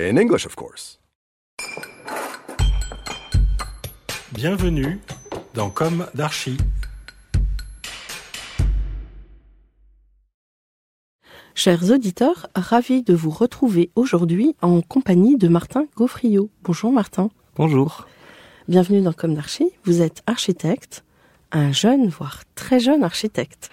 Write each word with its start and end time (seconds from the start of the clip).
In 0.00 0.16
English, 0.16 0.46
of 0.46 0.54
course. 0.54 1.00
Bienvenue 4.30 5.00
dans 5.54 5.70
Comme 5.70 6.06
d'Archi. 6.14 6.56
Chers 11.56 11.90
auditeurs, 11.90 12.46
ravi 12.54 13.02
de 13.02 13.12
vous 13.12 13.30
retrouver 13.30 13.90
aujourd'hui 13.96 14.54
en 14.62 14.82
compagnie 14.82 15.36
de 15.36 15.48
Martin 15.48 15.86
Gaufriot. 15.96 16.48
Bonjour 16.62 16.92
Martin. 16.92 17.30
Bonjour. 17.56 18.06
Bienvenue 18.68 19.02
dans 19.02 19.12
Comme 19.12 19.34
d'Archi. 19.34 19.72
Vous 19.82 20.00
êtes 20.00 20.22
architecte, 20.28 21.02
un 21.50 21.72
jeune, 21.72 22.06
voire 22.06 22.44
très 22.54 22.78
jeune 22.78 23.02
architecte. 23.02 23.70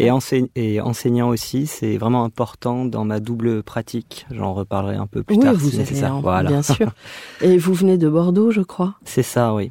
Et, 0.00 0.10
enseign- 0.10 0.48
et 0.56 0.80
enseignant 0.80 1.28
aussi, 1.28 1.66
c'est 1.66 1.96
vraiment 1.96 2.24
important 2.24 2.84
dans 2.84 3.04
ma 3.04 3.20
double 3.20 3.62
pratique. 3.62 4.26
J'en 4.30 4.54
reparlerai 4.54 4.96
un 4.96 5.06
peu 5.06 5.22
plus 5.22 5.36
oui, 5.36 5.42
tard 5.42 5.54
vous 5.54 5.68
si 5.70 5.76
allez 5.76 5.84
nécessaire. 5.84 6.16
en- 6.16 6.20
Voilà. 6.20 6.48
bien 6.50 6.62
sûr. 6.62 6.90
Et 7.40 7.58
vous 7.58 7.74
venez 7.74 7.98
de 7.98 8.08
Bordeaux, 8.08 8.50
je 8.50 8.60
crois. 8.62 8.94
C'est 9.04 9.22
ça, 9.22 9.54
oui. 9.54 9.70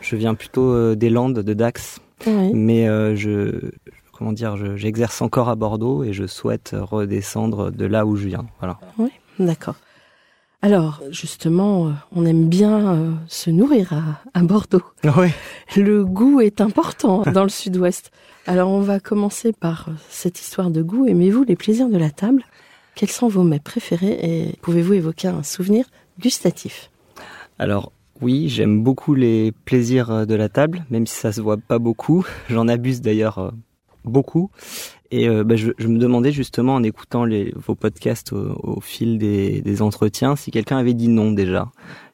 Je 0.00 0.16
viens 0.16 0.34
plutôt 0.34 0.72
euh, 0.72 0.94
des 0.94 1.10
Landes, 1.10 1.38
de 1.40 1.54
Dax, 1.54 2.00
Oui. 2.26 2.52
mais 2.54 2.88
euh, 2.88 3.14
je, 3.16 3.70
comment 4.12 4.32
dire, 4.32 4.56
je- 4.56 4.76
j'exerce 4.76 5.20
encore 5.22 5.48
à 5.48 5.54
Bordeaux 5.56 6.04
et 6.04 6.12
je 6.12 6.26
souhaite 6.26 6.74
redescendre 6.78 7.70
de 7.70 7.84
là 7.86 8.06
où 8.06 8.16
je 8.16 8.26
viens. 8.28 8.46
Voilà. 8.60 8.78
D'accord. 9.38 9.74
Alors, 10.62 11.00
justement, 11.10 11.86
euh, 11.86 11.92
on 12.12 12.26
aime 12.26 12.48
bien 12.48 12.94
euh, 12.94 13.12
se 13.28 13.48
nourrir 13.48 13.94
à, 13.94 14.38
à 14.38 14.42
Bordeaux. 14.42 14.82
Oui. 15.04 15.28
Le 15.74 16.04
goût 16.04 16.40
est 16.40 16.60
important 16.60 17.22
dans 17.32 17.44
le 17.44 17.48
sud-ouest. 17.48 18.10
Alors, 18.46 18.70
on 18.70 18.80
va 18.80 19.00
commencer 19.00 19.52
par 19.52 19.88
euh, 19.88 19.92
cette 20.10 20.38
histoire 20.38 20.70
de 20.70 20.82
goût. 20.82 21.06
Aimez-vous 21.06 21.44
les 21.44 21.56
plaisirs 21.56 21.88
de 21.88 21.96
la 21.96 22.10
table? 22.10 22.44
Quels 22.94 23.08
sont 23.08 23.28
vos 23.28 23.42
mets 23.42 23.60
préférés 23.60 24.18
et 24.22 24.56
pouvez-vous 24.60 24.94
évoquer 24.94 25.28
un 25.28 25.42
souvenir 25.42 25.86
gustatif? 26.18 26.90
Alors 27.58 27.92
oui, 28.20 28.50
j'aime 28.50 28.82
beaucoup 28.82 29.14
les 29.14 29.52
plaisirs 29.64 30.26
de 30.26 30.34
la 30.34 30.50
table, 30.50 30.84
même 30.90 31.06
si 31.06 31.14
ça 31.14 31.32
se 31.32 31.40
voit 31.40 31.56
pas 31.56 31.78
beaucoup. 31.78 32.26
J'en 32.50 32.68
abuse 32.68 33.00
d'ailleurs 33.00 33.54
beaucoup. 34.04 34.50
Et 35.10 35.28
euh, 35.28 35.42
bah, 35.42 35.56
je, 35.56 35.70
me 35.86 35.98
demandais 35.98 36.32
justement 36.32 36.74
en 36.74 36.82
écoutant 36.82 37.24
les, 37.24 37.52
vos 37.56 37.74
podcasts 37.74 38.32
au, 38.32 38.80
fil 38.80 39.18
des 39.18 39.82
entretiens 39.82 40.36
si 40.36 40.50
quelqu'un 40.50 40.78
avait 40.78 40.94
dit 40.94 41.08
non 41.08 41.32
déjà. 41.32 41.70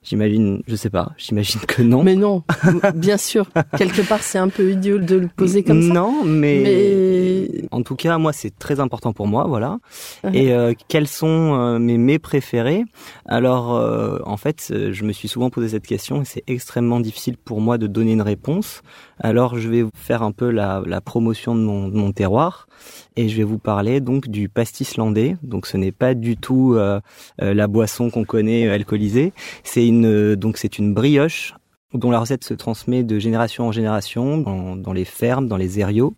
J'imagine, 0.09 0.63
je 0.69 0.77
sais 0.77 0.89
pas, 0.89 1.11
j'imagine 1.17 1.61
que 1.63 1.83
non. 1.83 2.05
Mais 2.05 2.15
non, 2.15 2.45
bien 2.95 3.17
sûr, 3.17 3.47
quelque 3.77 4.03
part, 4.03 4.23
c'est 4.23 4.39
un 4.39 4.49
peu 4.49 4.71
idiot 4.71 4.99
de 4.99 5.17
le 5.17 5.27
poser 5.27 5.65
comme 5.65 5.83
ça. 5.83 5.93
Non, 5.93 6.23
mais, 6.25 6.61
Mais- 6.63 7.69
en 7.73 7.83
tout 7.83 7.97
cas, 7.97 8.17
moi, 8.17 8.33
c'est 8.33 8.57
très 8.57 8.79
important 8.79 9.13
pour 9.13 9.27
moi, 9.27 9.47
voilà. 9.49 9.79
Mhm. 10.23 10.35
Et 10.35 10.53
euh, 10.53 10.75
quels 10.87 11.09
sont 11.09 11.27
euh, 11.59 11.79
mes 11.81 11.99
mets 11.99 12.21
préférés? 12.21 12.85
Alors, 13.27 13.75
euh, 13.75 14.19
en 14.27 14.37
fait, 14.37 14.69
euh, 14.71 14.93
je 14.93 15.03
me 15.03 15.13
suis 15.13 15.27
souvent 15.27 15.51
posé 15.51 15.71
cette 15.71 15.87
question 15.87 16.23
et 16.23 16.25
c'est 16.25 16.45
extrêmement 16.47 17.01
difficile 17.01 17.37
pour 17.37 17.61
moi 17.61 17.77
de 17.77 17.89
donner 17.89 18.13
une 18.13 18.23
réponse. 18.23 18.83
Alors, 19.19 19.59
je 19.59 19.69
vais 19.69 19.85
faire 19.95 20.23
un 20.23 20.31
peu 20.31 20.51
la, 20.51 20.83
la 20.87 21.01
promotion 21.01 21.57
de 21.57 21.61
mon, 21.63 21.89
de 21.89 21.97
mon 21.97 22.13
terroir 22.13 22.69
et 23.17 23.29
je 23.29 23.37
vais 23.37 23.43
vous 23.43 23.59
parler 23.59 24.01
donc 24.01 24.29
du 24.29 24.49
pastis 24.49 24.97
landais. 24.99 25.37
Donc, 25.43 25.67
ce 25.67 25.77
n'est 25.77 25.91
pas 25.93 26.15
du 26.15 26.37
tout 26.37 26.75
euh, 26.77 27.01
euh, 27.43 27.55
la 27.55 27.67
boisson 27.67 28.11
qu'on 28.11 28.25
connaît 28.25 28.69
alcoolisée. 28.69 29.33
C'est 29.65 29.87
une 29.87 29.96
euh, 30.05 30.37
donc 30.37 30.57
c'est 30.59 30.79
une 30.79 30.93
brioche 30.95 31.55
dont 31.95 32.11
la 32.11 32.19
recette 32.19 32.45
se 32.45 32.55
transmet 32.55 33.03
de 33.05 33.19
génération 33.19 33.69
en 33.69 33.73
génération 33.73 34.39
dans, 34.39 34.93
les 34.93 35.05
fermes, 35.05 35.49
dans 35.49 35.57
les 35.57 35.79
aériaux, 35.79 36.15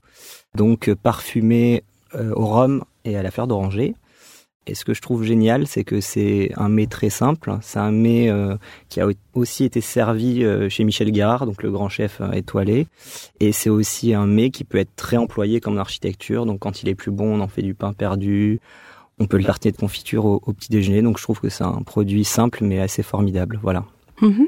donc 0.54 0.88
euh, 0.88 0.96
parfumée 0.96 1.84
euh, 2.14 2.32
au 2.34 2.46
rhum 2.46 2.84
et 3.04 3.16
à 3.16 3.22
la 3.22 3.30
fleur 3.30 3.46
d'oranger. 3.46 3.94
Et 4.66 4.74
ce 4.74 4.84
que 4.84 4.92
je 4.92 5.00
trouve 5.00 5.24
génial, 5.24 5.66
c'est 5.66 5.84
que 5.84 6.00
c'est 6.00 6.50
un 6.56 6.68
mets 6.68 6.86
très 6.86 7.08
simple. 7.08 7.56
C'est 7.62 7.78
un 7.78 7.90
mets 7.90 8.30
qui 8.90 9.00
a 9.00 9.08
au- 9.08 9.12
aussi 9.32 9.64
été 9.64 9.80
servi 9.80 10.44
chez 10.68 10.84
Michel 10.84 11.10
Guérard, 11.10 11.46
donc 11.46 11.62
le 11.62 11.70
grand 11.70 11.88
chef 11.88 12.20
étoilé. 12.34 12.86
Et 13.40 13.52
c'est 13.52 13.70
aussi 13.70 14.12
un 14.12 14.26
mets 14.26 14.50
qui 14.50 14.64
peut 14.64 14.76
être 14.76 14.94
très 14.94 15.16
employé 15.16 15.60
comme 15.60 15.78
en 15.78 15.80
architecture. 15.80 16.44
Donc 16.44 16.58
quand 16.58 16.82
il 16.82 16.90
est 16.90 16.94
plus 16.94 17.10
bon, 17.10 17.38
on 17.38 17.40
en 17.40 17.48
fait 17.48 17.62
du 17.62 17.72
pain 17.72 17.94
perdu. 17.94 18.60
On 19.20 19.26
peut 19.26 19.38
le 19.38 19.44
tartiner 19.44 19.72
de 19.72 19.76
confiture 19.76 20.24
au, 20.24 20.40
au 20.46 20.52
petit 20.52 20.70
déjeuner. 20.70 21.02
Donc 21.02 21.18
je 21.18 21.22
trouve 21.24 21.40
que 21.40 21.48
c'est 21.48 21.64
un 21.64 21.82
produit 21.82 22.24
simple 22.24 22.60
mais 22.62 22.80
assez 22.80 23.02
formidable. 23.02 23.58
Voilà. 23.62 23.84
Mhm. 24.20 24.46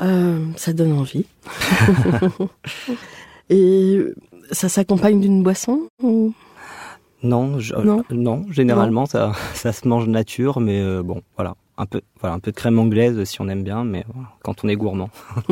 Euh, 0.00 0.44
ça 0.56 0.72
donne 0.72 0.92
envie. 0.92 1.24
Et 3.50 4.00
ça 4.50 4.68
s'accompagne 4.68 5.20
d'une 5.20 5.42
boisson 5.42 5.88
ou- 6.02 6.32
Non, 7.22 7.58
je- 7.58 7.74
Non. 7.76 8.00
euh, 8.10 8.14
non, 8.14 8.44
généralement 8.50 9.06
ça, 9.06 9.32
ça 9.54 9.72
se 9.72 9.86
mange 9.86 10.08
nature, 10.08 10.60
mais 10.60 10.80
euh, 10.80 11.02
bon, 11.02 11.22
voilà, 11.36 11.54
un 11.78 11.86
peu, 11.86 12.00
voilà, 12.20 12.34
un 12.34 12.40
peu 12.40 12.50
de 12.50 12.56
crème 12.56 12.78
anglaise 12.78 13.22
si 13.24 13.40
on 13.40 13.48
aime 13.48 13.62
bien, 13.62 13.84
mais 13.84 14.04
voilà, 14.12 14.28
quand 14.42 14.64
on 14.64 14.68
est 14.68 14.76
gourmand. 14.76 15.10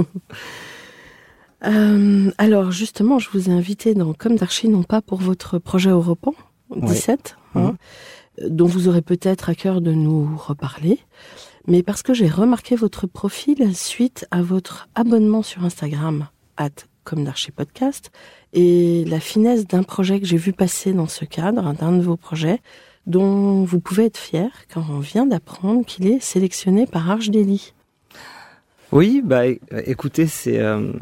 Euh, 1.65 2.33
alors 2.39 2.73
justement, 2.73 3.21
je 3.21 3.29
vous 3.33 3.49
ai 3.49 3.53
invité 3.53 3.95
dans 3.95 4.15
Comme 4.15 4.35
d'Archi, 4.35 4.69
non 4.69 4.83
pas 4.83 5.01
pour 5.01 5.21
votre 5.21 5.61
projet 5.61 5.91
Europan 5.91 6.35
17, 6.75 7.37
hein, 7.55 7.77
dont 8.41 8.67
vous 8.67 8.89
aurez 8.89 9.03
peut-être 9.03 9.49
à 9.49 9.55
cœur 9.55 9.81
de 9.81 9.93
nous 9.93 10.37
reparler, 10.37 10.99
mais 11.67 11.83
parce 11.83 12.03
que 12.03 12.15
j'ai 12.15 12.29
remarqué 12.29 12.77
votre 12.77 13.07
profil 13.07 13.75
suite 13.75 14.27
à 14.31 14.43
votre 14.43 14.89
abonnement 14.95 15.43
sur 15.43 15.65
Instagram, 15.65 16.29
at 16.57 16.71
Comme 17.05 17.29
et 18.53 19.05
la 19.07 19.21
finesse 19.21 19.67
d'un 19.67 19.83
projet 19.83 20.21
que 20.21 20.27
j'ai 20.27 20.37
vu 20.37 20.53
passer 20.53 20.93
dans 20.93 21.07
ce 21.07 21.25
cadre, 21.25 21.73
d'un 21.75 21.93
de 21.93 22.03
vos 22.03 22.17
projets, 22.17 22.61
dont 23.07 23.65
vous 23.65 23.81
pouvez 23.81 24.05
être 24.05 24.19
fier, 24.19 24.51
car 24.69 24.89
on 24.91 25.01
vient 25.01 25.27
d'apprendre 25.27 25.85
qu'il 25.85 26.07
est 26.07 26.21
sélectionné 26.21 26.87
par 26.87 27.19
Daily. 27.19 27.75
Oui, 28.93 29.23
bah 29.25 29.45
écoutez, 29.87 30.27
c'est 30.27 30.59
euh, 30.59 30.93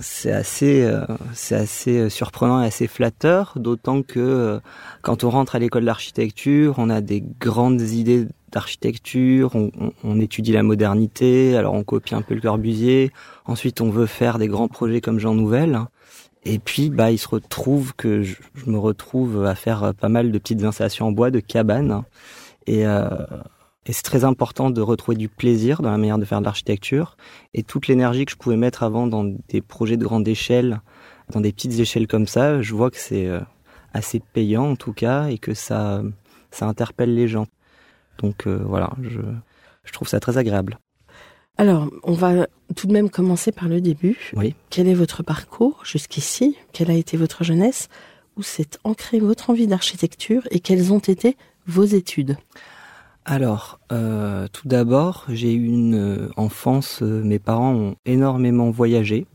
c'est 0.00 0.30
assez 0.30 0.84
euh, 0.84 1.04
c'est 1.32 1.56
assez 1.56 1.98
euh, 1.98 2.08
surprenant 2.08 2.62
et 2.62 2.66
assez 2.66 2.86
flatteur, 2.86 3.54
d'autant 3.56 4.02
que 4.02 4.20
euh, 4.20 4.60
quand 5.02 5.24
on 5.24 5.30
rentre 5.30 5.56
à 5.56 5.58
l'école 5.58 5.84
d'architecture, 5.84 6.76
on 6.78 6.90
a 6.90 7.00
des 7.00 7.24
grandes 7.40 7.80
idées 7.80 8.28
d'architecture, 8.52 9.50
on, 10.04 10.20
étudie 10.20 10.52
la 10.52 10.62
modernité, 10.62 11.56
alors 11.56 11.74
on 11.74 11.82
copie 11.82 12.14
un 12.14 12.22
peu 12.22 12.34
le 12.36 12.40
Corbusier, 12.40 13.10
ensuite 13.46 13.80
on 13.80 13.90
veut 13.90 14.06
faire 14.06 14.38
des 14.38 14.46
grands 14.46 14.68
projets 14.68 15.00
comme 15.00 15.18
Jean 15.18 15.34
Nouvel, 15.34 15.80
et 16.44 16.60
puis 16.60 16.88
bah 16.88 17.10
il 17.10 17.18
se 17.18 17.26
retrouve 17.26 17.94
que 17.96 18.22
je, 18.22 18.36
me 18.66 18.78
retrouve 18.78 19.44
à 19.44 19.56
faire 19.56 19.92
pas 19.92 20.08
mal 20.08 20.30
de 20.30 20.38
petites 20.38 20.62
installations 20.62 21.08
en 21.08 21.12
bois, 21.12 21.32
de 21.32 21.40
cabanes, 21.40 22.04
et 22.68 22.86
euh, 22.86 23.08
et 23.86 23.92
c'est 23.92 24.02
très 24.02 24.24
important 24.24 24.70
de 24.70 24.80
retrouver 24.80 25.16
du 25.16 25.28
plaisir 25.28 25.82
dans 25.82 25.90
la 25.90 25.98
manière 25.98 26.18
de 26.18 26.24
faire 26.24 26.40
de 26.40 26.44
l'architecture. 26.44 27.16
Et 27.52 27.62
toute 27.62 27.86
l'énergie 27.86 28.24
que 28.24 28.32
je 28.32 28.36
pouvais 28.36 28.56
mettre 28.56 28.82
avant 28.82 29.06
dans 29.06 29.24
des 29.24 29.60
projets 29.60 29.96
de 29.96 30.04
grande 30.04 30.26
échelle, 30.26 30.80
dans 31.30 31.40
des 31.40 31.52
petites 31.52 31.78
échelles 31.78 32.06
comme 32.06 32.26
ça, 32.26 32.62
je 32.62 32.74
vois 32.74 32.90
que 32.90 32.98
c'est 32.98 33.26
euh, 33.26 33.40
assez 33.92 34.20
payant 34.20 34.70
en 34.70 34.76
tout 34.76 34.92
cas 34.92 35.28
et 35.28 35.38
que 35.38 35.54
ça, 35.54 36.02
ça 36.50 36.66
interpelle 36.66 37.14
les 37.14 37.28
gens. 37.28 37.46
Donc 38.18 38.46
euh, 38.46 38.62
voilà, 38.64 38.90
je, 39.02 39.20
je 39.84 39.92
trouve 39.92 40.08
ça 40.08 40.20
très 40.20 40.38
agréable. 40.38 40.78
Alors, 41.56 41.88
on 42.02 42.14
va 42.14 42.48
tout 42.74 42.88
de 42.88 42.92
même 42.92 43.10
commencer 43.10 43.52
par 43.52 43.68
le 43.68 43.80
début. 43.80 44.18
Oui. 44.34 44.56
Quel 44.70 44.88
est 44.88 44.94
votre 44.94 45.22
parcours 45.22 45.82
jusqu'ici? 45.84 46.56
Quelle 46.72 46.90
a 46.90 46.94
été 46.94 47.16
votre 47.16 47.44
jeunesse? 47.44 47.88
Où 48.36 48.42
s'est 48.42 48.70
ancrée 48.82 49.20
votre 49.20 49.50
envie 49.50 49.68
d'architecture 49.68 50.42
et 50.50 50.58
quelles 50.58 50.92
ont 50.92 50.98
été 50.98 51.36
vos 51.66 51.84
études? 51.84 52.36
Alors, 53.26 53.80
euh, 53.90 54.48
tout 54.52 54.68
d'abord, 54.68 55.24
j'ai 55.28 55.54
eu 55.54 55.66
une 55.66 55.94
euh, 55.94 56.28
enfance, 56.36 57.00
euh, 57.02 57.22
mes 57.22 57.38
parents 57.38 57.72
ont 57.72 57.96
énormément 58.04 58.70
voyagé. 58.70 59.26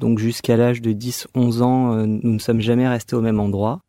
Donc 0.00 0.18
jusqu'à 0.18 0.56
l'âge 0.56 0.80
de 0.80 0.92
10-11 0.92 1.62
ans, 1.62 2.06
nous 2.06 2.32
ne 2.32 2.38
sommes 2.38 2.60
jamais 2.60 2.86
restés 2.88 3.16
au 3.16 3.20
même 3.20 3.40
endroit. 3.40 3.80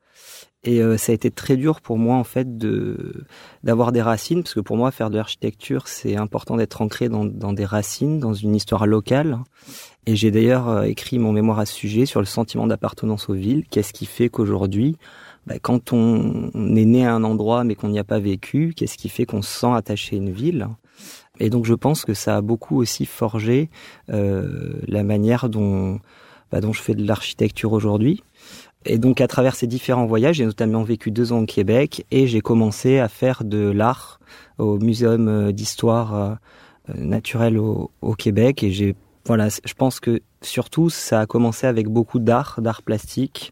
Et 0.63 0.81
ça 0.97 1.11
a 1.11 1.15
été 1.15 1.31
très 1.31 1.55
dur 1.55 1.79
pour 1.79 1.97
moi 1.97 2.17
en 2.17 2.25
fait 2.25 2.57
de 2.57 3.25
d'avoir 3.63 3.91
des 3.93 4.01
racines, 4.01 4.41
parce 4.43 4.55
que 4.55 4.59
pour 4.59 4.75
moi 4.75 4.91
faire 4.91 5.09
de 5.09 5.15
l'architecture 5.15 5.87
c'est 5.87 6.17
important 6.17 6.57
d'être 6.57 6.81
ancré 6.81 7.07
dans, 7.07 7.23
dans 7.23 7.53
des 7.53 7.63
racines, 7.63 8.19
dans 8.19 8.33
une 8.33 8.55
histoire 8.55 8.87
locale. 8.87 9.37
Et 10.07 10.15
j'ai 10.15 10.31
d'ailleurs 10.31 10.83
écrit 10.83 11.19
mon 11.19 11.31
mémoire 11.31 11.59
à 11.59 11.65
ce 11.65 11.75
sujet 11.75 12.05
sur 12.07 12.19
le 12.19 12.25
sentiment 12.25 12.65
d'appartenance 12.67 13.29
aux 13.29 13.35
villes. 13.35 13.65
Qu'est-ce 13.69 13.93
qui 13.93 14.07
fait 14.07 14.29
qu'aujourd'hui 14.29 14.97
bah, 15.49 15.55
quand 15.59 15.93
on, 15.93 16.51
est 16.75 16.85
né 16.85 17.07
à 17.07 17.13
un 17.13 17.23
endroit 17.23 17.63
mais 17.63 17.73
qu'on 17.73 17.89
n'y 17.89 17.97
a 17.97 18.03
pas 18.03 18.19
vécu, 18.19 18.73
qu'est-ce 18.75 18.97
qui 18.97 19.09
fait 19.09 19.25
qu'on 19.25 19.41
se 19.41 19.59
sent 19.61 19.73
attaché 19.73 20.15
à 20.15 20.19
une 20.19 20.29
ville? 20.29 20.67
Et 21.39 21.49
donc 21.49 21.65
je 21.65 21.73
pense 21.73 22.05
que 22.05 22.13
ça 22.13 22.37
a 22.37 22.41
beaucoup 22.41 22.77
aussi 22.77 23.07
forgé 23.07 23.71
euh, 24.11 24.73
la 24.87 25.03
manière 25.03 25.49
dont, 25.49 25.99
bah, 26.51 26.61
dont 26.61 26.71
je 26.71 26.83
fais 26.83 26.93
de 26.93 27.03
l'architecture 27.03 27.73
aujourd'hui. 27.73 28.23
Et 28.85 28.99
donc 28.99 29.21
à 29.21 29.27
travers 29.27 29.55
ces 29.55 29.65
différents 29.65 30.05
voyages, 30.05 30.35
j'ai 30.35 30.45
notamment 30.45 30.83
vécu 30.83 31.09
deux 31.09 31.33
ans 31.33 31.39
au 31.39 31.45
Québec 31.47 32.05
et 32.11 32.27
j'ai 32.27 32.41
commencé 32.41 32.99
à 32.99 33.07
faire 33.07 33.43
de 33.43 33.71
l'art 33.71 34.19
au 34.59 34.77
Muséum 34.77 35.51
d'histoire 35.51 36.15
euh, 36.15 36.35
naturelle 36.95 37.57
au, 37.57 37.89
au 38.01 38.13
Québec 38.13 38.61
et 38.63 38.71
j'ai 38.71 38.95
voilà, 39.25 39.49
je 39.49 39.73
pense 39.73 39.99
que 39.99 40.21
surtout 40.41 40.89
ça 40.89 41.19
a 41.19 41.25
commencé 41.25 41.67
avec 41.67 41.87
beaucoup 41.87 42.17
d'art, 42.17 42.59
d'art 42.61 42.81
plastique, 42.81 43.51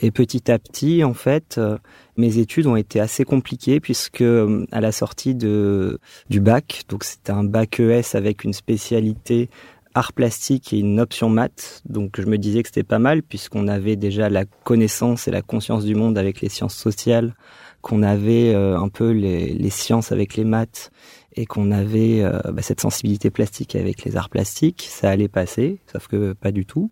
et 0.00 0.10
petit 0.10 0.50
à 0.50 0.58
petit, 0.58 1.04
en 1.04 1.14
fait, 1.14 1.56
euh, 1.58 1.78
mes 2.16 2.38
études 2.38 2.66
ont 2.66 2.76
été 2.76 3.00
assez 3.00 3.24
compliquées 3.24 3.80
puisque 3.80 4.20
euh, 4.20 4.66
à 4.72 4.80
la 4.80 4.92
sortie 4.92 5.34
de 5.34 5.98
du 6.28 6.40
bac, 6.40 6.82
donc 6.88 7.04
c'était 7.04 7.32
un 7.32 7.44
bac 7.44 7.80
ES 7.80 8.14
avec 8.14 8.44
une 8.44 8.52
spécialité 8.52 9.48
art 9.94 10.12
plastique 10.12 10.72
et 10.74 10.78
une 10.78 11.00
option 11.00 11.30
maths. 11.30 11.82
Donc 11.88 12.20
je 12.20 12.26
me 12.26 12.36
disais 12.36 12.62
que 12.62 12.68
c'était 12.68 12.82
pas 12.82 12.98
mal 12.98 13.22
puisqu'on 13.22 13.68
avait 13.68 13.96
déjà 13.96 14.28
la 14.28 14.44
connaissance 14.64 15.28
et 15.28 15.30
la 15.30 15.42
conscience 15.42 15.84
du 15.84 15.94
monde 15.94 16.18
avec 16.18 16.42
les 16.42 16.50
sciences 16.50 16.76
sociales, 16.76 17.34
qu'on 17.80 18.02
avait 18.02 18.54
euh, 18.54 18.78
un 18.78 18.88
peu 18.88 19.10
les, 19.10 19.54
les, 19.54 19.70
sciences 19.70 20.12
avec 20.12 20.36
les 20.36 20.44
maths 20.44 20.90
et 21.36 21.44
qu'on 21.46 21.70
avait 21.70 22.22
bah, 22.52 22.62
cette 22.62 22.80
sensibilité 22.80 23.30
plastique 23.30 23.76
avec 23.76 24.04
les 24.04 24.16
arts 24.16 24.30
plastiques. 24.30 24.86
Ça 24.88 25.10
allait 25.10 25.28
passer, 25.28 25.80
sauf 25.92 26.08
que 26.08 26.32
pas 26.32 26.50
du 26.50 26.64
tout. 26.64 26.90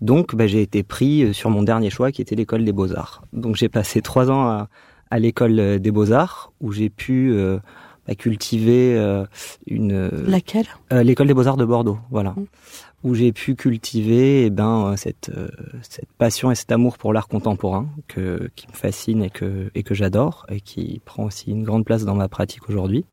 Donc 0.00 0.34
bah, 0.34 0.46
j'ai 0.46 0.62
été 0.62 0.82
pris 0.82 1.22
euh, 1.22 1.32
sur 1.32 1.50
mon 1.50 1.62
dernier 1.62 1.90
choix 1.90 2.12
qui 2.12 2.20
était 2.20 2.34
l'école 2.34 2.64
des 2.64 2.72
beaux-arts. 2.72 3.24
Donc 3.32 3.56
j'ai 3.56 3.68
passé 3.68 4.02
trois 4.02 4.30
ans 4.30 4.46
à, 4.46 4.68
à 5.10 5.18
l'école 5.18 5.58
euh, 5.58 5.78
des 5.78 5.90
beaux-arts 5.90 6.52
où 6.60 6.72
j'ai 6.72 6.90
pu 6.90 7.32
euh, 7.32 7.58
bah, 8.06 8.14
cultiver 8.14 8.96
une... 9.66 10.08
Laquelle? 10.26 10.66
L'école 10.90 11.26
des 11.26 11.34
beaux-arts 11.34 11.56
de 11.56 11.64
Bordeaux, 11.64 11.98
voilà. 12.10 12.30
Mm. 12.30 12.46
Où 13.04 13.14
j'ai 13.14 13.32
pu 13.32 13.54
cultiver 13.54 14.46
eh 14.46 14.50
ben, 14.50 14.94
cette, 14.96 15.30
cette 15.82 16.12
passion 16.18 16.50
et 16.50 16.54
cet 16.54 16.72
amour 16.72 16.98
pour 16.98 17.12
l'art 17.12 17.28
contemporain 17.28 17.88
que, 18.08 18.50
qui 18.56 18.66
me 18.68 18.72
fascine 18.74 19.22
et 19.22 19.30
que, 19.30 19.70
et 19.74 19.82
que 19.82 19.94
j'adore 19.94 20.44
et 20.48 20.60
qui 20.60 21.00
prend 21.04 21.24
aussi 21.24 21.50
une 21.50 21.62
grande 21.62 21.84
place 21.84 22.04
dans 22.04 22.14
ma 22.14 22.28
pratique 22.28 22.68
aujourd'hui. 22.68 23.04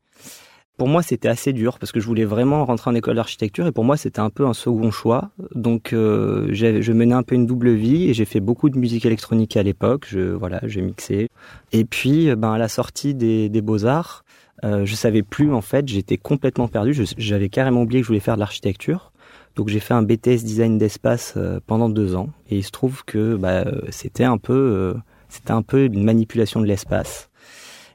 Pour 0.76 0.88
moi, 0.88 1.02
c'était 1.02 1.28
assez 1.28 1.52
dur 1.52 1.78
parce 1.78 1.92
que 1.92 2.00
je 2.00 2.06
voulais 2.06 2.24
vraiment 2.24 2.64
rentrer 2.64 2.90
en 2.90 2.96
école 2.96 3.14
d'architecture 3.14 3.64
et 3.68 3.70
pour 3.70 3.84
moi, 3.84 3.96
c'était 3.96 4.18
un 4.18 4.30
peu 4.30 4.44
un 4.44 4.54
second 4.54 4.90
choix. 4.90 5.30
Donc, 5.54 5.92
euh, 5.92 6.48
je 6.50 6.92
menais 6.92 7.14
un 7.14 7.22
peu 7.22 7.36
une 7.36 7.46
double 7.46 7.70
vie 7.70 8.10
et 8.10 8.14
j'ai 8.14 8.24
fait 8.24 8.40
beaucoup 8.40 8.70
de 8.70 8.78
musique 8.78 9.06
électronique 9.06 9.56
à 9.56 9.62
l'époque. 9.62 10.06
Je 10.08 10.20
voilà, 10.32 10.60
j'ai 10.64 10.82
mixé. 10.82 11.28
Et 11.70 11.84
puis, 11.84 12.28
euh, 12.28 12.34
ben 12.34 12.52
à 12.52 12.58
la 12.58 12.66
sortie 12.66 13.14
des, 13.14 13.48
des 13.48 13.60
beaux 13.60 13.86
arts, 13.86 14.24
euh, 14.64 14.84
je 14.84 14.96
savais 14.96 15.22
plus 15.22 15.52
en 15.52 15.60
fait. 15.60 15.86
J'étais 15.86 16.16
complètement 16.16 16.66
perdu. 16.66 16.92
J'avais 17.18 17.48
carrément 17.50 17.82
oublié 17.82 18.00
que 18.00 18.06
je 18.06 18.08
voulais 18.08 18.18
faire 18.18 18.34
de 18.34 18.40
l'architecture. 18.40 19.12
Donc, 19.54 19.68
j'ai 19.68 19.78
fait 19.78 19.94
un 19.94 20.02
BTS 20.02 20.42
design 20.42 20.76
d'espace 20.76 21.34
euh, 21.36 21.60
pendant 21.68 21.88
deux 21.88 22.16
ans 22.16 22.30
et 22.50 22.56
il 22.56 22.64
se 22.64 22.72
trouve 22.72 23.04
que 23.04 23.36
bah, 23.36 23.64
c'était 23.90 24.24
un 24.24 24.38
peu, 24.38 24.96
c'était 25.28 25.52
un 25.52 25.62
peu 25.62 25.84
une 25.84 26.02
manipulation 26.02 26.60
de 26.60 26.66
l'espace. 26.66 27.30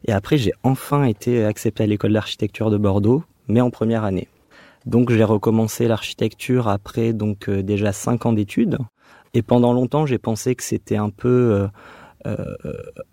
Et 0.05 0.11
après, 0.11 0.37
j'ai 0.37 0.53
enfin 0.63 1.03
été 1.03 1.43
accepté 1.43 1.83
à 1.83 1.87
l'école 1.87 2.13
d'architecture 2.13 2.69
de 2.69 2.77
Bordeaux, 2.77 3.23
mais 3.47 3.61
en 3.61 3.69
première 3.69 4.03
année. 4.03 4.27
Donc 4.85 5.11
j'ai 5.11 5.23
recommencé 5.23 5.87
l'architecture 5.87 6.67
après 6.67 7.13
donc 7.13 7.49
euh, 7.49 7.61
déjà 7.61 7.91
cinq 7.91 8.25
ans 8.25 8.33
d'études. 8.33 8.77
Et 9.33 9.41
pendant 9.41 9.73
longtemps, 9.73 10.05
j'ai 10.05 10.17
pensé 10.17 10.55
que 10.55 10.63
c'était 10.63 10.95
un 10.95 11.11
peu 11.11 11.27
euh, 11.27 11.67
euh, 12.25 12.55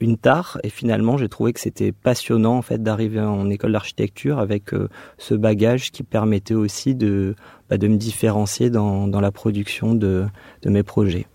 une 0.00 0.16
tare. 0.16 0.58
Et 0.62 0.70
finalement, 0.70 1.18
j'ai 1.18 1.28
trouvé 1.28 1.52
que 1.52 1.60
c'était 1.60 1.92
passionnant 1.92 2.56
en 2.56 2.62
fait 2.62 2.82
d'arriver 2.82 3.20
en 3.20 3.50
école 3.50 3.72
d'architecture 3.72 4.38
avec 4.38 4.70
ce 5.18 5.34
bagage 5.34 5.90
qui 5.90 6.02
permettait 6.04 6.54
aussi 6.54 6.94
de 6.94 7.34
bah, 7.68 7.76
de 7.76 7.88
me 7.88 7.96
différencier 7.96 8.70
dans, 8.70 9.08
dans 9.08 9.20
la 9.20 9.32
production 9.32 9.94
de, 9.94 10.24
de 10.62 10.70
mes 10.70 10.82
projets. 10.82 11.26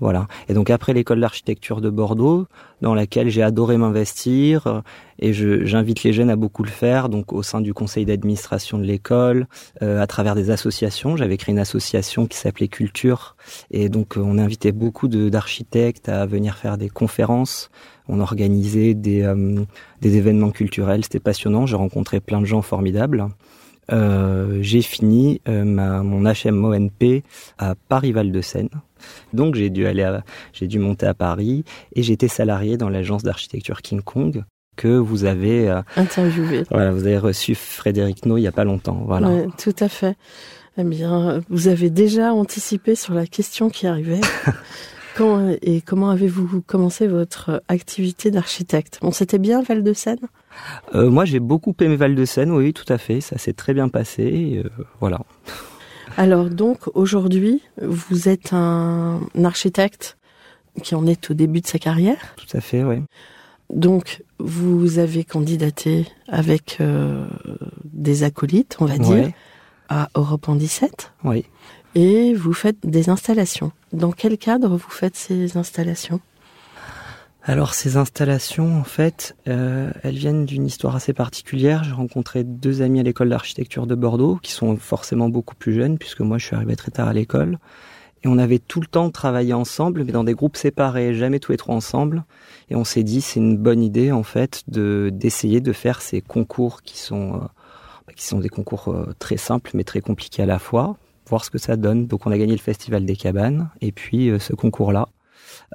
Voilà. 0.00 0.26
Et 0.48 0.54
donc 0.54 0.70
après 0.70 0.92
l'école 0.92 1.20
d'architecture 1.20 1.80
de 1.80 1.90
Bordeaux, 1.90 2.46
dans 2.80 2.94
laquelle 2.94 3.28
j'ai 3.28 3.42
adoré 3.42 3.76
m'investir, 3.76 4.82
et 5.18 5.32
j'invite 5.32 6.02
les 6.02 6.12
jeunes 6.12 6.30
à 6.30 6.36
beaucoup 6.36 6.62
le 6.62 6.70
faire, 6.70 7.08
donc 7.08 7.32
au 7.32 7.42
sein 7.42 7.60
du 7.60 7.74
conseil 7.74 8.06
d'administration 8.06 8.78
de 8.78 8.84
l'école, 8.84 9.46
euh, 9.82 10.00
à 10.00 10.06
travers 10.06 10.34
des 10.34 10.50
associations. 10.50 11.16
J'avais 11.16 11.36
créé 11.36 11.52
une 11.52 11.58
association 11.58 12.26
qui 12.26 12.38
s'appelait 12.38 12.68
Culture, 12.68 13.36
et 13.70 13.88
donc 13.88 14.16
euh, 14.16 14.22
on 14.24 14.38
invitait 14.38 14.72
beaucoup 14.72 15.08
d'architectes 15.08 16.08
à 16.08 16.24
venir 16.24 16.56
faire 16.56 16.78
des 16.78 16.88
conférences. 16.88 17.70
On 18.08 18.20
organisait 18.20 18.94
des, 18.94 19.22
euh, 19.22 19.60
des 20.00 20.16
événements 20.16 20.50
culturels, 20.50 21.04
c'était 21.04 21.20
passionnant. 21.20 21.66
J'ai 21.66 21.76
rencontré 21.76 22.20
plein 22.20 22.40
de 22.40 22.46
gens 22.46 22.62
formidables. 22.62 23.28
Euh, 23.92 24.58
j'ai 24.62 24.82
fini 24.82 25.40
euh, 25.48 25.64
ma, 25.64 26.02
mon 26.02 26.22
HMONP 26.22 27.22
à 27.58 27.74
Paris-Val-de-Seine. 27.88 28.68
Donc 29.32 29.54
j'ai 29.54 29.70
dû 29.70 29.86
aller, 29.86 30.18
j'ai 30.52 30.66
dû 30.66 30.78
monter 30.78 31.06
à 31.06 31.14
Paris 31.14 31.64
et 31.94 32.02
j'étais 32.02 32.28
salarié 32.28 32.76
dans 32.76 32.88
l'agence 32.88 33.22
d'architecture 33.22 33.82
King 33.82 34.02
Kong 34.02 34.44
que 34.76 34.88
vous 34.88 35.24
avez 35.24 35.68
euh, 35.68 35.82
interviewé. 35.96 36.64
Voilà, 36.70 36.92
vous 36.92 37.06
avez 37.06 37.18
reçu 37.18 37.54
Frédéric 37.54 38.26
No 38.26 38.36
il 38.36 38.42
y 38.42 38.46
a 38.46 38.52
pas 38.52 38.64
longtemps. 38.64 39.02
Voilà. 39.06 39.28
Ouais, 39.28 39.48
tout 39.58 39.74
à 39.80 39.88
fait. 39.88 40.16
Eh 40.78 40.84
bien, 40.84 41.42
vous 41.50 41.68
avez 41.68 41.90
déjà 41.90 42.32
anticipé 42.32 42.94
sur 42.94 43.12
la 43.12 43.26
question 43.26 43.70
qui 43.70 43.86
arrivait. 43.86 44.20
Quand, 45.16 45.54
et 45.60 45.80
comment 45.80 46.10
avez-vous 46.10 46.62
commencé 46.62 47.08
votre 47.08 47.62
activité 47.66 48.30
d'architecte? 48.30 49.00
Bon, 49.02 49.10
c'était 49.10 49.38
bien 49.38 49.60
Val-de-Seine? 49.60 50.20
Euh, 50.94 51.10
Moi, 51.10 51.24
j'ai 51.24 51.40
beaucoup 51.40 51.74
aimé 51.80 51.96
Val-de-Seine, 51.96 52.50
oui, 52.50 52.72
tout 52.72 52.90
à 52.92 52.98
fait. 52.98 53.20
Ça 53.20 53.38
s'est 53.38 53.52
très 53.52 53.74
bien 53.74 53.88
passé. 53.88 54.62
Euh, 54.64 54.68
voilà. 55.00 55.20
Alors, 56.16 56.50
donc, 56.50 56.78
aujourd'hui, 56.94 57.62
vous 57.80 58.28
êtes 58.28 58.52
un, 58.52 59.20
architecte 59.42 60.18
qui 60.82 60.94
en 60.94 61.06
est 61.06 61.30
au 61.30 61.34
début 61.34 61.60
de 61.60 61.66
sa 61.66 61.78
carrière 61.78 62.34
Tout 62.36 62.56
à 62.56 62.60
fait, 62.60 62.84
oui. 62.84 63.02
Donc, 63.70 64.22
vous 64.38 64.98
avez 64.98 65.24
candidaté 65.24 66.06
avec 66.28 66.78
euh, 66.80 67.26
des 67.84 68.24
acolytes, 68.24 68.76
on 68.80 68.86
va 68.86 68.98
dire, 68.98 69.30
à 69.88 70.08
Europe 70.16 70.48
en 70.48 70.56
17. 70.56 71.12
Oui. 71.24 71.44
Et 71.94 72.34
vous 72.34 72.52
faites 72.52 72.78
des 72.84 73.10
installations. 73.10 73.72
Dans 73.92 74.12
quel 74.12 74.38
cadre 74.38 74.70
vous 74.70 74.90
faites 74.90 75.16
ces 75.16 75.56
installations? 75.56 76.20
Alors 77.42 77.72
ces 77.72 77.96
installations, 77.96 78.78
en 78.78 78.84
fait, 78.84 79.34
euh, 79.48 79.90
elles 80.02 80.16
viennent 80.16 80.44
d'une 80.44 80.66
histoire 80.66 80.94
assez 80.94 81.14
particulière. 81.14 81.84
J'ai 81.84 81.92
rencontré 81.92 82.44
deux 82.44 82.82
amis 82.82 83.00
à 83.00 83.02
l'école 83.02 83.30
d'architecture 83.30 83.86
de 83.86 83.94
Bordeaux, 83.94 84.38
qui 84.42 84.52
sont 84.52 84.76
forcément 84.76 85.30
beaucoup 85.30 85.54
plus 85.54 85.72
jeunes, 85.72 85.96
puisque 85.96 86.20
moi 86.20 86.36
je 86.36 86.46
suis 86.46 86.56
arrivé 86.56 86.76
très 86.76 86.90
tard 86.90 87.08
à 87.08 87.14
l'école. 87.14 87.58
Et 88.22 88.28
on 88.28 88.36
avait 88.36 88.58
tout 88.58 88.82
le 88.82 88.86
temps 88.86 89.10
travaillé 89.10 89.54
ensemble, 89.54 90.04
mais 90.04 90.12
dans 90.12 90.24
des 90.24 90.34
groupes 90.34 90.58
séparés, 90.58 91.14
jamais 91.14 91.40
tous 91.40 91.52
les 91.52 91.58
trois 91.58 91.74
ensemble. 91.74 92.24
Et 92.68 92.76
on 92.76 92.84
s'est 92.84 93.04
dit, 93.04 93.22
c'est 93.22 93.40
une 93.40 93.56
bonne 93.56 93.82
idée, 93.82 94.12
en 94.12 94.22
fait, 94.22 94.62
de 94.68 95.10
d'essayer 95.10 95.62
de 95.62 95.72
faire 95.72 96.02
ces 96.02 96.20
concours 96.20 96.82
qui 96.82 96.98
sont, 96.98 97.36
euh, 97.36 98.12
qui 98.14 98.26
sont 98.26 98.40
des 98.40 98.50
concours 98.50 98.88
euh, 98.88 99.14
très 99.18 99.38
simples, 99.38 99.70
mais 99.72 99.84
très 99.84 100.02
compliqués 100.02 100.42
à 100.42 100.46
la 100.46 100.58
fois, 100.58 100.98
voir 101.26 101.42
ce 101.46 101.50
que 101.50 101.58
ça 101.58 101.76
donne. 101.76 102.06
Donc 102.06 102.26
on 102.26 102.30
a 102.30 102.36
gagné 102.36 102.52
le 102.52 102.58
Festival 102.58 103.06
des 103.06 103.16
Cabanes, 103.16 103.70
et 103.80 103.92
puis 103.92 104.30
ce 104.38 104.52
concours-là. 104.52 105.08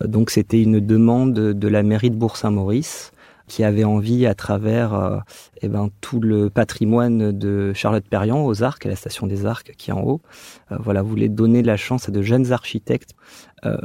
Euh, 0.02 0.08
donc 0.08 0.30
c'était 0.30 0.62
une 0.62 0.80
demande 0.80 1.34
de 1.34 1.68
la 1.68 1.84
mairie 1.84 2.10
de 2.10 2.16
Bourg-Saint-Maurice 2.16 3.12
qui 3.48 3.64
avait 3.64 3.84
envie, 3.84 4.26
à 4.26 4.34
travers 4.34 4.94
euh, 4.94 5.20
eh 5.62 5.68
ben, 5.68 5.90
tout 6.02 6.20
le 6.20 6.50
patrimoine 6.50 7.32
de 7.32 7.74
Charlotte 7.74 8.06
Perriand 8.08 8.46
aux 8.46 8.64
Arcs, 8.64 8.86
à 8.86 8.90
la 8.90 8.96
station 8.96 9.28
des 9.28 9.46
Arcs 9.46 9.74
qui 9.78 9.92
est 9.92 9.94
en 9.94 10.02
haut, 10.02 10.22
euh, 10.72 10.78
voilà, 10.80 11.02
voulait 11.02 11.30
donner 11.30 11.62
la 11.62 11.78
chance 11.78 12.10
à 12.10 12.12
de 12.12 12.22
jeunes 12.22 12.52
architectes, 12.52 13.12
euh, 13.66 13.78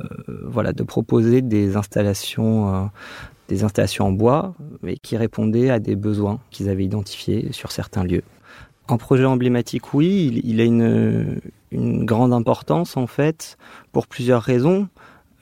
voilà, 0.45 0.73
de 0.73 0.83
proposer 0.83 1.43
des 1.43 1.77
installations, 1.77 2.91
des 3.49 3.65
installations 3.65 4.07
en 4.07 4.13
bois, 4.13 4.55
mais 4.83 4.97
qui 4.97 5.17
répondaient 5.17 5.71
à 5.71 5.79
des 5.79 5.97
besoins 5.97 6.41
qu'ils 6.51 6.69
avaient 6.69 6.85
identifiés 6.85 7.49
sur 7.53 7.71
certains 7.71 8.05
lieux. 8.05 8.23
En 8.89 8.97
projet 8.97 9.25
emblématique, 9.25 9.95
oui, 9.95 10.31
il, 10.33 10.51
il 10.51 10.61
a 10.61 10.65
une, 10.65 11.41
une 11.71 12.05
grande 12.05 12.33
importance 12.33 12.97
en 12.97 13.07
fait 13.07 13.57
pour 13.93 14.07
plusieurs 14.07 14.43
raisons. 14.43 14.89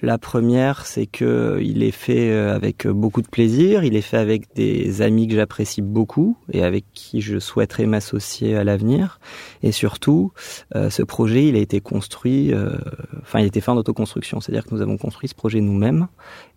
La 0.00 0.16
première, 0.16 0.86
c'est 0.86 1.06
que 1.06 1.58
il 1.60 1.82
est 1.82 1.90
fait 1.90 2.30
euh, 2.30 2.54
avec 2.54 2.86
beaucoup 2.86 3.20
de 3.20 3.26
plaisir, 3.26 3.82
il 3.82 3.96
est 3.96 4.00
fait 4.00 4.16
avec 4.16 4.54
des 4.54 5.02
amis 5.02 5.26
que 5.26 5.34
j'apprécie 5.34 5.82
beaucoup 5.82 6.36
et 6.52 6.62
avec 6.62 6.84
qui 6.92 7.20
je 7.20 7.40
souhaiterais 7.40 7.86
m'associer 7.86 8.56
à 8.56 8.62
l'avenir. 8.62 9.18
Et 9.64 9.72
surtout, 9.72 10.32
euh, 10.76 10.88
ce 10.88 11.02
projet, 11.02 11.48
il 11.48 11.56
a 11.56 11.58
été 11.58 11.80
construit, 11.80 12.52
euh, 12.52 12.76
enfin, 13.22 13.40
il 13.40 13.42
a 13.42 13.46
été 13.46 13.60
fait 13.60 13.72
en 13.72 13.76
autoconstruction, 13.76 14.40
c'est-à-dire 14.40 14.64
que 14.64 14.74
nous 14.74 14.82
avons 14.82 14.98
construit 14.98 15.28
ce 15.28 15.34
projet 15.34 15.60
nous-mêmes. 15.60 16.06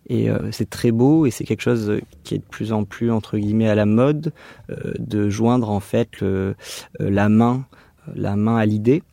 Et 0.08 0.28
c'est 0.50 0.68
très 0.68 0.90
beau 0.90 1.26
et 1.26 1.30
c'est 1.30 1.44
quelque 1.44 1.62
chose 1.62 2.00
qui 2.24 2.34
est 2.34 2.38
de 2.38 2.44
plus 2.44 2.72
en 2.72 2.82
plus 2.82 3.12
entre 3.12 3.38
guillemets 3.38 3.68
à 3.68 3.76
la 3.76 3.86
mode 3.86 4.32
de 4.98 5.28
joindre 5.28 5.70
en 5.70 5.78
fait 5.78 6.24
la 6.98 7.28
main, 7.28 7.64
la 8.16 8.34
main 8.34 8.56
à 8.56 8.66
l'idée 8.66 9.04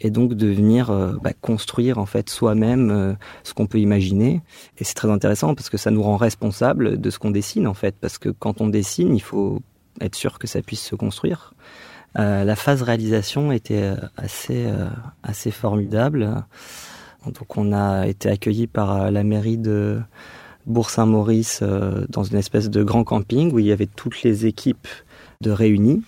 et 0.00 0.10
donc 0.10 0.34
de 0.34 0.46
venir 0.48 0.90
euh, 0.90 1.12
bah, 1.22 1.32
construire 1.40 1.98
en 1.98 2.06
fait 2.06 2.28
soi-même 2.30 2.90
euh, 2.90 3.14
ce 3.42 3.54
qu'on 3.54 3.66
peut 3.66 3.78
imaginer. 3.78 4.42
Et 4.78 4.84
c'est 4.84 4.94
très 4.94 5.10
intéressant 5.10 5.54
parce 5.54 5.70
que 5.70 5.76
ça 5.76 5.90
nous 5.90 6.02
rend 6.02 6.16
responsables 6.16 7.00
de 7.00 7.10
ce 7.10 7.18
qu'on 7.18 7.30
dessine 7.30 7.66
en 7.66 7.74
fait, 7.74 7.94
parce 8.00 8.18
que 8.18 8.28
quand 8.28 8.60
on 8.60 8.68
dessine, 8.68 9.14
il 9.14 9.22
faut 9.22 9.62
être 10.00 10.14
sûr 10.14 10.38
que 10.38 10.46
ça 10.46 10.62
puisse 10.62 10.82
se 10.82 10.94
construire. 10.94 11.54
Euh, 12.18 12.44
la 12.44 12.56
phase 12.56 12.82
réalisation 12.82 13.52
était 13.52 13.92
assez 14.16 14.66
assez 15.22 15.50
formidable. 15.50 16.44
Donc 17.26 17.56
on 17.56 17.72
a 17.72 18.06
été 18.06 18.28
accueilli 18.28 18.66
par 18.66 19.10
la 19.10 19.24
mairie 19.24 19.58
de 19.58 20.00
Bourg-Saint-Maurice 20.66 21.62
dans 22.08 22.22
une 22.22 22.36
espèce 22.36 22.70
de 22.70 22.82
grand 22.82 23.04
camping 23.04 23.52
où 23.52 23.58
il 23.58 23.66
y 23.66 23.72
avait 23.72 23.86
toutes 23.86 24.22
les 24.22 24.46
équipes 24.46 24.88
de 25.40 25.50
réunies 25.50 26.02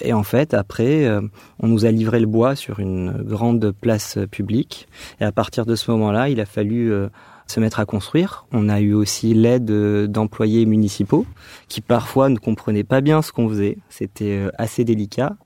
et 0.00 0.12
en 0.12 0.22
fait, 0.22 0.54
après, 0.54 1.06
euh, 1.06 1.20
on 1.60 1.68
nous 1.68 1.86
a 1.86 1.90
livré 1.90 2.20
le 2.20 2.26
bois 2.26 2.54
sur 2.54 2.80
une 2.80 3.12
grande 3.12 3.72
place 3.72 4.18
publique. 4.30 4.88
Et 5.20 5.24
à 5.24 5.32
partir 5.32 5.66
de 5.66 5.74
ce 5.74 5.90
moment-là, 5.90 6.28
il 6.28 6.40
a 6.40 6.46
fallu 6.46 6.92
euh, 6.92 7.08
se 7.46 7.60
mettre 7.60 7.80
à 7.80 7.86
construire. 7.86 8.46
On 8.52 8.68
a 8.68 8.80
eu 8.80 8.92
aussi 8.92 9.34
l'aide 9.34 9.70
d'employés 10.10 10.66
municipaux 10.66 11.26
qui 11.68 11.80
parfois 11.80 12.28
ne 12.28 12.38
comprenaient 12.38 12.84
pas 12.84 13.00
bien 13.00 13.22
ce 13.22 13.32
qu'on 13.32 13.48
faisait. 13.48 13.78
C'était 13.88 14.38
euh, 14.38 14.50
assez 14.58 14.84
délicat. 14.84 15.36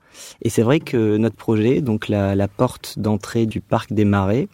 Et 0.41 0.49
c'est 0.49 0.63
vrai 0.63 0.81
que 0.81 1.17
notre 1.17 1.37
projet, 1.37 1.81
donc 1.81 2.09
la 2.09 2.47
porte 2.49 2.99
d'entrée 2.99 3.45
du 3.45 3.61
parc 3.61 3.93
des 3.93 4.03
Marais, 4.03 4.49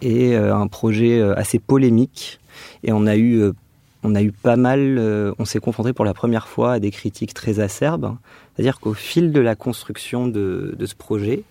est 0.00 0.36
un 0.36 0.68
projet 0.68 1.20
assez 1.20 1.58
polémique. 1.58 2.38
Et 2.84 2.92
on 2.92 3.06
a 3.06 3.16
eu 3.16 3.50
on 4.02 4.14
a 4.14 4.22
eu 4.22 4.32
pas 4.32 4.56
mal, 4.56 4.98
on 5.38 5.44
s'est 5.44 5.60
confronté 5.60 5.92
pour 5.92 6.04
la 6.04 6.14
première 6.14 6.48
fois 6.48 6.72
à 6.74 6.78
des 6.80 6.90
critiques 6.90 7.34
très 7.34 7.60
acerbes, 7.60 8.16
c'est-à-dire 8.54 8.80
qu'au 8.80 8.94
fil 8.94 9.32
de 9.32 9.40
la 9.40 9.54
construction 9.54 10.28
de, 10.28 10.76
ce 10.84 10.94
projet, 10.94 11.44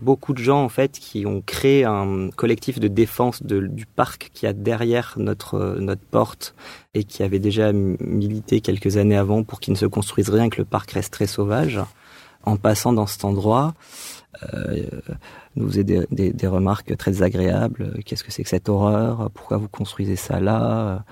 beaucoup 0.00 0.32
de 0.32 0.38
gens 0.38 0.62
en 0.62 0.68
fait 0.68 0.92
qui 0.92 1.26
ont 1.26 1.42
créé 1.44 1.84
un 1.84 2.30
collectif 2.36 2.78
de 2.78 2.88
défense 2.88 3.42
du 3.42 3.86
parc 3.86 4.30
qui 4.34 4.46
a 4.46 4.52
derrière 4.52 5.14
notre 5.16 5.76
notre 5.80 6.02
porte 6.02 6.54
et 6.94 7.04
qui 7.04 7.22
avait 7.22 7.38
déjà 7.38 7.72
milité 7.72 8.60
quelques 8.60 8.98
années 8.98 9.16
avant 9.16 9.42
pour 9.42 9.60
qu'il 9.60 9.72
ne 9.72 9.78
se 9.78 9.86
construise 9.86 10.28
rien 10.28 10.48
que 10.48 10.58
le 10.58 10.64
parc 10.64 10.92
reste 10.92 11.12
très 11.12 11.26
sauvage. 11.26 11.80
En 12.44 12.56
passant 12.56 12.92
dans 12.92 13.06
cet 13.06 13.24
endroit, 13.24 13.74
euh, 14.54 14.84
nous 15.56 15.68
faisaient 15.68 15.84
des, 15.84 16.06
des, 16.10 16.46
remarques 16.46 16.96
très 16.96 17.22
agréables. 17.22 17.94
Qu'est-ce 18.04 18.22
que 18.22 18.30
c'est 18.30 18.42
que 18.42 18.48
cette 18.48 18.68
horreur? 18.68 19.30
Pourquoi 19.34 19.56
vous 19.56 19.68
construisez 19.68 20.16
ça 20.16 20.38
là? 20.38 21.04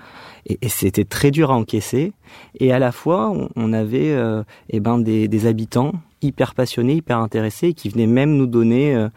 Et, 0.45 0.59
et 0.61 0.69
c'était 0.69 1.05
très 1.05 1.31
dur 1.31 1.51
à 1.51 1.55
encaisser. 1.55 2.13
Et 2.59 2.71
à 2.71 2.79
la 2.79 2.91
fois, 2.91 3.33
on, 3.55 3.73
avait 3.73 4.11
euh, 4.11 4.43
eh 4.69 4.79
ben 4.79 4.99
des, 4.99 5.27
des, 5.27 5.47
habitants 5.47 5.93
hyper 6.21 6.53
passionnés, 6.53 6.95
hyper 6.95 7.19
intéressés, 7.19 7.73
qui 7.73 7.89
venaient 7.89 8.07
même 8.07 8.35
nous 8.35 8.45
donner 8.45 8.95
euh, 8.95 9.09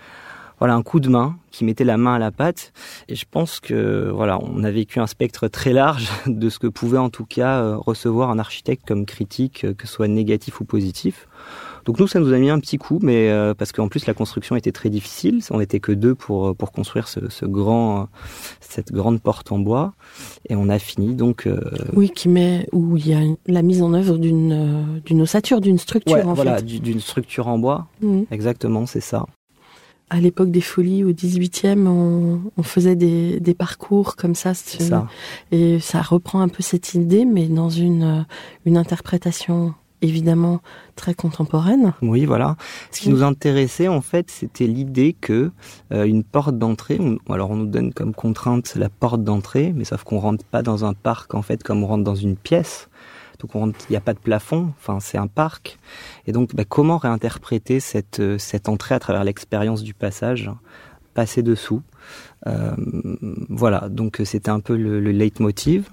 voilà 0.58 0.74
un 0.74 0.82
coup 0.82 0.98
de 0.98 1.08
main, 1.08 1.36
qui 1.50 1.64
mettait 1.64 1.84
la 1.84 1.98
main 1.98 2.14
à 2.14 2.18
la 2.18 2.30
pâte. 2.30 2.72
Et 3.08 3.14
je 3.14 3.26
pense 3.30 3.60
que 3.60 4.10
voilà, 4.12 4.38
on 4.42 4.64
a 4.64 4.70
vécu 4.70 4.98
un 4.98 5.06
spectre 5.06 5.48
très 5.48 5.72
large 5.72 6.08
de 6.26 6.48
ce 6.48 6.58
que 6.58 6.66
pouvait 6.66 6.98
en 6.98 7.10
tout 7.10 7.26
cas 7.26 7.60
euh, 7.60 7.76
recevoir 7.76 8.30
un 8.30 8.38
architecte 8.38 8.86
comme 8.88 9.04
critique, 9.04 9.66
que 9.76 9.86
ce 9.86 9.92
soit 9.92 10.08
négatif 10.08 10.60
ou 10.60 10.64
positif. 10.64 11.28
Donc 11.88 11.98
nous, 12.00 12.06
ça 12.06 12.20
nous 12.20 12.34
a 12.34 12.38
mis 12.38 12.50
un 12.50 12.60
petit 12.60 12.76
coup, 12.76 12.98
mais 13.00 13.30
euh, 13.30 13.54
parce 13.54 13.72
qu'en 13.72 13.88
plus 13.88 14.04
la 14.04 14.12
construction 14.12 14.56
était 14.56 14.72
très 14.72 14.90
difficile. 14.90 15.40
On 15.50 15.58
n'était 15.58 15.80
que 15.80 15.90
deux 15.90 16.14
pour 16.14 16.54
pour 16.54 16.70
construire 16.70 17.08
ce, 17.08 17.30
ce, 17.30 17.46
grand, 17.46 18.08
cette 18.60 18.92
grande 18.92 19.22
porte 19.22 19.52
en 19.52 19.58
bois, 19.58 19.94
et 20.50 20.54
on 20.54 20.68
a 20.68 20.78
fini 20.78 21.14
donc. 21.14 21.46
Euh... 21.46 21.58
Oui, 21.94 22.10
qui 22.10 22.28
met 22.28 22.68
où 22.72 22.98
il 22.98 23.08
y 23.08 23.14
a 23.14 23.20
la 23.46 23.62
mise 23.62 23.80
en 23.80 23.94
œuvre 23.94 24.18
d'une 24.18 24.52
euh, 24.52 25.00
d'une 25.06 25.22
ossature, 25.22 25.62
d'une 25.62 25.78
structure 25.78 26.16
ouais, 26.16 26.24
en 26.24 26.34
voilà, 26.34 26.60
d'une 26.60 27.00
structure 27.00 27.48
en 27.48 27.58
bois. 27.58 27.86
Mmh. 28.02 28.24
Exactement, 28.30 28.84
c'est 28.84 29.00
ça. 29.00 29.24
À 30.10 30.20
l'époque 30.20 30.50
des 30.50 30.60
folies, 30.60 31.04
au 31.04 31.12
18e, 31.12 31.86
on, 31.86 32.40
on 32.54 32.62
faisait 32.62 32.96
des, 32.96 33.40
des, 33.40 33.54
parcours 33.54 34.16
comme 34.16 34.34
ça, 34.34 34.52
ça, 34.52 35.06
et 35.52 35.80
ça 35.80 36.02
reprend 36.02 36.40
un 36.40 36.48
peu 36.48 36.62
cette 36.62 36.92
idée, 36.92 37.24
mais 37.24 37.46
dans 37.46 37.70
une, 37.70 38.02
euh, 38.02 38.22
une 38.66 38.76
interprétation 38.76 39.74
évidemment 40.02 40.60
très 40.96 41.14
contemporaine. 41.14 41.94
Oui, 42.02 42.24
voilà. 42.24 42.56
Ce 42.90 43.00
qui 43.00 43.10
nous 43.10 43.22
intéressait 43.22 43.88
en 43.88 44.00
fait, 44.00 44.30
c'était 44.30 44.66
l'idée 44.66 45.14
que 45.18 45.50
euh, 45.92 46.04
une 46.04 46.24
porte 46.24 46.58
d'entrée. 46.58 46.98
Alors 47.28 47.50
on 47.50 47.56
nous 47.56 47.66
donne 47.66 47.92
comme 47.92 48.14
contrainte 48.14 48.74
la 48.76 48.88
porte 48.88 49.22
d'entrée, 49.22 49.72
mais 49.74 49.84
sauf 49.84 50.04
qu'on 50.04 50.18
rentre 50.18 50.44
pas 50.44 50.62
dans 50.62 50.84
un 50.84 50.94
parc 50.94 51.34
en 51.34 51.42
fait 51.42 51.62
comme 51.62 51.82
on 51.82 51.86
rentre 51.86 52.04
dans 52.04 52.14
une 52.14 52.36
pièce. 52.36 52.88
Donc 53.38 53.52
il 53.54 53.92
n'y 53.92 53.96
a 53.96 54.00
pas 54.00 54.14
de 54.14 54.18
plafond. 54.18 54.72
Enfin, 54.78 54.98
c'est 55.00 55.18
un 55.18 55.28
parc. 55.28 55.78
Et 56.26 56.32
donc, 56.32 56.54
bah, 56.54 56.64
comment 56.68 56.98
réinterpréter 56.98 57.80
cette 57.80 58.20
euh, 58.20 58.38
cette 58.38 58.68
entrée 58.68 58.94
à 58.94 58.98
travers 58.98 59.24
l'expérience 59.24 59.82
du 59.82 59.94
passage, 59.94 60.50
dessous 61.42 61.82
euh, 62.46 62.74
voilà, 63.48 63.88
donc 63.88 64.20
c'était 64.24 64.50
un 64.50 64.60
peu 64.60 64.76
le, 64.76 65.00
le 65.00 65.10
leitmotiv, 65.10 65.90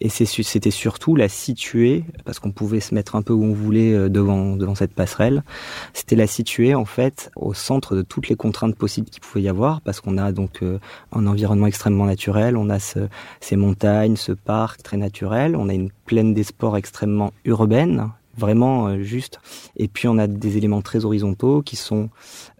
et 0.00 0.08
c'était 0.08 0.70
surtout 0.70 1.14
la 1.14 1.28
situer, 1.28 2.04
parce 2.24 2.38
qu'on 2.38 2.50
pouvait 2.50 2.80
se 2.80 2.94
mettre 2.94 3.14
un 3.16 3.22
peu 3.22 3.32
où 3.32 3.44
on 3.44 3.52
voulait 3.52 3.94
euh, 3.94 4.08
devant 4.08 4.56
devant 4.56 4.74
cette 4.74 4.92
passerelle. 4.92 5.44
C'était 5.92 6.16
la 6.16 6.26
situer 6.26 6.74
en 6.74 6.84
fait 6.84 7.30
au 7.36 7.54
centre 7.54 7.94
de 7.94 8.02
toutes 8.02 8.28
les 8.28 8.36
contraintes 8.36 8.76
possibles 8.76 9.08
qu'il 9.08 9.20
pouvait 9.20 9.42
y 9.42 9.48
avoir, 9.48 9.80
parce 9.80 10.00
qu'on 10.00 10.18
a 10.18 10.32
donc 10.32 10.62
euh, 10.62 10.78
un 11.12 11.26
environnement 11.26 11.66
extrêmement 11.66 12.06
naturel, 12.06 12.56
on 12.56 12.70
a 12.70 12.78
ce, 12.78 13.08
ces 13.40 13.56
montagnes, 13.56 14.16
ce 14.16 14.32
parc 14.32 14.82
très 14.82 14.96
naturel, 14.96 15.56
on 15.56 15.68
a 15.68 15.74
une 15.74 15.90
plaine 16.06 16.34
des 16.34 16.44
sports 16.44 16.76
extrêmement 16.76 17.32
urbaine, 17.44 18.10
vraiment 18.36 19.00
juste. 19.00 19.38
Et 19.76 19.86
puis 19.86 20.08
on 20.08 20.18
a 20.18 20.26
des 20.26 20.56
éléments 20.56 20.82
très 20.82 21.04
horizontaux 21.04 21.62
qui 21.62 21.76
sont 21.76 22.10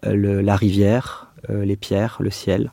la 0.02 0.56
rivière, 0.56 1.23
les 1.48 1.76
pierres, 1.76 2.18
le 2.20 2.30
ciel. 2.30 2.72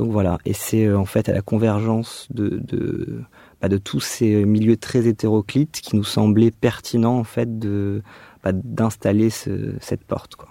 Donc 0.00 0.12
voilà, 0.12 0.38
et 0.46 0.54
c'est 0.54 0.86
euh, 0.86 0.98
en 0.98 1.04
fait 1.04 1.28
à 1.28 1.34
la 1.34 1.42
convergence 1.42 2.26
de, 2.30 2.58
de, 2.66 3.20
bah, 3.60 3.68
de 3.68 3.76
tous 3.76 4.00
ces 4.00 4.46
milieux 4.46 4.78
très 4.78 5.06
hétéroclites 5.06 5.82
qui 5.82 5.94
nous 5.94 6.04
semblait 6.04 6.50
pertinent 6.50 7.18
en 7.18 7.24
fait 7.24 7.58
de 7.58 8.00
bah, 8.42 8.52
d'installer 8.54 9.28
ce, 9.28 9.74
cette 9.80 10.02
porte. 10.02 10.36
Quoi. 10.36 10.48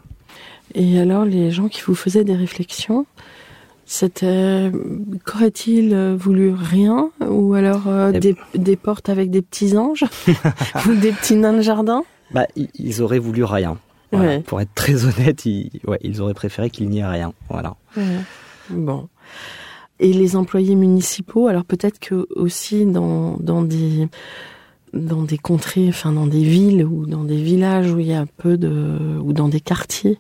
Et 0.75 0.99
alors 0.99 1.25
les 1.25 1.49
gens 1.49 1.67
qui 1.67 1.81
vous 1.81 1.95
faisaient 1.95 2.23
des 2.23 2.35
réflexions, 2.35 3.07
c'était 3.87 4.71
qu'aurait-il 5.25 6.15
voulu 6.15 6.51
rien 6.51 7.09
ou 7.19 7.55
alors 7.55 7.87
euh, 7.87 8.11
des, 8.11 8.35
des, 8.53 8.75
portes 8.75 9.09
avec 9.09 9.31
des 9.31 9.41
petits 9.41 9.75
anges 9.75 10.05
ou 10.87 10.93
des 10.93 11.11
petits 11.11 11.37
nains 11.37 11.53
de 11.53 11.61
jardin? 11.61 12.03
Bah 12.29 12.45
ils 12.55 13.01
auraient 13.01 13.17
voulu 13.17 13.43
rien. 13.43 13.79
Voilà. 14.11 14.27
Ouais. 14.27 14.39
Pour 14.41 14.59
être 14.61 14.73
très 14.73 15.05
honnête, 15.05 15.45
ils, 15.45 15.69
ouais, 15.85 15.99
ils 16.01 16.21
auraient 16.21 16.33
préféré 16.33 16.69
qu'il 16.69 16.89
n'y 16.89 16.99
ait 16.99 17.05
rien. 17.05 17.33
Voilà. 17.49 17.75
Ouais. 17.95 18.03
Bon. 18.69 19.07
Et 19.99 20.13
les 20.13 20.35
employés 20.35 20.75
municipaux, 20.75 21.47
alors 21.47 21.65
peut-être 21.65 21.99
que 21.99 22.27
aussi 22.35 22.85
dans, 22.85 23.37
dans 23.39 23.61
des 23.61 24.07
dans 24.93 25.21
des 25.21 25.37
contrées, 25.37 25.87
enfin 25.89 26.11
dans 26.11 26.25
des 26.25 26.43
villes 26.43 26.83
ou 26.83 27.05
dans 27.05 27.23
des 27.23 27.41
villages 27.41 27.91
où 27.91 27.99
il 27.99 28.07
y 28.07 28.13
a 28.13 28.25
peu 28.37 28.57
de 28.57 29.19
ou 29.21 29.33
dans 29.33 29.49
des 29.49 29.59
quartiers, 29.59 30.17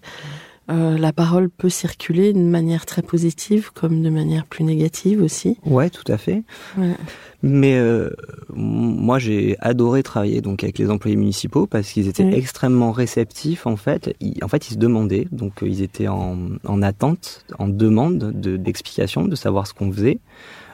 euh, 0.69 0.97
la 0.97 1.13
parole 1.13 1.49
peut 1.49 1.69
circuler 1.69 2.33
d'une 2.33 2.49
manière 2.49 2.85
très 2.85 3.01
positive 3.01 3.71
comme 3.73 4.01
de 4.01 4.09
manière 4.09 4.45
plus 4.45 4.63
négative 4.63 5.21
aussi. 5.21 5.57
Ouais, 5.65 5.89
tout 5.89 6.09
à 6.11 6.17
fait. 6.17 6.43
Ouais. 6.77 6.95
Mais 7.41 7.77
euh, 7.77 8.09
moi, 8.53 9.17
j'ai 9.17 9.55
adoré 9.59 10.03
travailler 10.03 10.41
donc 10.41 10.63
avec 10.63 10.77
les 10.77 10.89
employés 10.89 11.15
municipaux 11.15 11.67
parce 11.67 11.91
qu'ils 11.91 12.07
étaient 12.07 12.23
oui. 12.25 12.35
extrêmement 12.35 12.91
réceptifs. 12.91 13.65
En 13.65 13.77
fait, 13.77 14.15
ils, 14.19 14.43
en 14.43 14.47
fait, 14.47 14.69
ils 14.69 14.73
se 14.73 14.79
demandaient, 14.79 15.27
donc 15.31 15.63
euh, 15.63 15.67
ils 15.67 15.81
étaient 15.81 16.07
en, 16.07 16.37
en 16.65 16.81
attente, 16.81 17.45
en 17.57 17.67
demande 17.67 18.31
d'explications, 18.33 19.23
de, 19.23 19.29
de 19.29 19.35
savoir 19.35 19.67
ce 19.67 19.73
qu'on 19.73 19.91
faisait 19.91 20.19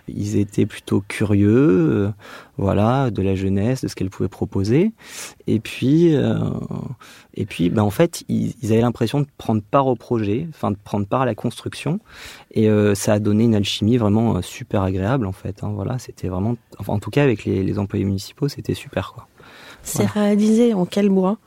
ils 0.07 0.37
étaient 0.37 0.65
plutôt 0.65 1.03
curieux, 1.07 1.49
euh, 1.49 2.11
voilà, 2.57 3.11
de 3.11 3.21
la 3.21 3.35
jeunesse, 3.35 3.81
de 3.81 3.87
ce 3.87 3.95
qu'elle 3.95 4.09
pouvait 4.09 4.29
proposer. 4.29 4.91
Et 5.47 5.59
puis, 5.59 6.15
euh, 6.15 6.37
et 7.33 7.45
puis, 7.45 7.69
ben 7.69 7.83
en 7.83 7.89
fait, 7.89 8.23
ils, 8.27 8.53
ils 8.61 8.71
avaient 8.71 8.81
l'impression 8.81 9.19
de 9.19 9.27
prendre 9.37 9.61
part 9.61 9.87
au 9.87 9.95
projet, 9.95 10.47
enfin 10.49 10.71
de 10.71 10.77
prendre 10.83 11.05
part 11.05 11.21
à 11.21 11.25
la 11.25 11.35
construction. 11.35 11.99
Et 12.51 12.69
euh, 12.69 12.95
ça 12.95 13.13
a 13.13 13.19
donné 13.19 13.45
une 13.45 13.55
alchimie 13.55 13.97
vraiment 13.97 14.41
super 14.41 14.81
agréable, 14.83 15.25
en 15.25 15.33
fait. 15.33 15.63
Hein, 15.63 15.71
voilà, 15.73 15.99
c'était 15.99 16.27
vraiment, 16.27 16.55
enfin, 16.79 16.93
en 16.93 16.99
tout 16.99 17.11
cas 17.11 17.23
avec 17.23 17.45
les, 17.45 17.63
les 17.63 17.79
employés 17.79 18.05
municipaux, 18.05 18.47
c'était 18.47 18.73
super, 18.73 19.13
quoi. 19.13 19.27
C'est 19.83 20.07
voilà. 20.07 20.27
réalisé 20.29 20.73
en 20.73 20.85
quel 20.85 21.09
bois? 21.09 21.37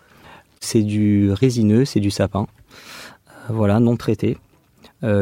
C'est 0.61 0.83
du 0.83 1.31
résineux, 1.33 1.85
c'est 1.85 2.01
du 2.01 2.11
sapin, 2.11 2.47
voilà, 3.49 3.81
non 3.81 3.97
traité. 3.97 4.37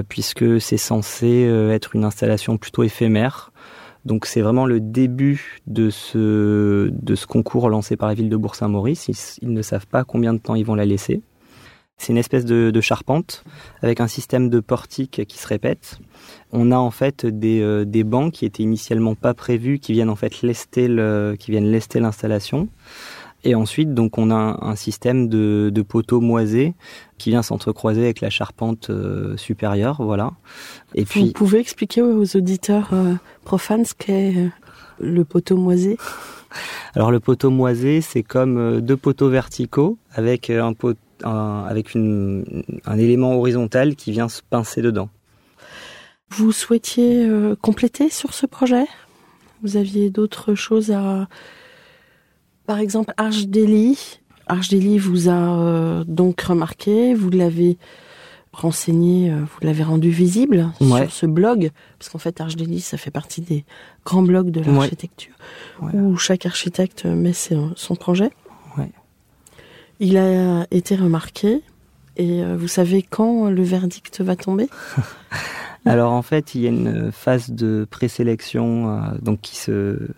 Puisque 0.08 0.60
c'est 0.60 0.76
censé 0.76 1.42
être 1.70 1.94
une 1.94 2.04
installation 2.04 2.56
plutôt 2.56 2.82
éphémère. 2.82 3.52
Donc 4.06 4.24
c'est 4.26 4.40
vraiment 4.40 4.66
le 4.66 4.78
début 4.78 5.58
de 5.66 5.90
ce, 5.90 6.88
de 6.92 7.14
ce 7.16 7.26
concours 7.26 7.68
lancé 7.68 7.96
par 7.96 8.08
la 8.08 8.14
ville 8.14 8.28
de 8.28 8.36
Bourg-Saint-Maurice. 8.36 9.08
Ils, 9.42 9.52
ne 9.52 9.62
savent 9.62 9.88
pas 9.88 10.04
combien 10.04 10.32
de 10.32 10.38
temps 10.38 10.54
ils 10.54 10.64
vont 10.64 10.76
la 10.76 10.86
laisser. 10.86 11.22
C'est 11.98 12.12
une 12.12 12.18
espèce 12.18 12.44
de, 12.44 12.70
de, 12.70 12.80
charpente 12.80 13.42
avec 13.82 14.00
un 14.00 14.06
système 14.06 14.48
de 14.48 14.60
portique 14.60 15.24
qui 15.26 15.38
se 15.38 15.48
répète. 15.48 15.98
On 16.52 16.70
a 16.70 16.76
en 16.76 16.92
fait 16.92 17.26
des, 17.26 17.60
euh, 17.62 17.84
des 17.84 18.04
bancs 18.04 18.32
qui 18.32 18.44
étaient 18.44 18.62
initialement 18.62 19.16
pas 19.16 19.34
prévus, 19.34 19.80
qui 19.80 19.92
viennent 19.92 20.10
en 20.10 20.16
fait 20.16 20.42
lester 20.42 20.86
le, 20.86 21.34
qui 21.36 21.50
viennent 21.50 21.70
lester 21.70 21.98
l'installation. 21.98 22.68
Et 23.44 23.54
ensuite, 23.54 23.94
donc, 23.94 24.18
on 24.18 24.30
a 24.30 24.34
un, 24.34 24.58
un 24.60 24.76
système 24.76 25.28
de, 25.28 25.70
de, 25.72 25.82
poteaux 25.82 26.20
moisés 26.20 26.74
qui 27.18 27.30
vient 27.30 27.42
s'entrecroiser 27.42 28.02
avec 28.02 28.20
la 28.20 28.30
charpente 28.30 28.90
euh, 28.90 29.36
supérieure, 29.36 30.02
voilà. 30.02 30.32
Et 30.94 31.02
Vous 31.02 31.06
puis, 31.06 31.30
pouvez 31.30 31.60
expliquer 31.60 32.02
aux 32.02 32.36
auditeurs 32.36 32.88
euh, 32.92 33.14
profanes 33.44 33.84
ce 33.84 33.94
qu'est 33.94 34.36
euh, 34.36 34.48
le 34.98 35.24
poteau 35.24 35.56
moisé? 35.56 35.96
Alors, 36.94 37.10
le 37.10 37.20
poteau 37.20 37.50
moisé, 37.50 38.00
c'est 38.00 38.22
comme 38.22 38.80
deux 38.80 38.96
poteaux 38.96 39.28
verticaux 39.28 39.98
avec 40.12 40.50
un 40.50 40.72
pot, 40.72 40.96
un, 41.22 41.64
avec 41.68 41.94
une, 41.94 42.64
un 42.84 42.98
élément 42.98 43.36
horizontal 43.36 43.94
qui 43.94 44.10
vient 44.10 44.28
se 44.28 44.40
pincer 44.42 44.82
dedans. 44.82 45.10
Vous 46.30 46.50
souhaitiez 46.50 47.30
compléter 47.60 48.10
sur 48.10 48.32
ce 48.34 48.46
projet? 48.46 48.86
Vous 49.62 49.76
aviez 49.76 50.10
d'autres 50.10 50.54
choses 50.54 50.90
à... 50.90 51.28
Par 52.66 52.78
exemple, 52.78 53.12
Archdeli. 53.16 54.20
Archdeli 54.48 54.98
vous 54.98 55.28
a 55.28 55.32
euh, 55.32 56.04
donc 56.06 56.40
remarqué, 56.40 57.14
vous 57.14 57.30
l'avez 57.30 57.78
renseigné, 58.52 59.30
euh, 59.30 59.40
vous 59.40 59.66
l'avez 59.66 59.82
rendu 59.82 60.10
visible 60.10 60.70
ouais. 60.80 61.02
sur 61.02 61.12
ce 61.12 61.26
blog, 61.26 61.70
parce 61.98 62.08
qu'en 62.08 62.18
fait 62.18 62.40
Archdeli, 62.40 62.80
ça 62.80 62.96
fait 62.96 63.10
partie 63.10 63.40
des 63.40 63.64
grands 64.04 64.22
blogs 64.22 64.50
de 64.50 64.60
l'architecture, 64.60 65.34
ouais. 65.82 65.90
où 65.94 66.16
chaque 66.16 66.46
architecte 66.46 67.04
met 67.04 67.32
ses, 67.32 67.58
son 67.74 67.96
projet. 67.96 68.30
Ouais. 68.78 68.90
Il 69.98 70.16
a 70.16 70.66
été 70.70 70.94
remarqué, 70.96 71.62
et 72.16 72.42
euh, 72.42 72.56
vous 72.56 72.68
savez 72.68 73.02
quand 73.02 73.50
le 73.50 73.62
verdict 73.62 74.20
va 74.20 74.36
tomber? 74.36 74.68
Alors 75.84 76.12
en 76.12 76.22
fait, 76.22 76.54
il 76.54 76.62
y 76.62 76.66
a 76.66 76.70
une 76.70 77.12
phase 77.12 77.50
de 77.50 77.86
présélection 77.88 78.90
euh, 78.90 79.18
donc 79.20 79.40
qui 79.40 79.56
se 79.56 80.08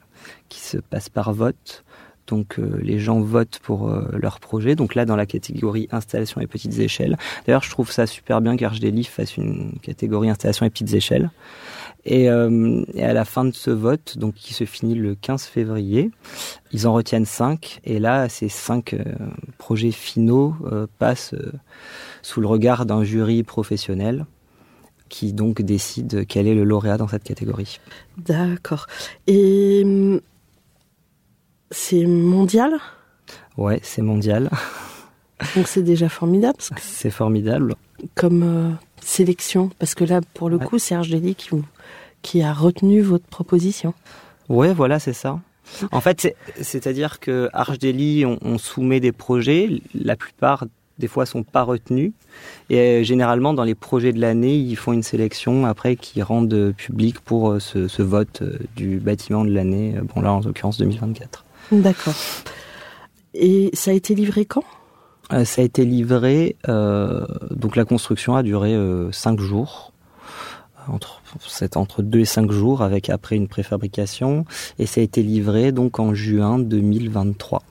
qui 0.48 0.60
se 0.60 0.78
passe 0.78 1.08
par 1.08 1.32
vote. 1.32 1.84
Donc 2.28 2.58
euh, 2.58 2.78
les 2.80 2.98
gens 2.98 3.20
votent 3.20 3.58
pour 3.62 3.88
euh, 3.88 4.08
leur 4.12 4.38
projet. 4.38 4.76
Donc 4.76 4.94
là, 4.94 5.04
dans 5.04 5.16
la 5.16 5.26
catégorie 5.26 5.88
installation 5.90 6.40
et 6.40 6.46
petites 6.46 6.78
échelles. 6.78 7.16
D'ailleurs, 7.46 7.62
je 7.62 7.70
trouve 7.70 7.90
ça 7.90 8.06
super 8.06 8.40
bien 8.40 8.56
qu'Archdeli 8.56 9.04
fasse 9.04 9.36
une 9.36 9.72
catégorie 9.82 10.30
installation 10.30 10.64
et 10.66 10.70
petites 10.70 10.92
échelles. 10.94 11.30
Et, 12.04 12.30
euh, 12.30 12.84
et, 12.94 13.02
à 13.02 13.12
la 13.12 13.24
fin 13.24 13.44
de 13.44 13.52
ce 13.52 13.70
vote, 13.70 14.18
donc 14.18 14.34
qui 14.34 14.54
se 14.54 14.64
finit 14.64 14.94
le 14.94 15.14
15 15.14 15.44
février, 15.44 16.10
ils 16.72 16.86
en 16.86 16.92
retiennent 16.92 17.26
cinq. 17.26 17.80
Et 17.84 17.98
là, 17.98 18.28
ces 18.28 18.48
cinq 18.48 18.94
euh, 18.94 19.02
projets 19.58 19.90
finaux 19.90 20.54
passent 20.98 21.34
sous 22.22 22.40
le 22.40 22.46
regard 22.46 22.86
d'un 22.86 23.02
jury 23.04 23.42
professionnel 23.42 24.26
qui 25.08 25.32
donc 25.32 25.62
décide 25.62 26.26
quel 26.26 26.46
est 26.46 26.54
le 26.54 26.64
lauréat 26.64 26.98
dans 26.98 27.08
cette 27.08 27.24
catégorie. 27.24 27.80
D'accord. 28.18 28.86
Et 29.26 29.82
hum, 29.84 30.20
c'est 31.70 32.06
mondial? 32.06 32.72
Ouais, 33.56 33.80
c'est 33.82 34.02
mondial. 34.02 34.50
Donc 35.56 35.68
c'est 35.68 35.82
déjà 35.82 36.08
formidable. 36.08 36.58
C'est 36.80 37.10
formidable. 37.10 37.74
Comme 38.14 38.42
euh, 38.42 38.70
sélection, 39.00 39.70
parce 39.78 39.94
que 39.94 40.04
là, 40.04 40.20
pour 40.34 40.48
le 40.48 40.56
ouais. 40.56 40.64
coup, 40.64 40.78
c'est 40.78 40.94
Archdeli 40.94 41.34
qui, 41.34 41.50
qui 42.22 42.42
a 42.42 42.52
retenu 42.52 43.00
votre 43.00 43.26
proposition. 43.26 43.94
Ouais, 44.48 44.72
voilà, 44.72 44.98
c'est 44.98 45.12
ça. 45.12 45.40
En 45.92 46.00
fait, 46.00 46.34
c'est-à-dire 46.60 47.20
que 47.20 47.50
Archdeli, 47.52 48.24
on, 48.24 48.38
on, 48.40 48.56
soumet 48.56 49.00
des 49.00 49.12
projets, 49.12 49.68
la 49.94 50.16
plupart 50.16 50.64
des 50.98 51.08
fois 51.08 51.26
sont 51.26 51.42
pas 51.42 51.62
retenus. 51.62 52.12
Et 52.70 52.78
euh, 52.78 53.02
généralement, 53.02 53.54
dans 53.54 53.64
les 53.64 53.74
projets 53.74 54.12
de 54.12 54.20
l'année, 54.20 54.56
ils 54.56 54.76
font 54.76 54.92
une 54.92 55.02
sélection 55.02 55.66
après 55.66 55.96
qui 55.96 56.22
rendent 56.22 56.72
public 56.76 57.20
pour 57.20 57.50
euh, 57.50 57.60
ce, 57.60 57.86
ce, 57.86 58.02
vote 58.02 58.42
du 58.76 58.98
bâtiment 58.98 59.44
de 59.44 59.50
l'année. 59.50 59.94
Bon, 60.14 60.20
là, 60.20 60.32
en 60.32 60.40
l'occurrence, 60.40 60.78
2024. 60.78 61.44
D'accord. 61.72 62.14
Et 63.34 63.70
ça 63.74 63.90
a 63.90 63.94
été 63.94 64.14
livré 64.14 64.44
quand? 64.44 64.64
Euh, 65.32 65.44
Ça 65.44 65.62
a 65.62 65.64
été 65.64 65.84
livré. 65.84 66.56
Euh, 66.68 67.26
donc, 67.50 67.76
la 67.76 67.84
construction 67.84 68.34
a 68.36 68.42
duré 68.42 68.74
euh, 68.74 69.12
cinq 69.12 69.40
jours. 69.40 69.92
Entre, 70.90 71.20
c'est 71.46 71.76
entre 71.76 72.02
deux 72.02 72.20
et 72.20 72.24
cinq 72.24 72.50
jours 72.50 72.80
avec 72.80 73.10
après 73.10 73.36
une 73.36 73.46
préfabrication 73.46 74.46
et 74.78 74.86
ça 74.86 75.02
a 75.02 75.04
été 75.04 75.22
livré 75.22 75.70
donc 75.70 76.00
en 76.00 76.14
juin 76.14 76.58
2023. 76.58 77.62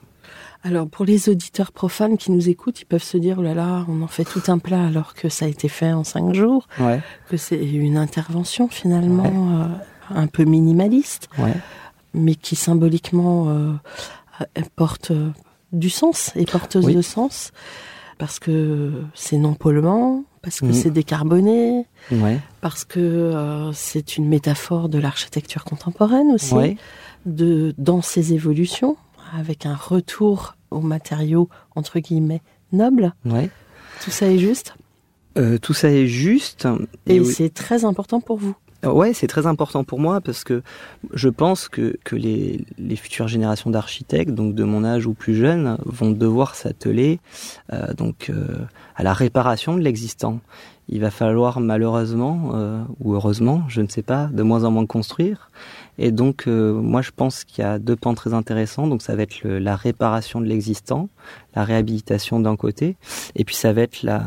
Alors 0.64 0.88
pour 0.88 1.04
les 1.04 1.28
auditeurs 1.28 1.72
profanes 1.72 2.16
qui 2.16 2.32
nous 2.32 2.48
écoutent, 2.48 2.80
ils 2.80 2.84
peuvent 2.84 3.02
se 3.02 3.16
dire 3.16 3.36
oh 3.38 3.42
là 3.42 3.54
là, 3.54 3.84
on 3.88 4.02
en 4.02 4.08
fait 4.08 4.24
tout 4.24 4.42
un 4.48 4.58
plat 4.58 4.84
alors 4.84 5.14
que 5.14 5.28
ça 5.28 5.44
a 5.44 5.48
été 5.48 5.68
fait 5.68 5.92
en 5.92 6.04
cinq 6.04 6.34
jours, 6.34 6.66
ouais. 6.80 7.00
que 7.28 7.36
c'est 7.36 7.58
une 7.64 7.96
intervention 7.96 8.68
finalement 8.68 9.22
ouais. 9.24 9.64
euh, 10.12 10.20
un 10.20 10.26
peu 10.26 10.44
minimaliste, 10.44 11.28
ouais. 11.38 11.54
Mais 12.14 12.34
qui 12.34 12.56
symboliquement 12.56 13.48
euh, 13.48 14.62
porte 14.76 15.12
du 15.72 15.90
sens 15.90 16.32
et 16.36 16.44
porteuse 16.44 16.86
oui. 16.86 16.94
de 16.94 17.02
sens 17.02 17.52
parce 18.18 18.40
que 18.40 18.92
c'est 19.14 19.38
non 19.38 19.54
polluant, 19.54 20.24
parce 20.42 20.60
que 20.60 20.66
mmh. 20.66 20.72
c'est 20.72 20.90
décarboné, 20.90 21.86
parce 22.60 22.84
que 22.84 22.98
euh, 22.98 23.72
c'est 23.72 24.16
une 24.16 24.28
métaphore 24.28 24.88
de 24.88 24.98
l'architecture 24.98 25.64
contemporaine 25.64 26.32
aussi, 26.32 26.76
de 27.26 27.74
dans 27.78 28.02
ses 28.02 28.34
évolutions 28.34 28.96
avec 29.36 29.66
un 29.66 29.74
retour 29.74 30.56
aux 30.70 30.80
matériaux 30.80 31.48
entre 31.74 32.00
guillemets 32.00 32.42
nobles. 32.72 33.14
Ouais. 33.24 33.50
Tout 34.02 34.10
ça 34.10 34.26
est 34.26 34.38
juste. 34.38 34.74
Euh, 35.36 35.58
tout 35.58 35.74
ça 35.74 35.90
est 35.90 36.06
juste. 36.06 36.66
Et, 37.06 37.16
et 37.16 37.20
oui. 37.20 37.32
c'est 37.32 37.52
très 37.52 37.84
important 37.84 38.20
pour 38.20 38.38
vous. 38.38 38.56
Ouais, 38.84 39.12
c'est 39.12 39.26
très 39.26 39.46
important 39.46 39.82
pour 39.82 39.98
moi 39.98 40.20
parce 40.20 40.44
que 40.44 40.62
je 41.12 41.28
pense 41.28 41.68
que, 41.68 41.98
que 42.04 42.14
les, 42.14 42.64
les 42.78 42.94
futures 42.94 43.26
générations 43.26 43.70
d'architectes, 43.70 44.30
donc 44.30 44.54
de 44.54 44.62
mon 44.62 44.84
âge 44.84 45.06
ou 45.06 45.14
plus 45.14 45.34
jeunes, 45.34 45.78
vont 45.84 46.12
devoir 46.12 46.54
s'atteler 46.54 47.18
euh, 47.72 47.92
donc 47.94 48.30
euh, 48.30 48.56
à 48.94 49.02
la 49.02 49.12
réparation 49.12 49.76
de 49.76 49.80
l'existant. 49.80 50.40
Il 50.88 51.00
va 51.00 51.10
falloir 51.10 51.60
malheureusement 51.60 52.52
euh, 52.54 52.82
ou 53.00 53.14
heureusement, 53.14 53.62
je 53.68 53.82
ne 53.82 53.88
sais 53.88 54.02
pas, 54.02 54.26
de 54.32 54.42
moins 54.42 54.64
en 54.64 54.70
moins 54.70 54.86
construire. 54.86 55.50
Et 55.98 56.12
donc, 56.12 56.44
euh, 56.46 56.72
moi, 56.72 57.02
je 57.02 57.10
pense 57.14 57.44
qu'il 57.44 57.62
y 57.62 57.66
a 57.66 57.78
deux 57.78 57.96
pans 57.96 58.14
très 58.14 58.32
intéressants. 58.32 58.86
Donc, 58.86 59.02
ça 59.02 59.16
va 59.16 59.22
être 59.22 59.42
le, 59.42 59.58
la 59.58 59.74
réparation 59.74 60.40
de 60.40 60.46
l'existant, 60.46 61.08
la 61.56 61.64
réhabilitation 61.64 62.38
d'un 62.40 62.56
côté, 62.56 62.96
et 63.34 63.44
puis 63.44 63.56
ça 63.56 63.72
va 63.72 63.82
être 63.82 64.02
la, 64.02 64.22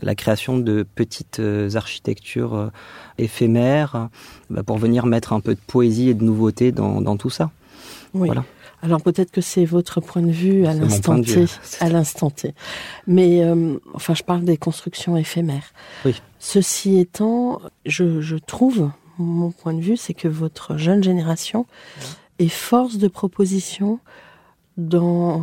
la 0.00 0.14
création 0.14 0.58
de 0.58 0.86
petites 0.94 1.40
euh, 1.40 1.70
architectures 1.74 2.54
euh, 2.54 2.68
éphémères 3.18 4.08
bah, 4.48 4.62
pour 4.62 4.78
venir 4.78 5.06
mettre 5.06 5.32
un 5.32 5.40
peu 5.40 5.54
de 5.54 5.60
poésie 5.66 6.08
et 6.08 6.14
de 6.14 6.24
nouveauté 6.24 6.70
dans, 6.72 7.00
dans 7.00 7.16
tout 7.16 7.30
ça. 7.30 7.50
Oui. 8.14 8.28
Voilà. 8.28 8.44
Alors 8.82 9.00
peut-être 9.00 9.30
que 9.30 9.40
c'est 9.40 9.64
votre 9.64 10.00
point 10.00 10.22
de 10.22 10.30
vue 10.30 10.66
à 10.66 10.74
l'instant 10.74 11.20
T, 11.22 11.46
à 11.80 11.88
l'instant 11.88 12.30
T. 12.30 12.52
Mais 13.06 13.44
euh, 13.44 13.78
enfin, 13.94 14.14
je 14.14 14.24
parle 14.24 14.42
des 14.44 14.56
constructions 14.56 15.16
éphémères. 15.16 15.72
Oui. 16.04 16.20
Ceci 16.40 16.98
étant, 16.98 17.60
je, 17.86 18.20
je 18.20 18.36
trouve 18.36 18.90
mon 19.18 19.52
point 19.52 19.74
de 19.74 19.80
vue, 19.80 19.96
c'est 19.96 20.14
que 20.14 20.28
votre 20.28 20.76
jeune 20.76 21.02
génération 21.02 21.66
est 22.38 22.48
force 22.48 22.98
de 22.98 23.08
proposition 23.08 24.00
dans, 24.76 25.40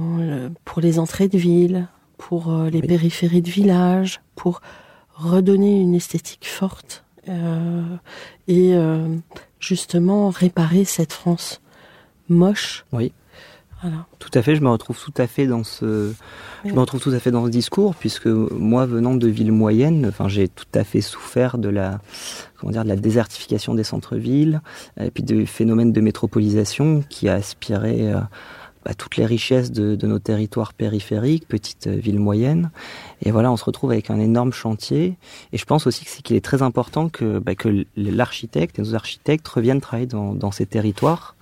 pour 0.66 0.82
les 0.82 1.00
entrées 1.00 1.28
de 1.28 1.38
ville, 1.38 1.88
pour 2.18 2.52
euh, 2.52 2.70
les 2.70 2.82
oui. 2.82 2.88
périphéries 2.88 3.42
de 3.42 3.50
village, 3.50 4.22
pour 4.36 4.62
redonner 5.16 5.80
une 5.80 5.96
esthétique 5.96 6.48
forte 6.48 7.04
euh, 7.28 7.84
et 8.48 8.74
euh, 8.74 9.16
justement 9.60 10.30
réparer 10.30 10.84
cette 10.84 11.14
France 11.14 11.62
moche. 12.28 12.86
Oui. 12.92 13.12
Voilà. 13.82 14.06
Tout 14.20 14.32
à 14.34 14.42
fait, 14.42 14.56
je 14.56 14.62
me 14.62 14.70
retrouve 14.70 15.00
tout 15.02 15.14
à 15.18 15.28
fait 15.28 15.48
dans 15.48 15.64
ce, 15.64 16.10
oui. 16.64 16.70
je 16.70 16.74
me 16.74 16.80
retrouve 16.80 17.02
tout 17.02 17.12
à 17.12 17.20
fait 17.20 17.32
dans 17.32 17.46
ce 17.46 17.50
discours 17.50 17.96
puisque 17.96 18.28
moi 18.28 18.86
venant 18.86 19.16
de 19.16 19.28
villes 19.28 19.54
moyennes, 19.54 20.06
enfin 20.08 20.28
j'ai 20.28 20.48
tout 20.50 20.66
à 20.74 20.84
fait 20.84 21.02
souffert 21.02 21.58
de 21.58 21.70
la, 21.70 22.02
comment 22.58 22.72
dire, 22.74 22.84
de 22.84 22.90
la 22.90 22.98
désertification 22.98 23.76
des 23.76 23.84
centres-villes 23.84 24.62
et 25.00 25.12
puis 25.12 25.24
du 25.24 25.46
phénomène 25.46 25.94
de 25.94 26.02
métropolisation 26.02 27.04
qui 27.10 27.30
a 27.30 27.36
aspiré 27.36 28.14
euh, 28.14 28.20
bah, 28.86 28.94
toutes 28.94 29.18
les 29.18 29.26
richesses 29.26 29.72
de, 29.72 29.96
de, 29.96 30.08
nos 30.08 30.20
territoires 30.20 30.74
périphériques, 30.74 31.48
petites 31.48 31.88
euh, 31.88 31.96
villes 31.96 32.20
moyennes. 32.20 32.72
Et 33.22 33.32
voilà, 33.32 33.52
on 33.52 33.58
se 33.58 33.66
retrouve 33.66 33.92
avec 33.92 34.10
un 34.10 34.20
énorme 34.20 34.54
chantier. 34.54 35.18
Et 35.52 35.58
je 35.58 35.66
pense 35.66 35.86
aussi 35.86 36.06
qu'il 36.24 36.38
est 36.38 36.44
très 36.44 36.62
important 36.62 37.10
que, 37.10 37.40
bah, 37.40 37.56
que 37.56 37.86
l'architecte 37.98 38.80
et 38.80 38.82
nos 38.82 38.96
architectes 38.96 39.48
reviennent 39.50 39.82
travailler 39.82 40.08
dans, 40.08 40.34
dans 40.34 40.52
ces 40.52 40.66
territoires 40.66 41.36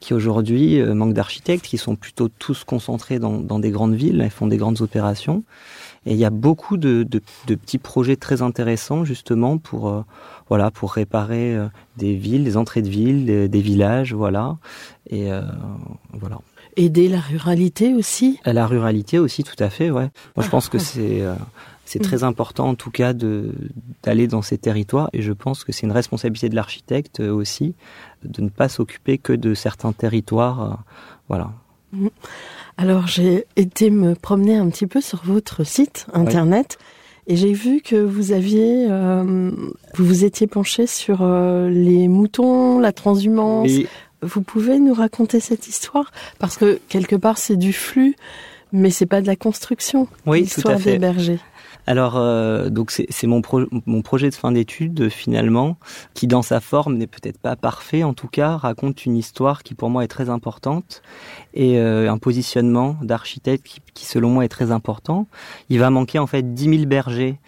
qui 0.00 0.14
aujourd'hui 0.14 0.80
euh, 0.80 0.94
manquent 0.94 1.12
d'architectes, 1.12 1.64
qui 1.64 1.78
sont 1.78 1.94
plutôt 1.94 2.28
tous 2.28 2.64
concentrés 2.64 3.18
dans, 3.18 3.38
dans, 3.38 3.58
des 3.58 3.70
grandes 3.70 3.94
villes, 3.94 4.20
ils 4.24 4.30
font 4.30 4.46
des 4.46 4.56
grandes 4.56 4.80
opérations. 4.80 5.44
Et 6.06 6.12
il 6.12 6.18
y 6.18 6.24
a 6.24 6.30
beaucoup 6.30 6.78
de, 6.78 7.02
de, 7.02 7.20
de 7.46 7.54
petits 7.54 7.78
projets 7.78 8.16
très 8.16 8.40
intéressants 8.40 9.04
justement 9.04 9.58
pour 9.58 9.90
euh, 9.90 10.02
voilà 10.48 10.70
pour 10.70 10.92
réparer 10.92 11.54
euh, 11.54 11.66
des 11.98 12.16
villes, 12.16 12.42
des 12.42 12.56
entrées 12.56 12.80
de 12.80 12.88
villes, 12.88 13.26
des, 13.26 13.48
des 13.48 13.60
villages, 13.60 14.14
voilà. 14.14 14.56
Et 15.10 15.30
euh, 15.30 15.42
voilà. 16.14 16.38
Aider 16.76 17.08
la 17.08 17.20
ruralité 17.20 17.92
aussi? 17.94 18.40
La 18.46 18.66
ruralité 18.66 19.18
aussi, 19.18 19.44
tout 19.44 19.62
à 19.62 19.68
fait, 19.68 19.90
ouais. 19.90 20.08
Moi, 20.36 20.44
je 20.44 20.48
pense 20.48 20.68
que 20.68 20.78
c'est 20.78 21.22
c'est 21.84 21.98
très 21.98 22.22
important 22.22 22.68
en 22.68 22.74
tout 22.76 22.92
cas 22.92 23.12
de 23.12 23.52
d'aller 24.04 24.28
dans 24.28 24.42
ces 24.42 24.56
territoires 24.56 25.10
et 25.12 25.22
je 25.22 25.32
pense 25.32 25.64
que 25.64 25.72
c'est 25.72 25.86
une 25.86 25.92
responsabilité 25.92 26.48
de 26.48 26.54
l'architecte 26.54 27.18
aussi 27.18 27.74
de 28.24 28.42
ne 28.42 28.48
pas 28.48 28.68
s'occuper 28.68 29.18
que 29.18 29.32
de 29.32 29.54
certains 29.54 29.92
territoires 29.92 30.84
voilà. 31.28 31.52
Mmh. 31.92 32.08
alors 32.76 33.06
j'ai 33.06 33.46
été 33.56 33.90
me 33.90 34.14
promener 34.14 34.56
un 34.56 34.68
petit 34.68 34.86
peu 34.86 35.00
sur 35.00 35.22
votre 35.24 35.64
site 35.64 36.06
internet 36.12 36.78
et 37.26 37.36
j'ai 37.36 37.52
vu 37.52 37.80
que 37.80 37.96
vous 37.96 38.32
aviez 38.32 38.86
euh, 38.88 39.50
vous 39.94 40.04
vous 40.04 40.24
étiez 40.24 40.46
penché 40.46 40.86
sur 40.86 41.22
euh, 41.22 41.68
les 41.68 42.08
moutons 42.08 42.78
la 42.78 42.92
transhumance. 42.92 43.70
Et... 43.70 43.86
vous 44.22 44.42
pouvez 44.42 44.78
nous 44.78 44.94
raconter 44.94 45.40
cette 45.40 45.68
histoire? 45.68 46.10
Parce 46.38 46.56
que 46.56 46.80
quelque 46.88 47.16
part 47.16 47.38
c'est 47.38 47.56
du 47.56 47.72
flux 47.72 48.16
mais 48.72 48.90
c'est 48.90 49.06
pas 49.06 49.20
de 49.20 49.26
la 49.26 49.36
construction 49.36 50.06
oui, 50.26 50.42
l'histoire 50.42 50.78
des 50.78 50.98
bergers 50.98 51.40
alors, 51.86 52.16
euh, 52.16 52.68
donc 52.68 52.90
c'est 52.90 53.26
mon, 53.26 53.42
pro 53.42 53.62
mon 53.86 54.02
projet 54.02 54.30
de 54.30 54.34
fin 54.34 54.52
d'études 54.52 55.08
finalement, 55.08 55.76
qui 56.14 56.26
dans 56.26 56.42
sa 56.42 56.60
forme 56.60 56.96
n'est 56.96 57.06
peut-être 57.06 57.38
pas 57.38 57.56
parfait, 57.56 58.02
en 58.02 58.14
tout 58.14 58.28
cas 58.28 58.56
raconte 58.56 59.06
une 59.06 59.16
histoire 59.16 59.62
qui 59.62 59.74
pour 59.74 59.90
moi 59.90 60.04
est 60.04 60.08
très 60.08 60.30
importante 60.30 61.02
et 61.54 61.78
euh, 61.78 62.10
un 62.10 62.18
positionnement 62.18 62.96
d'architecte 63.02 63.66
qui, 63.66 63.80
qui, 63.94 64.06
selon 64.06 64.30
moi 64.30 64.44
est 64.44 64.48
très 64.48 64.70
important. 64.70 65.26
Il 65.68 65.78
va 65.78 65.90
manquer 65.90 66.18
en 66.18 66.26
fait 66.26 66.54
10 66.54 66.64
000 66.76 66.86
bergers 66.86 67.38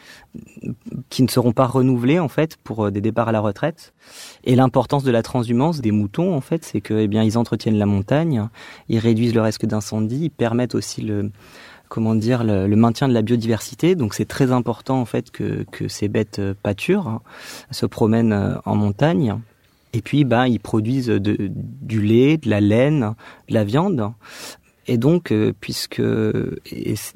qui 1.11 1.23
ne 1.23 1.29
seront 1.29 1.53
pas 1.53 1.67
renouvelés 1.67 2.19
en 2.19 2.29
fait 2.29 2.57
pour 2.57 2.87
euh, 2.87 2.91
des 2.91 3.01
départs 3.01 3.29
à 3.29 3.33
la 3.33 3.41
retraite. 3.41 3.93
Et 4.45 4.57
l'importance 4.57 5.05
de 5.05 5.11
la 5.11 5.23
transhumance 5.23 5.81
des 5.81 5.93
moutons 5.93 6.35
en 6.35 6.41
fait, 6.41 6.65
c'est 6.65 6.81
que 6.81 6.95
eh 6.95 7.09
bien 7.09 7.23
ils 7.23 7.37
entretiennent 7.37 7.79
la 7.79 7.87
montagne, 7.87 8.49
ils 8.89 8.99
réduisent 8.99 9.35
le 9.35 9.43
risque 9.43 9.67
d'incendie, 9.67 10.25
ils 10.25 10.31
permettent 10.31 10.75
aussi 10.75 11.03
le 11.03 11.31
comment 11.93 12.15
dire 12.15 12.43
le, 12.43 12.75
maintien 12.75 13.07
de 13.07 13.13
la 13.13 13.21
biodiversité. 13.21 13.95
Donc 13.97 14.15
c'est 14.15 14.25
très 14.25 14.51
important 14.51 14.99
en 14.99 15.05
fait 15.05 15.31
que, 15.31 15.67
ces 15.89 16.09
bêtes 16.09 16.41
pâturent, 16.63 17.07
hein, 17.07 17.21
se 17.71 17.85
promènent 17.85 18.33
euh, 18.33 18.55
en 18.65 18.77
montagne. 18.77 19.37
Et 19.93 20.01
puis, 20.01 20.25
bah, 20.25 20.49
ils 20.49 20.59
produisent 20.59 21.11
du 21.11 22.01
lait, 22.01 22.39
de 22.39 22.49
la 22.49 22.63
laine, 22.63 23.15
de 23.51 23.55
la 23.55 23.65
viande. 23.65 24.11
Et 24.89 24.99
donc, 24.99 25.31
euh, 25.31 25.53
puisque 25.61 26.03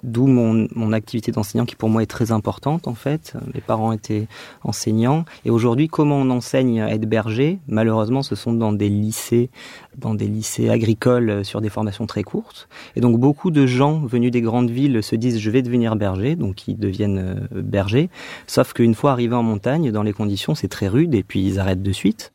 d'où 0.03 0.27
mon, 0.27 0.69
mon 0.75 0.93
activité 0.93 1.33
d'enseignant 1.33 1.65
qui 1.65 1.75
pour 1.75 1.89
moi 1.89 2.03
est 2.03 2.07
très 2.07 2.31
importante 2.31 2.87
en 2.87 2.95
fait. 2.95 3.35
Mes 3.55 3.61
parents 3.61 3.93
étaient 3.93 4.29
enseignants 4.63 5.25
et 5.45 5.51
aujourd'hui, 5.51 5.89
comment 5.89 6.17
on 6.17 6.31
enseigne 6.31 6.81
à 6.81 6.93
être 6.93 7.09
berger? 7.09 7.59
Malheureusement, 7.67 8.23
ce 8.23 8.35
sont 8.35 8.53
dans 8.53 8.73
des 8.73 8.89
lycées, 8.89 9.51
dans 9.97 10.15
des 10.15 10.29
lycées 10.29 10.69
agricoles 10.69 11.45
sur 11.45 11.61
des 11.61 11.69
formations 11.69 12.07
très 12.07 12.23
courtes. 12.23 12.69
Et 12.95 13.01
donc, 13.01 13.19
beaucoup 13.19 13.51
de 13.51 13.67
gens 13.67 13.99
venus 14.01 14.31
des 14.31 14.41
grandes 14.41 14.71
villes 14.71 15.03
se 15.03 15.17
disent 15.17 15.39
je 15.39 15.51
vais 15.51 15.63
devenir 15.63 15.97
berger, 15.97 16.37
donc 16.37 16.69
ils 16.69 16.79
deviennent 16.79 17.19
euh, 17.19 17.63
bergers. 17.63 18.11
Sauf 18.47 18.73
qu'une 18.73 18.95
fois 18.95 19.13
arrivés 19.13 19.35
en 19.35 19.43
montagne, 19.43 19.91
dans 19.91 20.03
les 20.03 20.13
conditions, 20.13 20.55
c'est 20.55 20.69
très 20.69 20.89
rude 20.89 21.15
et 21.15 21.23
puis 21.23 21.45
ils 21.45 21.59
arrêtent 21.59 21.83
de 21.83 21.93
suite. 21.93 22.33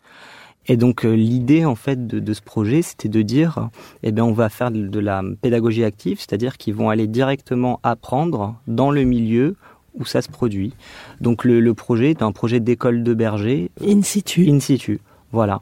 Et 0.67 0.77
donc 0.77 1.05
euh, 1.05 1.13
l'idée 1.13 1.65
en 1.65 1.75
fait 1.75 2.07
de, 2.07 2.19
de 2.19 2.33
ce 2.33 2.41
projet, 2.41 2.81
c'était 2.81 3.09
de 3.09 3.21
dire, 3.21 3.69
eh 4.03 4.11
bien 4.11 4.23
on 4.23 4.33
va 4.33 4.49
faire 4.49 4.71
de, 4.71 4.87
de 4.87 4.99
la 4.99 5.23
pédagogie 5.41 5.83
active, 5.83 6.19
c'est-à-dire 6.19 6.57
qu'ils 6.57 6.75
vont 6.75 6.89
aller 6.89 7.07
directement 7.07 7.79
apprendre 7.83 8.55
dans 8.67 8.91
le 8.91 9.03
milieu 9.03 9.55
où 9.95 10.05
ça 10.05 10.21
se 10.21 10.29
produit. 10.29 10.73
Donc 11.19 11.43
le, 11.43 11.59
le 11.59 11.73
projet 11.73 12.11
est 12.11 12.21
un 12.21 12.31
projet 12.31 12.59
d'école 12.59 13.03
de 13.03 13.13
berger. 13.13 13.71
In 13.85 14.01
situ. 14.03 14.47
In 14.49 14.59
situ. 14.59 14.99
Voilà. 15.31 15.61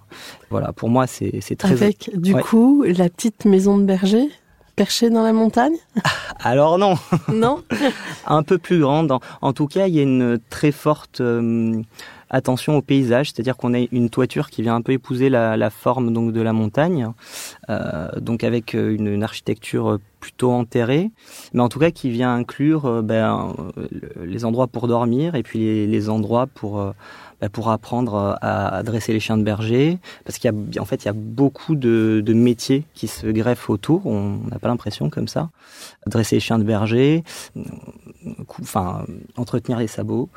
Voilà. 0.49 0.73
Pour 0.73 0.89
moi, 0.89 1.07
c'est 1.07 1.55
très. 1.57 1.71
Avec 1.71 2.09
du 2.15 2.33
ouais. 2.33 2.41
coup 2.41 2.83
la 2.83 3.09
petite 3.09 3.45
maison 3.45 3.77
de 3.77 3.83
berger 3.83 4.29
perchée 4.75 5.09
dans 5.09 5.23
la 5.23 5.33
montagne? 5.33 5.75
Alors 6.39 6.77
non. 6.77 6.95
Non. 7.31 7.63
un 8.27 8.43
peu 8.43 8.57
plus 8.57 8.79
grande. 8.79 9.11
En, 9.11 9.19
en, 9.41 9.53
tout 9.53 9.67
cas, 9.67 9.87
il 9.87 9.95
y 9.95 9.99
a 9.99 10.03
une 10.03 10.39
très 10.49 10.71
forte. 10.71 11.21
Euh, 11.21 11.81
attention 12.29 12.77
au 12.77 12.81
paysage, 12.81 13.31
c'est-à-dire 13.31 13.57
qu'on 13.57 13.73
a 13.73 13.79
une 13.91 14.09
toiture 14.09 14.49
qui 14.49 14.61
vient 14.61 14.75
un 14.75 14.81
peu 14.81 14.91
épouser 14.91 15.29
la, 15.29 15.69
forme 15.69 16.13
donc 16.13 16.33
de 16.33 16.41
la 16.41 16.53
montagne, 16.53 17.11
euh, 17.69 18.07
donc 18.19 18.43
avec 18.43 18.73
une, 18.73 19.07
une, 19.07 19.23
architecture 19.23 19.99
plutôt 20.19 20.51
enterrée, 20.51 21.11
mais 21.53 21.61
en 21.61 21.69
tout 21.69 21.79
cas 21.79 21.91
qui 21.91 22.09
vient 22.09 22.33
inclure 22.33 22.85
euh, 22.85 23.01
ben, 23.01 23.55
les 24.23 24.45
endroits 24.45 24.67
pour 24.67 24.87
dormir 24.87 25.35
et 25.35 25.43
puis 25.43 25.59
les, 25.59 25.87
les 25.87 26.09
endroits 26.09 26.47
pour 26.47 26.79
euh, 26.79 26.91
ben, 27.41 27.49
pour 27.49 27.69
apprendre 27.69 28.37
à, 28.41 28.83
dresser 28.83 29.13
les 29.13 29.21
chiens 29.21 29.37
de 29.37 29.43
berger, 29.43 29.97
parce 30.25 30.37
qu'il 30.37 30.51
y 30.51 30.77
a 30.77 30.81
en 30.81 30.85
fait 30.85 31.03
il 31.03 31.05
y 31.05 31.09
a 31.09 31.13
beaucoup 31.13 31.75
de, 31.75 32.21
de 32.25 32.33
métiers 32.33 32.83
qui 32.93 33.07
se 33.07 33.27
greffent 33.27 33.69
autour. 33.69 34.05
On 34.07 34.39
n'a 34.51 34.59
pas 34.59 34.67
l'impression 34.67 35.09
comme 35.09 35.29
ça. 35.29 35.49
Dresser 36.05 36.35
les 36.35 36.39
chiens 36.41 36.59
de 36.59 36.65
berger, 36.65 37.23
enfin 38.61 39.05
entretenir 39.37 39.79
les 39.79 39.87
sabots. 39.87 40.27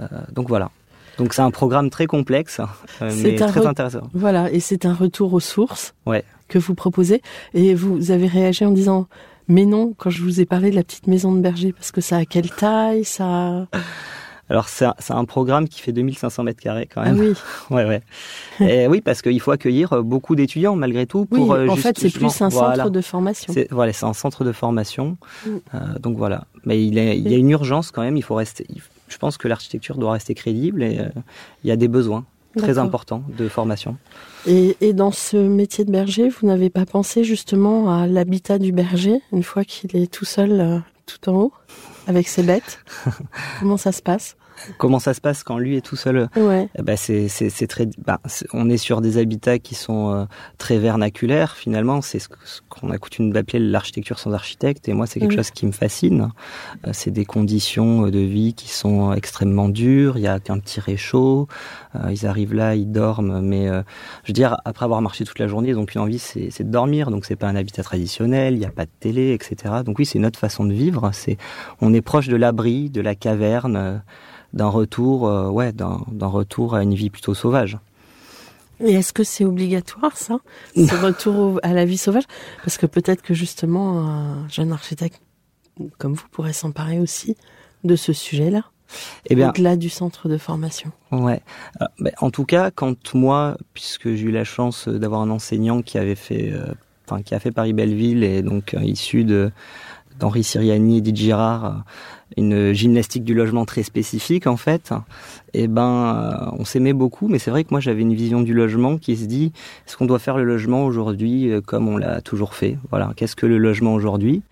Euh, 0.00 0.06
donc 0.32 0.48
voilà. 0.48 0.70
Donc 1.18 1.32
c'est 1.32 1.42
un 1.42 1.50
programme 1.50 1.90
très 1.90 2.06
complexe, 2.06 2.60
euh, 3.00 3.10
mais 3.22 3.36
très 3.36 3.66
intéressant. 3.66 4.02
Voilà, 4.12 4.50
et 4.52 4.60
c'est 4.60 4.84
un 4.84 4.94
retour 4.94 5.32
aux 5.32 5.40
sources 5.40 5.94
ouais. 6.04 6.24
que 6.48 6.58
vous 6.58 6.74
proposez. 6.74 7.22
Et 7.54 7.74
vous 7.74 8.10
avez 8.10 8.26
réagi 8.26 8.64
en 8.64 8.70
disant, 8.70 9.06
mais 9.48 9.64
non, 9.64 9.94
quand 9.96 10.10
je 10.10 10.22
vous 10.22 10.40
ai 10.40 10.46
parlé 10.46 10.70
de 10.70 10.76
la 10.76 10.84
petite 10.84 11.06
maison 11.06 11.32
de 11.32 11.40
berger, 11.40 11.72
parce 11.72 11.90
que 11.92 12.00
ça 12.00 12.18
a 12.18 12.24
quelle 12.24 12.50
taille, 12.50 13.04
ça... 13.04 13.66
Alors 14.48 14.68
c'est 14.68 14.84
un, 14.84 14.94
un, 15.10 15.24
programme 15.24 15.68
qui 15.68 15.80
fait 15.80 15.90
2500 15.90 16.44
mètres 16.44 16.62
carrés 16.62 16.88
quand 16.92 17.02
même. 17.02 17.16
Ah 17.18 17.20
oui. 17.20 17.34
ouais 17.76 17.84
ouais. 17.84 18.02
Et 18.60 18.86
oui 18.86 19.00
parce 19.00 19.20
qu'il 19.20 19.40
faut 19.40 19.50
accueillir 19.50 20.04
beaucoup 20.04 20.36
d'étudiants 20.36 20.76
malgré 20.76 21.04
tout 21.04 21.26
pour. 21.26 21.48
Oui, 21.48 21.68
en 21.68 21.74
juste, 21.74 21.82
fait 21.82 21.98
c'est 21.98 22.10
plus 22.10 22.40
un 22.40 22.48
voilà. 22.48 22.76
centre 22.76 22.90
de 22.90 23.00
formation. 23.00 23.52
Voilà 23.72 23.92
c'est 23.92 24.06
un 24.06 24.12
centre 24.12 24.44
de 24.44 24.52
formation. 24.52 25.18
Mm. 25.44 25.50
Euh, 25.74 25.78
donc 25.98 26.16
voilà. 26.16 26.44
Mais 26.64 26.80
il, 26.80 26.96
est, 26.96 27.18
il 27.18 27.28
y 27.28 27.34
a 27.34 27.38
une 27.38 27.50
urgence 27.50 27.90
quand 27.90 28.02
même. 28.02 28.16
Il 28.16 28.22
faut 28.22 28.36
rester. 28.36 28.64
Il, 28.68 28.80
je 29.08 29.18
pense 29.18 29.36
que 29.36 29.48
l'architecture 29.48 29.96
doit 29.96 30.12
rester 30.12 30.34
crédible 30.34 30.82
et 30.82 30.98
euh, 30.98 31.08
il 31.64 31.68
y 31.68 31.70
a 31.70 31.76
des 31.76 31.88
besoins 31.88 32.24
très 32.56 32.78
importants 32.78 33.22
de 33.36 33.48
formation. 33.48 33.96
Et, 34.46 34.76
et, 34.80 34.92
dans 34.92 35.12
ce 35.12 35.36
métier 35.36 35.84
de 35.84 35.90
berger, 35.90 36.28
vous 36.28 36.46
n'avez 36.46 36.70
pas 36.70 36.86
pensé 36.86 37.22
justement 37.22 37.92
à 37.92 38.06
l'habitat 38.06 38.58
du 38.58 38.72
berger 38.72 39.20
une 39.32 39.42
fois 39.42 39.64
qu'il 39.64 39.94
est 39.96 40.10
tout 40.10 40.24
seul, 40.24 40.60
euh, 40.60 40.78
tout 41.04 41.28
en 41.28 41.34
haut, 41.34 41.52
avec 42.06 42.28
ses 42.28 42.42
bêtes? 42.42 42.80
Comment 43.60 43.76
ça 43.76 43.92
se 43.92 44.00
passe? 44.00 44.36
Comment 44.78 44.98
ça 44.98 45.14
se 45.14 45.20
passe 45.20 45.42
quand 45.42 45.58
lui 45.58 45.76
est 45.76 45.80
tout 45.80 45.96
seul 45.96 46.28
ouais. 46.36 46.68
bah 46.82 46.96
c'est 46.96 47.28
c'est 47.28 47.66
très 47.66 47.86
bah, 47.98 48.20
on 48.52 48.68
est 48.68 48.76
sur 48.76 49.00
des 49.00 49.18
habitats 49.18 49.58
qui 49.58 49.74
sont 49.74 50.12
euh, 50.12 50.24
très 50.58 50.78
vernaculaires 50.78 51.56
finalement. 51.56 52.02
C'est 52.02 52.18
ce 52.18 52.28
qu'on 52.68 52.90
a 52.90 52.98
coutume 52.98 53.32
d'appeler 53.32 53.58
l'architecture 53.58 54.18
sans 54.18 54.32
architecte. 54.32 54.88
Et 54.88 54.92
moi 54.92 55.06
c'est 55.06 55.20
quelque 55.20 55.30
ouais. 55.30 55.36
chose 55.36 55.50
qui 55.50 55.66
me 55.66 55.72
fascine. 55.72 56.30
Euh, 56.86 56.90
c'est 56.92 57.10
des 57.10 57.24
conditions 57.24 58.08
de 58.08 58.18
vie 58.18 58.54
qui 58.54 58.68
sont 58.68 59.12
extrêmement 59.12 59.68
dures. 59.68 60.18
Il 60.18 60.22
y 60.22 60.26
a 60.26 60.40
qu'un 60.40 60.58
petit 60.58 60.80
réchaud. 60.80 61.48
Euh, 61.94 62.12
ils 62.12 62.26
arrivent 62.26 62.54
là 62.54 62.74
ils 62.74 62.90
dorment. 62.90 63.40
Mais 63.40 63.68
euh, 63.68 63.82
je 64.24 64.30
veux 64.30 64.34
dire 64.34 64.56
après 64.64 64.84
avoir 64.84 65.02
marché 65.02 65.24
toute 65.24 65.38
la 65.38 65.48
journée 65.48 65.70
ils 65.70 65.78
ont 65.78 65.86
qu'une 65.86 66.00
envie 66.00 66.18
c'est 66.18 66.62
de 66.62 66.70
dormir. 66.70 67.10
Donc 67.10 67.24
c'est 67.24 67.36
pas 67.36 67.48
un 67.48 67.56
habitat 67.56 67.82
traditionnel. 67.82 68.54
Il 68.54 68.60
n'y 68.60 68.66
a 68.66 68.70
pas 68.70 68.84
de 68.84 68.90
télé 69.00 69.32
etc 69.32 69.74
donc 69.84 69.98
oui 69.98 70.06
c'est 70.06 70.18
notre 70.18 70.38
façon 70.38 70.64
de 70.64 70.72
vivre. 70.72 71.10
C'est 71.12 71.36
on 71.80 71.92
est 71.92 72.00
proche 72.00 72.28
de 72.28 72.36
l'abri 72.36 72.90
de 72.90 73.00
la 73.00 73.14
caverne 73.14 74.02
d'un 74.56 74.68
retour, 74.68 75.28
euh, 75.28 75.48
ouais, 75.48 75.72
d'un 75.72 76.26
retour 76.26 76.74
à 76.74 76.82
une 76.82 76.94
vie 76.94 77.10
plutôt 77.10 77.34
sauvage. 77.34 77.78
Et 78.80 78.94
est-ce 78.94 79.12
que 79.12 79.24
c'est 79.24 79.44
obligatoire 79.44 80.16
ça, 80.16 80.38
ce 80.74 80.94
retour 81.02 81.60
à 81.62 81.72
la 81.72 81.84
vie 81.84 81.96
sauvage? 81.96 82.24
Parce 82.64 82.76
que 82.76 82.86
peut-être 82.86 83.22
que 83.22 83.32
justement 83.32 84.00
un 84.00 84.48
jeune 84.48 84.72
architecte 84.72 85.22
comme 85.98 86.14
vous 86.14 86.28
pourrait 86.30 86.52
s'emparer 86.52 86.98
aussi 87.00 87.36
de 87.84 87.96
ce 87.96 88.12
sujet-là. 88.12 88.64
Eh 89.28 89.34
bien, 89.34 89.50
au-delà 89.50 89.76
du 89.76 89.88
centre 89.88 90.28
de 90.28 90.38
formation. 90.38 90.92
Ouais. 91.10 91.42
Euh, 91.80 92.10
en 92.20 92.30
tout 92.30 92.44
cas, 92.44 92.70
quand 92.70 93.14
moi, 93.14 93.56
puisque 93.74 94.14
j'ai 94.14 94.26
eu 94.26 94.30
la 94.30 94.44
chance 94.44 94.88
d'avoir 94.88 95.22
un 95.22 95.30
enseignant 95.30 95.82
qui 95.82 95.98
avait 95.98 96.14
fait, 96.14 96.52
euh, 96.52 97.20
qui 97.22 97.34
a 97.34 97.40
fait 97.40 97.50
Paris 97.50 97.72
Belleville 97.72 98.22
et 98.22 98.42
donc 98.42 98.74
euh, 98.74 98.84
issu 98.84 99.24
de 99.24 99.50
d'Henri 100.20 100.44
Siriani 100.44 100.98
et 100.98 101.00
Didier 101.02 101.26
Girard, 101.26 101.84
une 102.36 102.72
gymnastique 102.72 103.24
du 103.24 103.34
logement 103.34 103.64
très 103.64 103.82
spécifique 103.82 104.46
en 104.46 104.56
fait. 104.56 104.92
Eh 105.54 105.68
ben, 105.68 106.52
on 106.58 106.64
s'aimait 106.64 106.92
beaucoup, 106.92 107.28
mais 107.28 107.38
c'est 107.38 107.50
vrai 107.50 107.64
que 107.64 107.68
moi 107.70 107.80
j'avais 107.80 108.02
une 108.02 108.14
vision 108.14 108.42
du 108.42 108.52
logement 108.52 108.98
qui 108.98 109.16
se 109.16 109.26
dit 109.26 109.52
est-ce 109.86 109.96
qu'on 109.96 110.06
doit 110.06 110.18
faire 110.18 110.36
le 110.36 110.44
logement 110.44 110.84
aujourd'hui 110.84 111.50
comme 111.66 111.88
on 111.88 111.96
l'a 111.96 112.20
toujours 112.20 112.54
fait? 112.54 112.78
Voilà, 112.90 113.12
qu'est-ce 113.16 113.36
que 113.36 113.46
le 113.46 113.58
logement 113.58 113.94
aujourd'hui? 113.94 114.42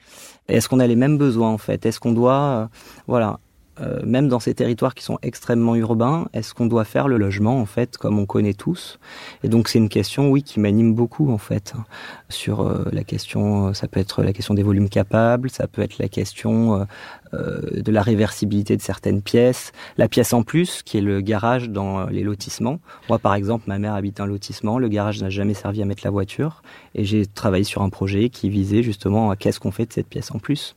Est-ce 0.48 0.68
qu'on 0.68 0.80
a 0.80 0.86
les 0.86 0.96
mêmes 0.96 1.18
besoins 1.18 1.50
en 1.50 1.58
fait? 1.58 1.86
Est-ce 1.86 1.98
qu'on 1.98 2.12
doit, 2.12 2.68
voilà, 3.06 3.38
euh, 3.80 4.00
même 4.04 4.28
dans 4.28 4.40
ces 4.40 4.54
territoires 4.54 4.94
qui 4.94 5.02
sont 5.02 5.18
extrêmement 5.22 5.74
urbains, 5.74 6.28
est-ce 6.32 6.54
qu'on 6.54 6.66
doit 6.66 6.84
faire 6.84 7.08
le 7.08 7.16
logement 7.16 7.60
en 7.60 7.66
fait 7.66 7.96
comme 7.96 8.18
on 8.18 8.26
connaît 8.26 8.54
tous? 8.54 8.98
Et 9.42 9.48
donc 9.48 9.68
c'est 9.68 9.78
une 9.78 9.88
question, 9.88 10.30
oui, 10.30 10.42
qui 10.42 10.60
m'anime 10.60 10.94
beaucoup 10.94 11.32
en 11.32 11.38
fait 11.38 11.72
hein, 11.76 11.84
sur 12.28 12.60
euh, 12.60 12.84
la 12.92 13.04
question. 13.04 13.74
Ça 13.74 13.88
peut 13.88 14.00
être 14.00 14.22
la 14.22 14.32
question 14.32 14.54
des 14.54 14.62
volumes 14.62 14.88
capables, 14.88 15.50
ça 15.50 15.66
peut 15.66 15.82
être 15.82 15.98
la 15.98 16.08
question 16.08 16.86
euh, 17.34 17.82
de 17.82 17.90
la 17.90 18.02
réversibilité 18.02 18.76
de 18.76 18.82
certaines 18.82 19.22
pièces, 19.22 19.72
la 19.98 20.08
pièce 20.08 20.32
en 20.32 20.42
plus 20.42 20.82
qui 20.82 20.98
est 20.98 21.02
le 21.02 21.20
garage 21.20 21.70
dans 21.70 22.06
les 22.06 22.22
lotissements. 22.22 22.78
Moi, 23.08 23.18
par 23.18 23.34
exemple, 23.34 23.64
ma 23.66 23.78
mère 23.78 23.94
habite 23.94 24.20
un 24.20 24.26
lotissement, 24.26 24.78
le 24.78 24.88
garage 24.88 25.20
n'a 25.22 25.30
jamais 25.30 25.54
servi 25.54 25.82
à 25.82 25.84
mettre 25.84 26.02
la 26.04 26.10
voiture, 26.10 26.62
et 26.94 27.04
j'ai 27.04 27.26
travaillé 27.26 27.64
sur 27.64 27.82
un 27.82 27.88
projet 27.88 28.28
qui 28.28 28.50
visait 28.50 28.82
justement 28.82 29.30
à 29.30 29.36
qu'est-ce 29.36 29.58
qu'on 29.60 29.72
fait 29.72 29.86
de 29.86 29.92
cette 29.92 30.08
pièce 30.08 30.30
en 30.32 30.38
plus. 30.38 30.76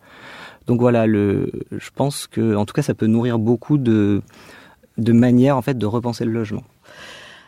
Donc 0.68 0.82
voilà, 0.82 1.08
le, 1.08 1.52
je 1.72 1.90
pense 1.96 2.28
que, 2.28 2.56
en 2.56 2.66
tout 2.66 2.74
cas, 2.74 2.82
ça 2.82 2.94
peut 2.94 3.08
nourrir 3.08 3.40
beaucoup 3.40 3.78
de, 3.78 4.22
de 4.98 5.14
manières 5.14 5.58
en 5.58 5.62
fait 5.62 5.78
de 5.78 5.86
repenser 5.86 6.26
le 6.26 6.32
logement. 6.32 6.64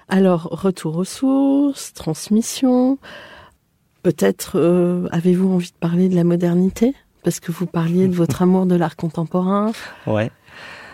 Alors, 0.08 0.44
retour 0.52 0.98
aux 0.98 1.04
sources, 1.04 1.94
transmission. 1.94 2.98
Peut-être 4.02 4.58
euh, 4.58 5.08
avez-vous 5.12 5.54
envie 5.54 5.70
de 5.70 5.78
parler 5.80 6.10
de 6.10 6.16
la 6.16 6.24
modernité? 6.24 6.96
Parce 7.24 7.40
que 7.40 7.52
vous 7.52 7.66
parliez 7.66 8.08
de 8.08 8.16
votre 8.16 8.42
amour 8.42 8.66
de 8.66 8.76
l'art 8.76 8.96
contemporain. 8.96 9.72
Ouais. 10.08 10.32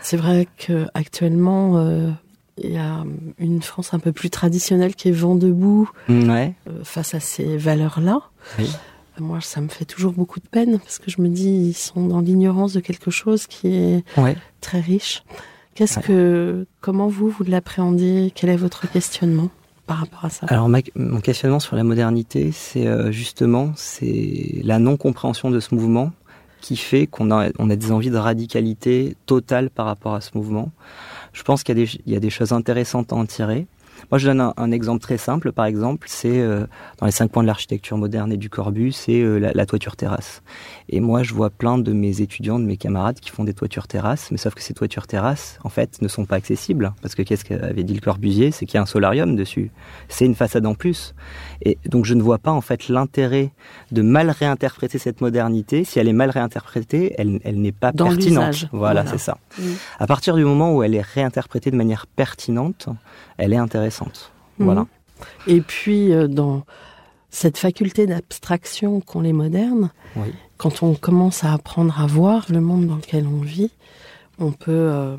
C'est 0.01 0.17
vrai 0.17 0.47
que 0.57 0.87
actuellement, 0.93 1.77
euh, 1.77 2.09
il 2.57 2.73
y 2.73 2.77
a 2.77 3.03
une 3.37 3.61
France 3.61 3.93
un 3.93 3.99
peu 3.99 4.11
plus 4.11 4.29
traditionnelle 4.29 4.95
qui 4.95 5.09
est 5.09 5.13
vent 5.13 5.35
debout 5.35 5.89
ouais. 6.09 6.53
euh, 6.67 6.83
face 6.83 7.13
à 7.13 7.19
ces 7.19 7.57
valeurs-là. 7.57 8.19
Oui. 8.59 8.69
Moi, 9.19 9.39
ça 9.41 9.61
me 9.61 9.67
fait 9.69 9.85
toujours 9.85 10.11
beaucoup 10.13 10.39
de 10.39 10.47
peine 10.47 10.77
parce 10.79 10.99
que 10.99 11.09
je 11.09 11.21
me 11.21 11.29
dis 11.29 11.49
ils 11.49 11.73
sont 11.73 12.07
dans 12.07 12.19
l'ignorance 12.19 12.73
de 12.73 12.79
quelque 12.81 13.11
chose 13.11 13.47
qui 13.47 13.67
est 13.67 14.03
Ouais. 14.17 14.35
très 14.61 14.79
riche. 14.81 15.23
Qu'est-ce 15.73 15.97
Ouais. 15.99 16.05
que, 16.05 16.67
comment 16.81 17.07
vous 17.07 17.29
vous 17.29 17.43
l'appréhendez 17.43 18.31
Quel 18.35 18.49
est 18.49 18.55
votre 18.57 18.89
questionnement 18.91 19.49
par 19.87 19.97
rapport 19.97 20.25
à 20.25 20.29
ça? 20.29 20.45
Alors 20.49 20.69
ma- 20.69 20.79
mon 20.95 21.19
questionnement 21.21 21.59
sur 21.59 21.75
la 21.75 21.83
modernité, 21.83 22.51
c'est 22.53 22.87
euh, 22.87 23.11
justement 23.11 23.71
c'est 23.75 24.61
la 24.63 24.79
non-compréhension 24.79 25.49
de 25.51 25.59
ce 25.59 25.75
mouvement 25.75 26.11
qui 26.61 26.77
fait 26.77 27.05
qu'on 27.07 27.29
a, 27.31 27.49
on 27.59 27.69
a 27.69 27.75
des 27.75 27.91
envies 27.91 28.09
de 28.09 28.17
radicalité 28.17 29.15
totale 29.27 29.69
par 29.69 29.85
rapport 29.85 30.15
à 30.15 30.21
ce 30.21 30.31
mouvement. 30.35 30.71
Je 31.33 31.43
pense 31.43 31.63
qu'il 31.63 31.77
y, 31.77 32.01
y 32.07 32.15
a 32.15 32.19
des 32.19 32.29
choses 32.29 32.53
intéressantes 32.53 33.13
à 33.13 33.15
en 33.17 33.25
tirer. 33.25 33.67
Moi, 34.11 34.17
je 34.19 34.27
donne 34.27 34.41
un, 34.41 34.53
un 34.57 34.71
exemple 34.71 35.01
très 35.01 35.17
simple. 35.17 35.51
Par 35.51 35.65
exemple, 35.65 36.07
c'est 36.09 36.39
euh, 36.39 36.65
dans 36.99 37.05
les 37.05 37.11
cinq 37.11 37.31
points 37.31 37.43
de 37.43 37.47
l'architecture 37.47 37.97
moderne 37.97 38.31
et 38.31 38.37
du 38.37 38.49
Corbu, 38.49 38.91
c'est 38.91 39.21
euh, 39.21 39.37
la, 39.39 39.51
la 39.53 39.65
toiture 39.65 39.95
terrasse. 39.95 40.41
Et 40.89 40.99
moi, 40.99 41.23
je 41.23 41.33
vois 41.33 41.49
plein 41.49 41.77
de 41.77 41.93
mes 41.93 42.21
étudiants, 42.21 42.59
de 42.59 42.65
mes 42.65 42.77
camarades 42.77 43.19
qui 43.19 43.29
font 43.31 43.43
des 43.43 43.53
toitures 43.53 43.87
terrasses, 43.87 44.29
mais 44.31 44.37
sauf 44.37 44.53
que 44.53 44.61
ces 44.61 44.73
toitures 44.73 45.07
terrasses, 45.07 45.59
en 45.63 45.69
fait, 45.69 46.01
ne 46.01 46.07
sont 46.07 46.25
pas 46.25 46.35
accessibles. 46.35 46.93
Parce 47.01 47.15
que 47.15 47.21
qu'est-ce 47.23 47.45
qu'avait 47.45 47.83
dit 47.83 47.93
le 47.93 48.01
Corbusier 48.01 48.51
C'est 48.51 48.65
qu'il 48.65 48.75
y 48.75 48.77
a 48.77 48.81
un 48.81 48.85
solarium 48.85 49.35
dessus. 49.35 49.71
C'est 50.09 50.25
une 50.25 50.35
façade 50.35 50.65
en 50.65 50.75
plus. 50.75 51.15
Et 51.61 51.77
donc, 51.87 52.05
je 52.05 52.13
ne 52.13 52.21
vois 52.21 52.37
pas, 52.37 52.51
en 52.51 52.61
fait, 52.61 52.89
l'intérêt 52.89 53.51
de 53.91 54.01
mal 54.01 54.29
réinterpréter 54.29 54.97
cette 54.99 55.21
modernité. 55.21 55.83
Si 55.83 55.99
elle 55.99 56.07
est 56.07 56.13
mal 56.13 56.29
réinterprétée, 56.29 57.15
elle, 57.17 57.39
elle 57.43 57.61
n'est 57.61 57.71
pas 57.71 57.91
Dans 57.91 58.07
pertinente. 58.09 58.67
Voilà, 58.71 59.03
Voilà. 59.03 59.05
c'est 59.07 59.17
ça. 59.17 59.37
À 59.99 60.07
partir 60.07 60.35
du 60.35 60.43
moment 60.43 60.75
où 60.75 60.83
elle 60.83 60.95
est 60.95 61.01
réinterprétée 61.01 61.71
de 61.71 61.75
manière 61.77 62.05
pertinente, 62.07 62.89
elle 63.37 63.53
est 63.53 63.57
intéressante. 63.57 63.84
Mhm. 64.59 64.65
Voilà. 64.65 64.85
Et 65.47 65.61
puis, 65.61 66.11
euh, 66.13 66.27
dans 66.27 66.63
cette 67.29 67.57
faculté 67.57 68.05
d'abstraction 68.05 69.01
qu'ont 69.01 69.21
les 69.21 69.33
modernes, 69.33 69.89
Oui. 70.15 70.33
quand 70.57 70.83
on 70.83 70.93
commence 70.95 71.43
à 71.43 71.53
apprendre 71.53 71.99
à 71.99 72.05
voir 72.05 72.45
le 72.49 72.61
monde 72.61 72.87
dans 72.87 72.95
lequel 72.95 73.27
on 73.27 73.39
vit, 73.41 73.71
on 74.39 74.51
peut, 74.51 74.71
euh, 74.71 75.15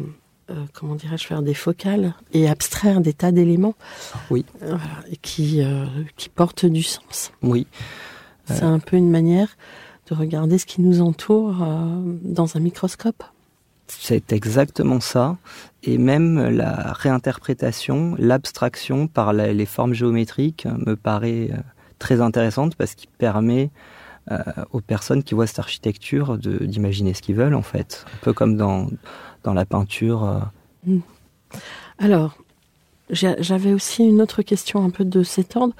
euh, 0.50 0.64
comment 0.72 0.94
dirais-je, 0.94 1.26
faire 1.26 1.42
des 1.42 1.54
focales 1.54 2.14
et 2.32 2.48
abstraire 2.48 3.00
des 3.00 3.12
tas 3.12 3.32
d'éléments 3.32 3.74
Oui. 4.30 4.44
euh, 4.62 4.76
qui, 5.22 5.60
qui 6.16 6.28
portent 6.28 6.66
du 6.66 6.82
sens. 6.82 7.32
Oui. 7.42 7.66
C'est 8.46 8.62
un 8.62 8.78
peu 8.78 8.96
une 8.96 9.10
manière 9.10 9.48
de 10.08 10.14
regarder 10.14 10.56
ce 10.58 10.66
qui 10.66 10.80
nous 10.80 11.00
entoure 11.00 11.66
dans 12.22 12.56
un 12.56 12.60
microscope. 12.60 13.24
C'est 13.88 14.32
exactement 14.32 15.00
ça. 15.00 15.36
Et 15.82 15.98
même 15.98 16.48
la 16.48 16.92
réinterprétation, 16.92 18.16
l'abstraction 18.18 19.06
par 19.06 19.32
la- 19.32 19.52
les 19.52 19.66
formes 19.66 19.94
géométriques 19.94 20.66
me 20.86 20.96
paraît 20.96 21.50
euh, 21.52 21.56
très 21.98 22.20
intéressante 22.20 22.74
parce 22.74 22.94
qu'il 22.94 23.08
permet 23.10 23.70
euh, 24.32 24.38
aux 24.72 24.80
personnes 24.80 25.22
qui 25.22 25.34
voient 25.34 25.46
cette 25.46 25.60
architecture 25.60 26.36
d'imaginer 26.38 27.14
ce 27.14 27.22
qu'ils 27.22 27.36
veulent 27.36 27.54
en 27.54 27.62
fait. 27.62 28.04
Un 28.14 28.18
peu 28.22 28.32
comme 28.32 28.56
dans, 28.56 28.88
dans 29.44 29.54
la 29.54 29.64
peinture. 29.64 30.24
euh. 30.88 30.96
Alors, 31.98 32.36
j'ai- 33.10 33.36
j'avais 33.40 33.72
aussi 33.72 34.02
une 34.04 34.20
autre 34.20 34.42
question 34.42 34.84
un 34.84 34.90
peu 34.90 35.04
de 35.04 35.22
cet 35.22 35.56
ordre. 35.56 35.74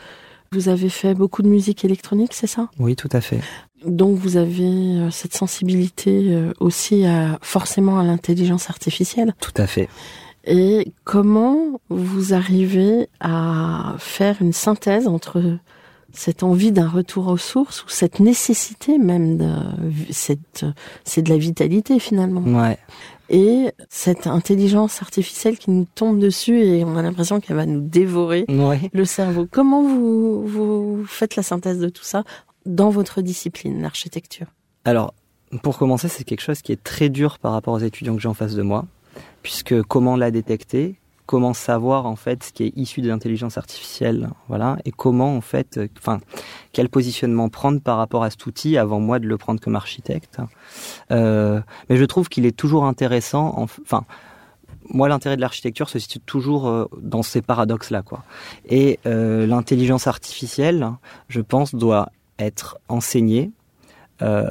Vous 0.53 0.69
avez 0.69 0.89
fait 0.89 1.15
beaucoup 1.15 1.43
de 1.43 1.49
musique 1.49 1.85
électronique, 1.85 2.33
c'est 2.35 2.47
ça? 2.47 2.69
Oui, 2.79 2.95
tout 2.95 3.09
à 3.13 3.21
fait. 3.21 3.41
Donc 3.87 4.19
vous 4.19 4.37
avez 4.37 4.65
euh, 4.65 5.11
cette 5.11 5.35
sensibilité 5.35 6.35
euh, 6.35 6.53
aussi 6.61 7.05
à, 7.07 7.39
forcément 7.43 7.99
à 7.99 8.05
l'intelligence 8.05 8.69
artificielle. 8.71 9.35
Tout 9.41 9.55
à 9.57 9.67
fait. 9.67 9.89
Et 10.47 10.93
comment 11.05 11.81
vous 11.89 12.33
arrivez 12.35 13.09
à 13.21 13.95
faire 13.99 14.37
une 14.41 14.53
synthèse 14.53 15.09
entre 15.09 15.43
cette 16.13 16.43
envie 16.43 16.73
d'un 16.73 16.89
retour 16.89 17.27
aux 17.29 17.37
sources 17.37 17.85
ou 17.85 17.89
cette 17.89 18.21
nécessité 18.21 18.97
même 18.97 19.37
de 19.39 19.53
cette 20.11 20.65
c'est 21.05 21.21
de 21.23 21.29
la 21.31 21.37
vitalité 21.37 21.99
finalement 21.99 22.41
Ouais. 22.43 22.79
et 23.29 23.71
cette 23.91 24.27
intelligence 24.27 25.03
artificielle 25.03 25.59
qui 25.59 25.71
nous 25.73 25.87
tombe 25.95 26.19
dessus 26.19 26.59
et 26.61 26.85
on 26.85 26.97
a 26.97 27.03
l'impression 27.03 27.41
qu'elle 27.41 27.57
va 27.57 27.67
nous 27.67 27.81
dévorer 27.83 28.47
Ouais. 28.49 28.89
le 28.95 29.05
cerveau. 29.05 29.47
Comment 29.51 29.83
vous 29.83 30.47
vous 30.47 31.05
faites 31.07 31.37
la 31.37 31.43
synthèse 31.43 31.81
de 31.81 31.89
tout 31.91 32.05
ça 32.05 32.23
dans 32.67 32.91
votre 32.91 33.23
discipline, 33.23 33.81
l'architecture 33.81 34.47
Alors, 34.85 35.15
pour 35.63 35.79
commencer, 35.79 36.09
c'est 36.09 36.25
quelque 36.25 36.41
chose 36.43 36.61
qui 36.63 36.73
est 36.73 36.83
très 36.83 37.09
dur 37.09 37.39
par 37.39 37.53
rapport 37.53 37.75
aux 37.75 37.79
étudiants 37.79 38.15
que 38.17 38.21
j'ai 38.21 38.29
en 38.29 38.35
face 38.35 38.55
de 38.55 38.63
moi, 38.63 38.85
puisque 39.43 39.81
comment 39.85 40.17
la 40.17 40.31
détecter, 40.31 40.97
comment 41.27 41.55
savoir 41.55 42.07
en 42.07 42.17
fait 42.17 42.45
ce 42.45 42.53
qui 42.53 42.65
est 42.65 42.73
issu 42.77 43.01
de 43.01 43.09
l'intelligence 43.09 43.57
artificielle, 43.59 44.29
voilà, 44.49 44.77
et 44.85 44.91
comment 44.93 45.37
en 45.37 45.41
fait, 45.41 45.79
euh, 45.79 45.89
enfin, 45.99 46.21
quel 46.73 46.89
positionnement 46.89 47.49
prendre 47.49 47.81
par 47.81 47.97
rapport 47.97 48.23
à 48.25 48.31
cet 48.31 48.45
outil 48.47 48.77
avant 48.77 49.01
moi 49.01 49.19
de 49.19 49.27
le 49.27 49.37
prendre 49.37 49.61
comme 49.61 49.77
architecte. 49.77 50.39
Euh, 51.11 51.61
mais 51.89 51.97
je 51.97 52.05
trouve 52.05 52.29
qu'il 52.29 52.47
est 52.47 52.57
toujours 52.57 52.85
intéressant, 52.85 53.55
en- 53.57 53.65
enfin. 53.65 54.05
Moi, 54.89 55.09
l'intérêt 55.09 55.35
de 55.35 55.41
l'architecture 55.41 55.89
se 55.89 55.99
situe 55.99 56.21
toujours 56.21 56.69
euh, 56.69 56.85
dans 57.03 57.25
ces 57.25 57.43
paradoxes-là, 57.43 58.03
quoi. 58.03 58.23
Et 58.69 59.01
l'intelligence 59.05 60.07
artificielle, 60.07 60.89
je 61.29 61.41
pense, 61.41 61.75
doit 61.75 62.09
être 62.39 62.79
enseignée, 62.89 63.51
euh, 64.23 64.49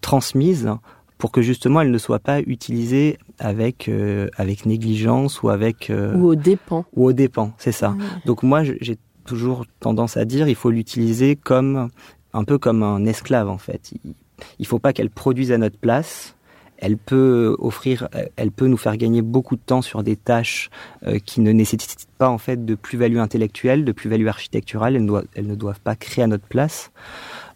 transmise 0.00 0.70
pour 1.18 1.32
que 1.32 1.42
justement 1.42 1.80
elle 1.80 1.90
ne 1.90 1.98
soit 1.98 2.20
pas 2.20 2.40
utilisée 2.40 3.18
avec 3.40 3.88
euh, 3.88 4.28
avec 4.36 4.66
négligence 4.66 5.42
ou 5.42 5.48
avec 5.48 5.90
euh, 5.90 6.14
ou 6.14 6.28
au 6.28 6.34
dépens 6.36 6.84
ou 6.94 7.06
au 7.06 7.12
dépens, 7.12 7.52
c'est 7.58 7.72
ça. 7.72 7.96
Donc 8.24 8.42
moi 8.42 8.62
j'ai 8.62 8.96
toujours 9.24 9.66
tendance 9.80 10.16
à 10.16 10.24
dire 10.24 10.48
il 10.48 10.54
faut 10.54 10.70
l'utiliser 10.70 11.34
comme 11.34 11.88
un 12.32 12.44
peu 12.44 12.58
comme 12.58 12.82
un 12.82 13.04
esclave 13.04 13.48
en 13.48 13.58
fait. 13.58 13.92
Il, 14.04 14.14
il 14.60 14.66
faut 14.66 14.78
pas 14.78 14.92
qu'elle 14.92 15.10
produise 15.10 15.50
à 15.52 15.58
notre 15.58 15.78
place. 15.78 16.36
Elle 16.78 16.96
peut 16.96 17.56
offrir, 17.58 18.08
elle 18.36 18.50
peut 18.50 18.66
nous 18.66 18.76
faire 18.76 18.96
gagner 18.96 19.20
beaucoup 19.20 19.56
de 19.56 19.60
temps 19.60 19.82
sur 19.82 20.02
des 20.02 20.16
tâches 20.16 20.70
euh, 21.06 21.18
qui 21.18 21.40
ne 21.40 21.50
nécessitent 21.52 22.08
pas 22.18 22.28
en 22.28 22.38
fait 22.38 22.64
de 22.64 22.74
plus-value 22.74 23.18
intellectuelle, 23.18 23.84
de 23.84 23.92
plus-value 23.92 24.28
architecturale. 24.28 24.96
Elles 24.96 25.02
ne, 25.02 25.08
doivent, 25.08 25.26
elles 25.34 25.46
ne 25.46 25.54
doivent 25.54 25.80
pas 25.80 25.96
créer 25.96 26.24
à 26.24 26.28
notre 26.28 26.46
place. 26.46 26.90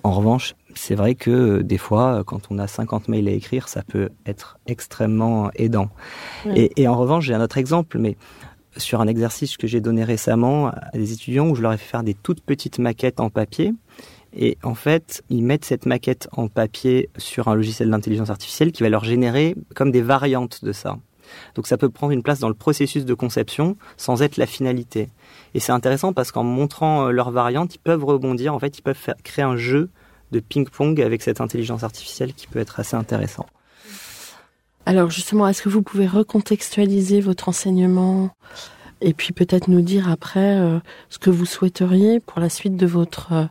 En 0.02 0.10
revanche, 0.10 0.54
c'est 0.74 0.96
vrai 0.96 1.14
que 1.14 1.30
euh, 1.30 1.62
des 1.62 1.78
fois, 1.78 2.18
euh, 2.18 2.24
quand 2.24 2.48
on 2.50 2.58
a 2.58 2.66
50 2.66 3.08
mails 3.08 3.28
à 3.28 3.32
écrire, 3.32 3.68
ça 3.68 3.82
peut 3.82 4.10
être 4.26 4.58
extrêmement 4.66 5.50
aidant. 5.54 5.88
Et, 6.56 6.72
et 6.82 6.88
en 6.88 6.96
revanche, 6.96 7.26
j'ai 7.26 7.34
un 7.34 7.40
autre 7.40 7.58
exemple, 7.58 7.98
mais 7.98 8.16
sur 8.76 9.00
un 9.00 9.06
exercice 9.06 9.56
que 9.56 9.66
j'ai 9.66 9.80
donné 9.80 10.02
récemment 10.02 10.68
à 10.68 10.90
des 10.94 11.12
étudiants 11.12 11.48
où 11.48 11.54
je 11.54 11.62
leur 11.62 11.72
ai 11.72 11.76
fait 11.76 11.88
faire 11.88 12.02
des 12.02 12.14
toutes 12.14 12.40
petites 12.40 12.78
maquettes 12.78 13.20
en 13.20 13.30
papier. 13.30 13.72
Et 14.34 14.56
en 14.62 14.74
fait, 14.74 15.22
ils 15.28 15.42
mettent 15.42 15.64
cette 15.64 15.86
maquette 15.86 16.28
en 16.32 16.48
papier 16.48 17.10
sur 17.18 17.48
un 17.48 17.54
logiciel 17.54 17.90
d'intelligence 17.90 18.30
artificielle 18.30 18.72
qui 18.72 18.82
va 18.82 18.88
leur 18.88 19.04
générer 19.04 19.54
comme 19.74 19.90
des 19.90 20.02
variantes 20.02 20.64
de 20.64 20.72
ça. 20.72 20.98
Donc 21.54 21.66
ça 21.66 21.76
peut 21.76 21.88
prendre 21.88 22.12
une 22.12 22.22
place 22.22 22.40
dans 22.40 22.48
le 22.48 22.54
processus 22.54 23.04
de 23.04 23.14
conception 23.14 23.76
sans 23.96 24.22
être 24.22 24.36
la 24.36 24.46
finalité. 24.46 25.08
Et 25.54 25.60
c'est 25.60 25.72
intéressant 25.72 26.12
parce 26.12 26.32
qu'en 26.32 26.44
montrant 26.44 27.06
euh, 27.06 27.10
leurs 27.10 27.30
variantes, 27.30 27.74
ils 27.74 27.78
peuvent 27.78 28.04
rebondir. 28.04 28.54
En 28.54 28.58
fait, 28.58 28.78
ils 28.78 28.82
peuvent 28.82 28.98
créer 29.22 29.44
un 29.44 29.56
jeu 29.56 29.90
de 30.32 30.40
ping-pong 30.40 31.00
avec 31.00 31.22
cette 31.22 31.40
intelligence 31.40 31.84
artificielle 31.84 32.32
qui 32.32 32.46
peut 32.46 32.58
être 32.58 32.80
assez 32.80 32.96
intéressant. 32.96 33.46
Alors 34.86 35.10
justement, 35.10 35.46
est-ce 35.46 35.62
que 35.62 35.68
vous 35.68 35.82
pouvez 35.82 36.06
recontextualiser 36.06 37.20
votre 37.20 37.48
enseignement 37.48 38.30
et 39.00 39.14
puis 39.14 39.32
peut-être 39.32 39.68
nous 39.68 39.82
dire 39.82 40.08
après 40.08 40.58
euh, 40.58 40.78
ce 41.08 41.18
que 41.18 41.30
vous 41.30 41.44
souhaiteriez 41.44 42.20
pour 42.20 42.40
la 42.40 42.48
suite 42.48 42.76
de 42.76 42.86
votre 42.86 43.32
euh, 43.32 43.44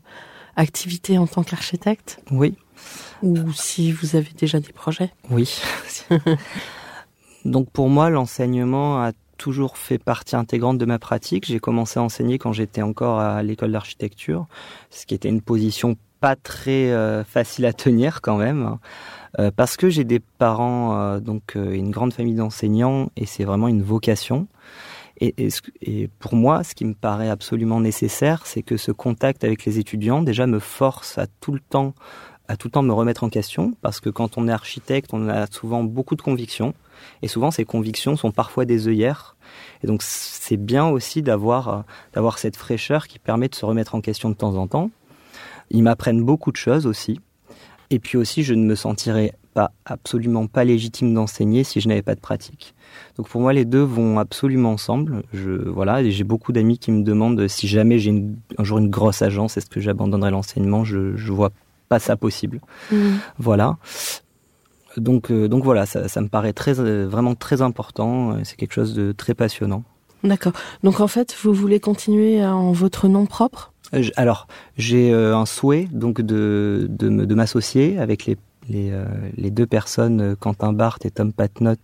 activité 0.55 1.17
en 1.17 1.27
tant 1.27 1.43
qu'architecte 1.43 2.21
Oui, 2.31 2.55
ou 3.21 3.51
si 3.53 3.91
vous 3.91 4.15
avez 4.15 4.31
déjà 4.37 4.59
des 4.59 4.73
projets 4.73 5.11
oui. 5.29 5.61
Donc 7.45 7.69
pour 7.71 7.89
moi, 7.89 8.09
l'enseignement 8.09 9.01
a 9.01 9.11
toujours 9.37 9.77
fait 9.77 9.97
partie 9.97 10.35
intégrante 10.35 10.77
de 10.77 10.85
ma 10.85 10.99
pratique. 10.99 11.45
J'ai 11.47 11.59
commencé 11.59 11.99
à 11.99 12.03
enseigner 12.03 12.37
quand 12.37 12.53
j'étais 12.53 12.83
encore 12.83 13.19
à 13.19 13.41
l'école 13.41 13.71
d'architecture, 13.71 14.45
ce 14.91 15.07
qui 15.07 15.15
était 15.15 15.29
une 15.29 15.41
position 15.41 15.97
pas 16.19 16.35
très 16.35 16.91
euh, 16.91 17.23
facile 17.23 17.65
à 17.65 17.73
tenir 17.73 18.21
quand 18.21 18.37
même, 18.37 18.77
euh, 19.39 19.49
parce 19.53 19.75
que 19.75 19.89
j'ai 19.89 20.03
des 20.03 20.19
parents, 20.19 20.95
euh, 20.95 21.19
donc 21.19 21.55
une 21.55 21.89
grande 21.89 22.13
famille 22.13 22.35
d'enseignants, 22.35 23.09
et 23.17 23.25
c'est 23.25 23.43
vraiment 23.43 23.67
une 23.67 23.81
vocation. 23.81 24.47
Et, 25.21 26.09
pour 26.17 26.35
moi, 26.35 26.63
ce 26.63 26.73
qui 26.73 26.83
me 26.83 26.95
paraît 26.95 27.29
absolument 27.29 27.79
nécessaire, 27.79 28.47
c'est 28.47 28.63
que 28.63 28.75
ce 28.75 28.91
contact 28.91 29.43
avec 29.43 29.65
les 29.65 29.77
étudiants 29.77 30.23
déjà 30.23 30.47
me 30.47 30.57
force 30.57 31.19
à 31.19 31.27
tout 31.27 31.51
le 31.51 31.59
temps, 31.59 31.93
à 32.47 32.57
tout 32.57 32.67
le 32.67 32.71
temps 32.71 32.81
me 32.81 32.91
remettre 32.91 33.23
en 33.23 33.29
question, 33.29 33.73
parce 33.81 33.99
que 33.99 34.09
quand 34.09 34.39
on 34.39 34.47
est 34.47 34.51
architecte, 34.51 35.13
on 35.13 35.29
a 35.29 35.45
souvent 35.45 35.83
beaucoup 35.83 36.15
de 36.15 36.23
convictions. 36.23 36.73
Et 37.21 37.27
souvent, 37.27 37.51
ces 37.51 37.65
convictions 37.65 38.15
sont 38.15 38.31
parfois 38.31 38.65
des 38.65 38.87
œillères. 38.87 39.35
Et 39.83 39.87
donc, 39.87 40.01
c'est 40.01 40.57
bien 40.57 40.87
aussi 40.87 41.21
d'avoir 41.21 41.67
euh, 41.69 41.81
d'avoir 42.13 42.39
cette 42.39 42.57
fraîcheur 42.57 43.07
qui 43.07 43.19
permet 43.19 43.47
de 43.47 43.55
se 43.55 43.65
remettre 43.65 43.93
en 43.93 44.01
question 44.01 44.29
de 44.29 44.35
temps 44.35 44.55
en 44.55 44.67
temps. 44.67 44.89
Ils 45.69 45.83
m'apprennent 45.83 46.23
beaucoup 46.23 46.51
de 46.51 46.57
choses 46.57 46.87
aussi. 46.87 47.19
Et 47.91 47.99
puis 47.99 48.17
aussi, 48.17 48.43
je 48.43 48.55
ne 48.55 48.65
me 48.65 48.75
sentirais 48.75 49.33
pas 49.53 49.71
absolument 49.85 50.47
pas 50.47 50.63
légitime 50.63 51.13
d'enseigner 51.13 51.63
si 51.63 51.81
je 51.81 51.87
n'avais 51.87 52.01
pas 52.01 52.15
de 52.15 52.19
pratique. 52.19 52.73
Donc 53.17 53.27
pour 53.27 53.41
moi, 53.41 53.53
les 53.53 53.65
deux 53.65 53.81
vont 53.81 54.19
absolument 54.19 54.71
ensemble. 54.71 55.23
Je 55.33 55.51
voilà, 55.51 56.07
j'ai 56.07 56.23
beaucoup 56.23 56.51
d'amis 56.51 56.77
qui 56.77 56.91
me 56.91 57.03
demandent 57.03 57.47
si 57.47 57.67
jamais 57.67 57.99
j'ai 57.99 58.23
un 58.57 58.63
jour 58.63 58.77
une 58.79 58.89
grosse 58.89 59.21
agence, 59.21 59.57
est-ce 59.57 59.69
que 59.69 59.79
j'abandonnerai 59.79 60.31
l'enseignement? 60.31 60.83
Je 60.83 61.15
je 61.15 61.31
vois 61.31 61.51
pas 61.89 61.99
ça 61.99 62.15
possible. 62.15 62.61
Mmh. 62.91 62.97
Voilà. 63.37 63.77
Donc, 64.97 65.31
euh, 65.31 65.47
donc 65.47 65.63
voilà, 65.63 65.85
ça, 65.85 66.07
ça, 66.07 66.21
me 66.21 66.27
paraît 66.27 66.53
très, 66.53 66.79
euh, 66.79 67.07
vraiment 67.07 67.35
très 67.35 67.61
important. 67.61 68.37
C'est 68.43 68.55
quelque 68.55 68.73
chose 68.73 68.93
de 68.93 69.11
très 69.11 69.33
passionnant. 69.33 69.83
D'accord. 70.23 70.53
Donc 70.83 70.99
en 70.99 71.07
fait, 71.07 71.35
vous 71.43 71.53
voulez 71.53 71.79
continuer 71.79 72.45
en 72.45 72.71
votre 72.71 73.07
nom 73.07 73.25
propre? 73.25 73.73
Euh, 73.93 74.03
Alors, 74.15 74.47
j'ai 74.77 75.13
un 75.13 75.45
souhait 75.45 75.87
donc 75.91 76.21
de, 76.21 76.87
de, 76.89 77.09
de 77.09 77.35
m'associer 77.35 77.97
avec 77.97 78.25
les 78.25 78.37
les, 78.69 78.91
euh, 78.91 79.05
les, 79.37 79.51
deux 79.51 79.65
personnes, 79.65 80.35
Quentin 80.35 80.73
Barthes 80.73 81.05
et 81.05 81.11
Tom 81.11 81.33
Patnot, 81.33 81.75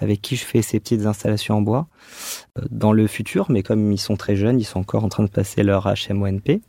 avec 0.00 0.20
qui 0.22 0.36
je 0.36 0.44
fais 0.44 0.62
ces 0.62 0.80
petites 0.80 1.06
installations 1.06 1.56
en 1.56 1.62
bois, 1.62 1.88
euh, 2.58 2.62
dans 2.70 2.92
le 2.92 3.06
futur, 3.06 3.50
mais 3.50 3.62
comme 3.62 3.92
ils 3.92 3.98
sont 3.98 4.16
très 4.16 4.36
jeunes, 4.36 4.60
ils 4.60 4.64
sont 4.64 4.80
encore 4.80 5.04
en 5.04 5.08
train 5.08 5.24
de 5.24 5.30
passer 5.30 5.62
leur 5.62 5.86
HMONP. 5.86 6.60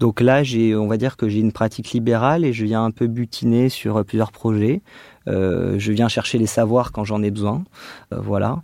Donc 0.00 0.22
là, 0.22 0.42
j'ai, 0.42 0.74
on 0.74 0.86
va 0.86 0.96
dire 0.96 1.18
que 1.18 1.28
j'ai 1.28 1.40
une 1.40 1.52
pratique 1.52 1.92
libérale 1.92 2.46
et 2.46 2.54
je 2.54 2.64
viens 2.64 2.82
un 2.82 2.90
peu 2.90 3.06
butiner 3.06 3.68
sur 3.68 4.02
plusieurs 4.02 4.32
projets. 4.32 4.80
Euh, 5.28 5.74
je 5.78 5.92
viens 5.92 6.08
chercher 6.08 6.38
les 6.38 6.46
savoirs 6.46 6.90
quand 6.90 7.04
j'en 7.04 7.22
ai 7.22 7.30
besoin. 7.30 7.64
Euh, 8.12 8.18
voilà. 8.18 8.62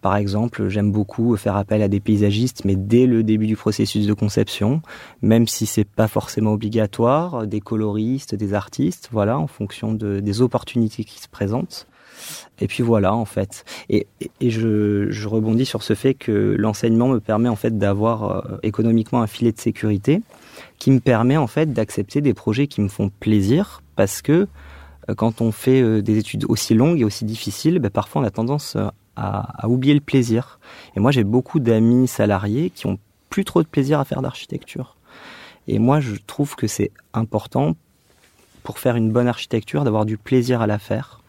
Par 0.00 0.14
exemple, 0.14 0.68
j'aime 0.68 0.92
beaucoup 0.92 1.36
faire 1.36 1.56
appel 1.56 1.82
à 1.82 1.88
des 1.88 1.98
paysagistes, 1.98 2.64
mais 2.64 2.76
dès 2.76 3.06
le 3.06 3.24
début 3.24 3.48
du 3.48 3.56
processus 3.56 4.06
de 4.06 4.12
conception, 4.12 4.80
même 5.22 5.48
si 5.48 5.66
c'est 5.66 5.84
pas 5.84 6.06
forcément 6.06 6.52
obligatoire, 6.52 7.48
des 7.48 7.60
coloristes, 7.60 8.36
des 8.36 8.54
artistes, 8.54 9.08
voilà, 9.10 9.40
en 9.40 9.48
fonction 9.48 9.92
de, 9.92 10.20
des 10.20 10.40
opportunités 10.40 11.02
qui 11.02 11.20
se 11.20 11.28
présentent. 11.28 11.88
Et 12.60 12.68
puis 12.68 12.84
voilà, 12.84 13.12
en 13.12 13.24
fait. 13.24 13.64
Et, 13.88 14.06
et 14.40 14.50
je, 14.50 15.10
je, 15.10 15.28
rebondis 15.28 15.66
sur 15.66 15.82
ce 15.82 15.94
fait 15.94 16.14
que 16.14 16.54
l'enseignement 16.56 17.08
me 17.08 17.18
permet 17.18 17.48
en 17.48 17.56
fait 17.56 17.76
d'avoir 17.76 18.46
euh, 18.46 18.58
économiquement 18.62 19.20
un 19.20 19.26
filet 19.26 19.50
de 19.50 19.58
sécurité 19.58 20.22
qui 20.78 20.90
me 20.90 21.00
permet 21.00 21.36
en 21.36 21.46
fait 21.46 21.72
d'accepter 21.72 22.20
des 22.20 22.34
projets 22.34 22.66
qui 22.66 22.80
me 22.80 22.88
font 22.88 23.10
plaisir 23.20 23.82
parce 23.96 24.22
que 24.22 24.48
euh, 25.08 25.14
quand 25.14 25.40
on 25.40 25.52
fait 25.52 25.80
euh, 25.80 26.02
des 26.02 26.18
études 26.18 26.44
aussi 26.48 26.74
longues 26.74 27.00
et 27.00 27.04
aussi 27.04 27.24
difficiles, 27.24 27.78
ben, 27.78 27.90
parfois 27.90 28.22
on 28.22 28.24
a 28.24 28.30
tendance 28.30 28.76
à, 28.76 28.92
à 29.16 29.68
oublier 29.68 29.94
le 29.94 30.00
plaisir. 30.00 30.58
Et 30.94 31.00
moi, 31.00 31.10
j'ai 31.10 31.24
beaucoup 31.24 31.58
d'amis 31.58 32.06
salariés 32.06 32.70
qui 32.70 32.86
ont 32.86 32.98
plus 33.30 33.44
trop 33.44 33.62
de 33.62 33.68
plaisir 33.68 33.98
à 33.98 34.04
faire 34.04 34.22
d'architecture. 34.22 34.96
Et 35.68 35.78
moi, 35.78 36.00
je 36.00 36.14
trouve 36.26 36.54
que 36.54 36.66
c'est 36.66 36.92
important 37.12 37.76
pour 38.62 38.78
faire 38.78 38.96
une 38.96 39.10
bonne 39.10 39.28
architecture 39.28 39.84
d'avoir 39.84 40.04
du 40.04 40.16
plaisir 40.16 40.60
à 40.60 40.66
la 40.66 40.78
faire. 40.78 41.22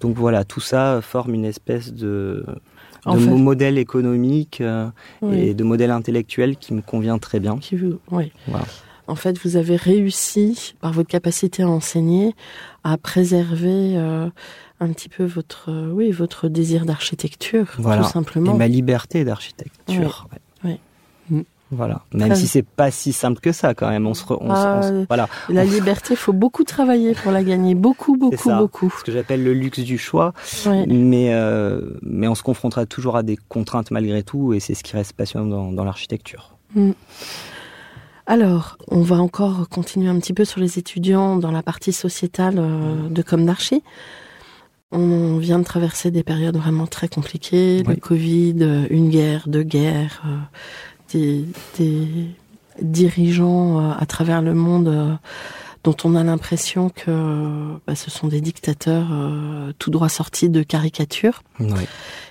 Donc 0.00 0.16
voilà, 0.16 0.44
tout 0.44 0.60
ça 0.60 1.00
forme 1.02 1.34
une 1.34 1.44
espèce 1.44 1.92
de, 1.92 2.44
de 3.06 3.18
modèle 3.18 3.78
économique 3.78 4.60
euh, 4.60 4.88
oui. 5.22 5.38
et 5.38 5.54
de 5.54 5.64
modèle 5.64 5.90
intellectuel 5.90 6.56
qui 6.56 6.74
me 6.74 6.82
convient 6.82 7.18
très 7.18 7.40
bien. 7.40 7.58
Qui 7.58 7.76
vous, 7.76 7.98
oui. 8.10 8.32
Voilà. 8.46 8.66
En 9.06 9.16
fait, 9.16 9.38
vous 9.38 9.56
avez 9.56 9.74
réussi, 9.74 10.74
par 10.80 10.92
votre 10.92 11.08
capacité 11.08 11.64
à 11.64 11.68
enseigner, 11.68 12.34
à 12.84 12.96
préserver 12.96 13.96
euh, 13.96 14.28
un 14.78 14.92
petit 14.92 15.08
peu 15.08 15.24
votre, 15.24 15.70
euh, 15.70 15.90
oui, 15.90 16.12
votre 16.12 16.48
désir 16.48 16.86
d'architecture, 16.86 17.66
voilà. 17.78 18.02
tout 18.02 18.08
simplement. 18.08 18.54
Et 18.54 18.58
ma 18.58 18.68
liberté 18.68 19.24
d'architecture. 19.24 20.28
Oui. 20.30 20.38
Voilà. 21.70 22.02
Même 22.12 22.34
si 22.34 22.48
c'est 22.48 22.64
pas 22.64 22.90
si 22.90 23.12
simple 23.12 23.40
que 23.40 23.52
ça, 23.52 23.74
quand 23.74 23.88
même. 23.88 24.06
On 24.06 24.14
se, 24.14 24.24
on, 24.28 24.50
ah, 24.50 24.80
on, 24.82 25.04
voilà. 25.06 25.28
La 25.48 25.64
liberté, 25.64 26.16
faut 26.16 26.32
beaucoup 26.32 26.64
travailler 26.64 27.14
pour 27.14 27.30
la 27.30 27.44
gagner. 27.44 27.74
Beaucoup, 27.74 28.16
beaucoup, 28.16 28.48
ça, 28.48 28.58
beaucoup. 28.58 28.92
Ce 28.98 29.04
que 29.04 29.12
j'appelle 29.12 29.44
le 29.44 29.54
luxe 29.54 29.80
du 29.80 29.98
choix. 29.98 30.32
Oui. 30.66 30.86
Mais, 30.88 31.32
euh, 31.32 31.80
mais 32.02 32.26
on 32.26 32.34
se 32.34 32.42
confrontera 32.42 32.86
toujours 32.86 33.16
à 33.16 33.22
des 33.22 33.38
contraintes 33.48 33.90
malgré 33.90 34.22
tout, 34.22 34.52
et 34.52 34.60
c'est 34.60 34.74
ce 34.74 34.82
qui 34.82 34.96
reste 34.96 35.12
passionnant 35.12 35.46
dans, 35.46 35.72
dans 35.72 35.84
l'architecture. 35.84 36.56
Mm. 36.74 36.90
Alors, 38.26 38.78
on 38.88 39.02
va 39.02 39.16
encore 39.16 39.68
continuer 39.68 40.08
un 40.08 40.18
petit 40.18 40.32
peu 40.32 40.44
sur 40.44 40.60
les 40.60 40.78
étudiants 40.78 41.36
dans 41.36 41.50
la 41.50 41.62
partie 41.62 41.92
sociétale 41.92 42.56
euh, 42.58 43.08
de 43.08 43.22
Comme 43.22 43.44
d'Archi. 43.44 43.82
On 44.92 45.36
vient 45.38 45.60
de 45.60 45.64
traverser 45.64 46.10
des 46.10 46.24
périodes 46.24 46.56
vraiment 46.56 46.86
très 46.86 47.08
compliquées, 47.08 47.82
oui. 47.86 47.94
le 47.94 48.00
Covid, 48.00 48.86
une 48.90 49.08
guerre, 49.08 49.48
deux 49.48 49.62
guerres, 49.62 50.22
euh, 50.26 50.36
des, 51.12 51.44
des, 51.78 52.26
dirigeants 52.82 53.78
euh, 53.78 53.92
à 53.98 54.06
travers 54.06 54.42
le 54.42 54.54
monde 54.54 54.88
euh, 54.88 55.14
dont 55.84 55.96
on 56.04 56.14
a 56.14 56.22
l'impression 56.22 56.90
que 56.90 57.76
bah, 57.86 57.94
ce 57.94 58.10
sont 58.10 58.28
des 58.28 58.40
dictateurs 58.40 59.08
euh, 59.12 59.72
tout 59.78 59.90
droit 59.90 60.08
sortis 60.08 60.48
de 60.48 60.62
caricatures. 60.62 61.42
Oui. 61.58 61.86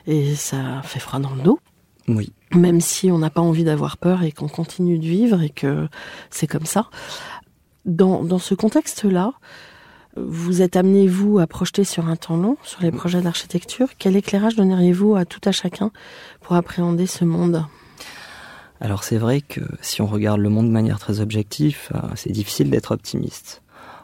Et 0.08 0.36
ça 0.36 0.82
fait 0.84 1.00
froid 1.00 1.20
dans 1.20 1.34
le 1.34 1.42
dos. 1.42 1.60
Oui. 2.08 2.32
Même 2.54 2.82
si 2.82 3.12
on 3.12 3.20
n'a 3.20 3.30
pas 3.30 3.42
envie 3.42 3.64
d'avoir 3.64 3.98
peur 3.98 4.24
et 4.24 4.32
qu'on 4.32 4.48
continue 4.48 4.98
de 4.98 5.06
vivre 5.06 5.42
et 5.42 5.50
que 5.50 5.88
c'est 6.30 6.48
comme 6.48 6.66
ça. 6.66 6.90
Dans, 7.86 8.24
dans 8.24 8.40
ce 8.40 8.56
contexte-là, 8.56 9.34
vous 10.16 10.62
êtes 10.62 10.76
amené, 10.76 11.08
vous, 11.08 11.40
à 11.40 11.48
projeter 11.48 11.84
sur 11.84 12.08
un 12.08 12.16
temps 12.16 12.38
long, 12.38 12.58
sur 12.64 12.82
les 12.82 12.92
projets 12.92 13.22
d'architecture. 13.22 13.90
Quel 13.98 14.16
éclairage 14.16 14.56
donneriez-vous 14.56 15.16
à 15.16 15.26
tout 15.26 15.42
à 15.46 15.52
chacun 15.52 15.92
pour 16.42 16.56
appréhender 16.56 17.06
ce 17.06 17.26
monde? 17.26 17.64
Alors 18.82 19.04
c'est 19.04 19.18
vrai 19.18 19.42
que 19.42 19.62
si 19.82 20.02
on 20.02 20.08
regarde 20.08 20.40
le 20.40 20.50
monde 20.50 20.68
de 20.68 20.72
manière 20.72 21.00
très 21.00 21.20
objective, 21.20 21.90
c'est 22.16 22.32
difficile 22.32 22.70
d'être 22.70 22.92
optimiste. 22.92 23.62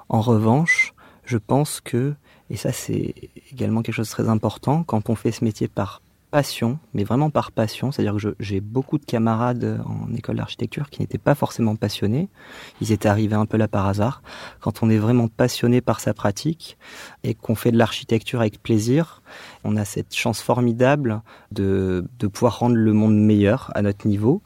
En 0.09 0.21
revanche, 0.21 0.93
je 1.25 1.37
pense 1.37 1.81
que, 1.81 2.13
et 2.49 2.57
ça 2.57 2.71
c'est 2.71 3.15
également 3.51 3.81
quelque 3.81 3.95
chose 3.95 4.09
de 4.09 4.11
très 4.11 4.29
important, 4.29 4.83
quand 4.83 5.09
on 5.09 5.15
fait 5.15 5.31
ce 5.31 5.43
métier 5.43 5.67
par 5.67 6.01
passion, 6.35 6.79
mais 6.93 7.05
vraiment 7.05 7.29
par 7.29 7.53
passion, 7.53 7.93
c'est-à-dire 7.93 8.17
que 8.21 8.35
j'ai 8.41 8.59
beaucoup 8.59 8.97
de 8.97 9.05
camarades 9.05 9.81
en 9.85 10.13
école 10.13 10.35
d'architecture 10.35 10.89
qui 10.89 10.99
n'étaient 10.99 11.17
pas 11.17 11.33
forcément 11.33 11.77
passionnés, 11.77 12.27
ils 12.81 12.91
étaient 12.91 13.07
arrivés 13.07 13.37
un 13.37 13.45
peu 13.45 13.55
là 13.55 13.69
par 13.69 13.87
hasard. 13.87 14.21
Quand 14.59 14.83
on 14.83 14.89
est 14.89 14.97
vraiment 14.97 15.29
passionné 15.29 15.79
par 15.79 16.01
sa 16.01 16.13
pratique 16.13 16.77
et 17.23 17.35
qu'on 17.35 17.55
fait 17.55 17.71
de 17.71 17.77
l'architecture 17.77 18.41
avec 18.41 18.61
plaisir, 18.61 19.21
on 19.63 19.77
a 19.77 19.85
cette 19.85 20.13
chance 20.13 20.41
formidable 20.41 21.21
de, 21.53 22.05
pouvoir 22.33 22.59
rendre 22.59 22.75
le 22.75 22.91
monde 22.91 23.17
meilleur 23.17 23.71
à 23.73 23.81
notre 23.81 24.05
niveau 24.05 24.41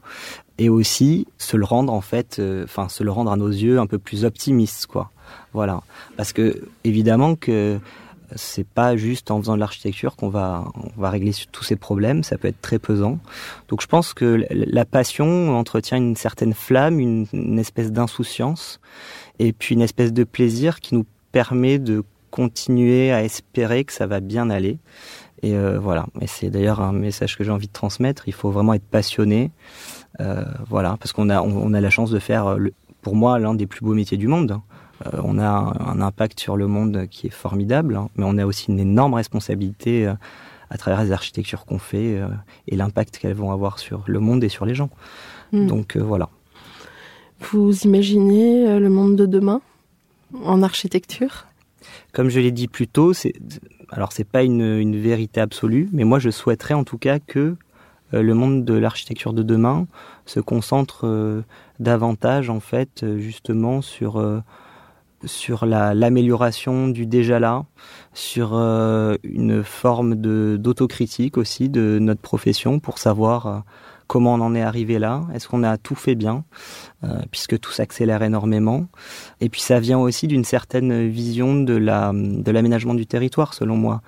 et 0.58 0.68
aussi 0.68 1.26
se 1.38 1.56
le 1.56 1.64
rendre 1.64 1.92
en 1.92 2.02
fait, 2.02 2.40
enfin 2.62 2.84
euh, 2.84 2.88
se 2.88 3.02
le 3.02 3.10
rendre 3.10 3.32
à 3.32 3.36
nos 3.36 3.48
yeux 3.48 3.80
un 3.80 3.88
peu 3.88 3.98
plus 3.98 4.24
optimiste, 4.24 4.86
quoi. 4.86 5.10
Voilà, 5.54 5.82
parce 6.16 6.32
que 6.32 6.68
évidemment 6.84 7.34
que 7.34 7.80
c'est 8.36 8.66
pas 8.66 8.96
juste 8.96 9.30
en 9.30 9.38
faisant 9.40 9.54
de 9.54 9.60
l'architecture 9.60 10.16
qu'on 10.16 10.28
va 10.28 10.64
on 10.96 11.00
va 11.00 11.10
régler 11.10 11.32
tous 11.52 11.64
ces 11.64 11.76
problèmes, 11.76 12.22
ça 12.22 12.38
peut 12.38 12.48
être 12.48 12.60
très 12.60 12.78
pesant. 12.78 13.18
Donc 13.68 13.82
je 13.82 13.86
pense 13.86 14.14
que 14.14 14.46
la 14.50 14.84
passion 14.84 15.56
entretient 15.56 15.96
une 15.96 16.16
certaine 16.16 16.54
flamme, 16.54 17.00
une, 17.00 17.58
espèce 17.58 17.92
d'insouciance 17.92 18.80
et 19.38 19.52
puis 19.52 19.74
une 19.74 19.82
espèce 19.82 20.12
de 20.12 20.24
plaisir 20.24 20.80
qui 20.80 20.94
nous 20.94 21.06
permet 21.32 21.78
de 21.78 22.04
continuer 22.30 23.12
à 23.12 23.24
espérer 23.24 23.84
que 23.84 23.92
ça 23.92 24.06
va 24.06 24.20
bien 24.20 24.50
aller. 24.50 24.78
Et 25.42 25.54
euh, 25.54 25.78
voilà, 25.78 26.06
et 26.20 26.26
c'est 26.26 26.50
d'ailleurs 26.50 26.80
un 26.80 26.92
message 26.92 27.36
que 27.36 27.44
j'ai 27.44 27.50
envie 27.50 27.66
de 27.66 27.72
transmettre, 27.72 28.28
il 28.28 28.34
faut 28.34 28.50
vraiment 28.50 28.74
être 28.74 28.84
passionné. 28.84 29.50
Euh, 30.20 30.44
voilà, 30.68 30.96
parce 30.98 31.12
qu'on 31.12 31.30
a 31.30 31.40
on, 31.40 31.72
a 31.72 31.80
la 31.80 31.90
chance 31.90 32.10
de 32.10 32.18
faire 32.18 32.56
pour 33.00 33.16
moi 33.16 33.38
l'un 33.38 33.54
des 33.54 33.66
plus 33.66 33.80
beaux 33.80 33.94
métiers 33.94 34.18
du 34.18 34.28
monde. 34.28 34.60
Euh, 35.06 35.20
on 35.24 35.38
a 35.38 35.46
un, 35.46 36.00
impact 36.00 36.40
sur 36.40 36.56
le 36.56 36.66
monde 36.66 37.06
qui 37.10 37.26
est 37.26 37.30
formidable, 37.30 37.96
hein, 37.96 38.08
mais 38.16 38.24
on 38.26 38.36
a 38.38 38.44
aussi 38.44 38.70
une 38.70 38.78
énorme 38.78 39.14
responsabilité 39.14 40.06
euh, 40.06 40.14
à 40.68 40.76
travers 40.76 41.02
les 41.02 41.12
architectures 41.12 41.64
qu'on 41.64 41.78
fait 41.78 42.18
euh, 42.18 42.28
et 42.68 42.76
l'impact 42.76 43.18
qu'elles 43.18 43.34
vont 43.34 43.50
avoir 43.50 43.78
sur 43.78 44.04
le 44.06 44.20
monde 44.20 44.44
et 44.44 44.48
sur 44.48 44.66
les 44.66 44.74
gens. 44.74 44.90
Mmh. 45.52 45.66
Donc 45.66 45.96
voilà. 45.96 46.28
Vous 47.40 47.74
imaginez 47.84 48.78
le 48.78 48.90
monde 48.90 49.16
de 49.16 49.24
demain 49.24 49.62
en 50.44 50.62
architecture? 50.62 51.46
Comme 52.12 52.28
je 52.28 52.38
l'ai 52.38 52.52
dit 52.52 52.68
plus 52.68 52.86
tôt, 52.86 53.14
c'est 53.14 53.32
alors 53.88 54.12
c'est 54.12 54.24
pas 54.24 54.42
une, 54.42 54.60
une, 54.60 55.00
vérité 55.00 55.40
absolue, 55.40 55.88
mais 55.92 56.04
moi 56.04 56.18
je 56.18 56.30
souhaiterais 56.30 56.74
en 56.74 56.84
tout 56.84 56.98
cas 56.98 57.18
que 57.18 57.56
le 58.12 58.34
monde 58.34 58.64
de 58.64 58.74
l'architecture 58.74 59.32
de 59.32 59.42
demain 59.42 59.86
se 60.26 60.38
concentre 60.38 61.42
davantage 61.80 62.50
en 62.50 62.60
fait 62.60 63.04
justement 63.18 63.80
sur 63.80 64.42
sur 65.24 65.66
l'amélioration 65.66 66.88
du 66.88 67.06
déjà 67.06 67.38
là, 67.38 67.64
sur 68.14 68.54
euh, 68.54 69.16
une 69.22 69.62
forme 69.62 70.14
d'autocritique 70.56 71.36
aussi 71.36 71.68
de 71.68 71.98
notre 72.00 72.20
profession 72.20 72.80
pour 72.80 72.98
savoir 72.98 73.46
euh, 73.46 73.58
comment 74.06 74.34
on 74.34 74.40
en 74.40 74.54
est 74.54 74.62
arrivé 74.62 74.98
là, 74.98 75.22
est-ce 75.34 75.48
qu'on 75.48 75.62
a 75.62 75.76
tout 75.78 75.94
fait 75.94 76.14
bien, 76.14 76.44
euh, 77.04 77.20
puisque 77.30 77.58
tout 77.60 77.70
s'accélère 77.70 78.22
énormément? 78.22 78.86
Et 79.40 79.48
puis 79.48 79.60
ça 79.60 79.78
vient 79.78 79.98
aussi 79.98 80.26
d'une 80.26 80.44
certaine 80.44 81.08
vision 81.08 81.54
de 81.54 81.74
la 81.74 82.12
de 82.14 82.50
l'aménagement 82.50 82.94
du 82.94 83.06
territoire, 83.06 83.54
selon 83.54 83.76
moi. 83.76 84.02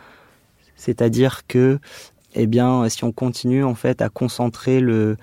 C'est-à-dire 0.76 1.46
que, 1.46 1.78
eh 2.34 2.46
bien, 2.46 2.88
si 2.88 3.04
on 3.04 3.12
continue 3.12 3.64
en 3.64 3.74
fait 3.74 4.02
à 4.02 4.08
concentrer 4.08 4.80
le 4.80 5.16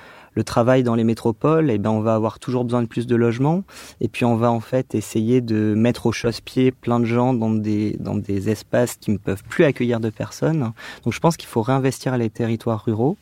travail 0.45 0.83
dans 0.83 0.95
les 0.95 1.03
métropoles, 1.03 1.69
eh 1.69 1.77
ben 1.77 1.89
on 1.89 1.99
va 2.01 2.15
avoir 2.15 2.39
toujours 2.39 2.63
besoin 2.63 2.81
de 2.81 2.87
plus 2.87 3.07
de 3.07 3.15
logements 3.15 3.63
et 3.99 4.07
puis 4.07 4.25
on 4.25 4.35
va 4.35 4.51
en 4.51 4.59
fait 4.59 4.95
essayer 4.95 5.41
de 5.41 5.73
mettre 5.75 6.05
au 6.05 6.11
chausse-pied 6.11 6.71
plein 6.71 6.99
de 6.99 7.05
gens 7.05 7.33
dans 7.33 7.49
des 7.49 7.97
dans 7.99 8.15
des 8.15 8.49
espaces 8.49 8.95
qui 8.95 9.11
ne 9.11 9.17
peuvent 9.17 9.43
plus 9.43 9.65
accueillir 9.65 9.99
de 9.99 10.09
personnes. 10.09 10.71
Donc 11.03 11.13
je 11.13 11.19
pense 11.19 11.37
qu'il 11.37 11.49
faut 11.49 11.61
réinvestir 11.61 12.17
les 12.17 12.29
territoires 12.29 12.83
ruraux. 12.85 13.17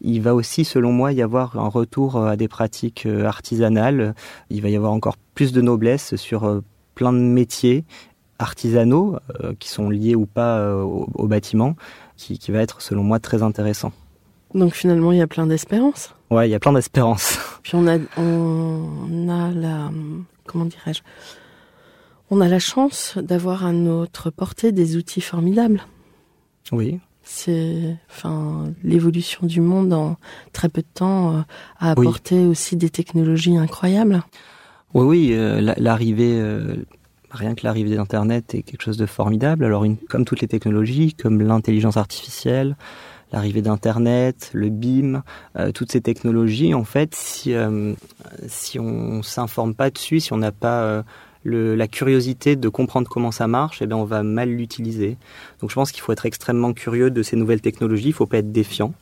Il 0.00 0.20
va 0.22 0.34
aussi, 0.34 0.64
selon 0.64 0.92
moi, 0.92 1.12
y 1.12 1.22
avoir 1.22 1.58
un 1.58 1.68
retour 1.68 2.18
à 2.18 2.36
des 2.36 2.48
pratiques 2.48 3.06
euh, 3.06 3.24
artisanales. 3.24 4.14
Il 4.50 4.60
va 4.60 4.68
y 4.68 4.76
avoir 4.76 4.92
encore 4.92 5.16
plus 5.34 5.52
de 5.52 5.60
noblesse 5.60 6.16
sur 6.16 6.44
euh, 6.44 6.62
plein 6.94 7.12
de 7.12 7.18
métiers 7.18 7.84
artisanaux 8.38 9.16
euh, 9.42 9.54
qui 9.58 9.70
sont 9.70 9.88
liés 9.88 10.14
ou 10.14 10.26
pas 10.26 10.74
au, 10.74 11.08
au, 11.14 11.26
bâtiment, 11.26 11.74
qui, 12.16 12.38
qui 12.38 12.50
va 12.50 12.60
être, 12.60 12.80
selon 12.80 13.02
moi, 13.02 13.18
très 13.18 13.42
intéressant. 13.42 13.92
Donc 14.54 14.74
finalement, 14.74 15.12
il 15.12 15.18
y 15.18 15.22
a 15.22 15.26
plein 15.26 15.46
d'espérance. 15.46 16.14
Ouais, 16.30 16.48
il 16.48 16.52
y 16.52 16.54
a 16.54 16.60
plein 16.60 16.72
d'espérance. 16.72 17.38
Puis 17.62 17.74
on 17.74 17.86
a, 17.86 17.98
on 18.16 19.28
a 19.28 19.50
la, 19.52 19.90
comment 20.46 20.64
dirais-je, 20.64 21.02
on 22.30 22.40
a 22.40 22.48
la 22.48 22.58
chance 22.58 23.18
d'avoir 23.18 23.64
à 23.64 23.72
notre 23.72 24.30
portée 24.30 24.72
des 24.72 24.96
outils 24.96 25.20
formidables. 25.20 25.82
Oui. 26.72 26.98
C'est, 27.22 27.96
enfin, 28.08 28.72
l'évolution 28.84 29.46
du 29.46 29.60
monde 29.60 29.92
en 29.92 30.16
très 30.52 30.68
peu 30.68 30.82
de 30.82 30.86
temps 30.94 31.34
euh, 31.34 31.40
a 31.78 31.90
apporté 31.90 32.46
aussi 32.46 32.76
des 32.76 32.88
technologies 32.88 33.56
incroyables. 33.56 34.22
Oui, 34.94 35.04
oui, 35.04 35.30
euh, 35.32 35.74
l'arrivée, 35.76 36.38
euh, 36.40 36.76
rien 37.36 37.54
que 37.54 37.64
l'arrivée 37.64 37.94
d'Internet 37.94 38.54
est 38.54 38.62
quelque 38.62 38.82
chose 38.82 38.96
de 38.96 39.06
formidable. 39.06 39.64
Alors, 39.64 39.84
une, 39.84 39.96
comme 39.96 40.24
toutes 40.24 40.40
les 40.40 40.48
technologies, 40.48 41.14
comme 41.14 41.40
l'intelligence 41.40 41.96
artificielle, 41.96 42.76
l'arrivée 43.32 43.62
d'Internet, 43.62 44.50
le 44.52 44.68
BIM, 44.68 45.22
euh, 45.56 45.72
toutes 45.72 45.92
ces 45.92 46.00
technologies, 46.00 46.74
en 46.74 46.84
fait, 46.84 47.14
si, 47.14 47.54
euh, 47.54 47.94
si 48.46 48.78
on 48.78 49.22
s'informe 49.22 49.74
pas 49.74 49.90
dessus, 49.90 50.20
si 50.20 50.32
on 50.32 50.38
n'a 50.38 50.52
pas 50.52 50.82
euh, 50.82 51.02
la 51.44 51.86
curiosité 51.86 52.56
de 52.56 52.68
comprendre 52.68 53.08
comment 53.08 53.30
ça 53.30 53.46
marche, 53.46 53.80
eh 53.82 53.86
bien, 53.86 53.96
on 53.96 54.04
va 54.04 54.22
mal 54.22 54.50
l'utiliser. 54.50 55.16
Donc 55.60 55.70
je 55.70 55.74
pense 55.76 55.92
qu'il 55.92 56.02
faut 56.02 56.12
être 56.12 56.26
extrêmement 56.26 56.72
curieux 56.72 57.10
de 57.10 57.22
ces 57.22 57.36
nouvelles 57.36 57.60
technologies, 57.60 58.08
il 58.08 58.12
faut 58.12 58.26
pas 58.26 58.38
être 58.38 58.52
défiant, 58.52 58.94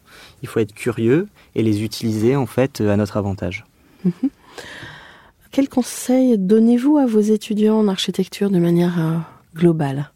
il 0.42 0.48
faut 0.48 0.60
être 0.60 0.74
curieux 0.74 1.28
et 1.54 1.62
les 1.62 1.82
utiliser, 1.82 2.36
en 2.36 2.46
fait, 2.46 2.80
à 2.80 2.96
notre 2.96 3.16
avantage. 3.16 3.64
Mm-hmm. 4.06 4.28
Quels 5.54 5.68
conseils 5.68 6.36
donnez-vous 6.36 6.98
à 6.98 7.06
vos 7.06 7.20
étudiants 7.20 7.78
en 7.78 7.86
architecture 7.86 8.50
de 8.50 8.58
manière 8.58 9.24
globale? 9.54 10.10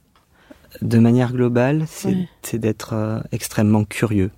De 0.82 0.98
manière 0.98 1.32
globale, 1.32 1.84
c'est 2.42 2.58
d'être 2.58 2.92
euh, 2.92 3.20
extrêmement 3.30 3.84
curieux. 3.84 4.32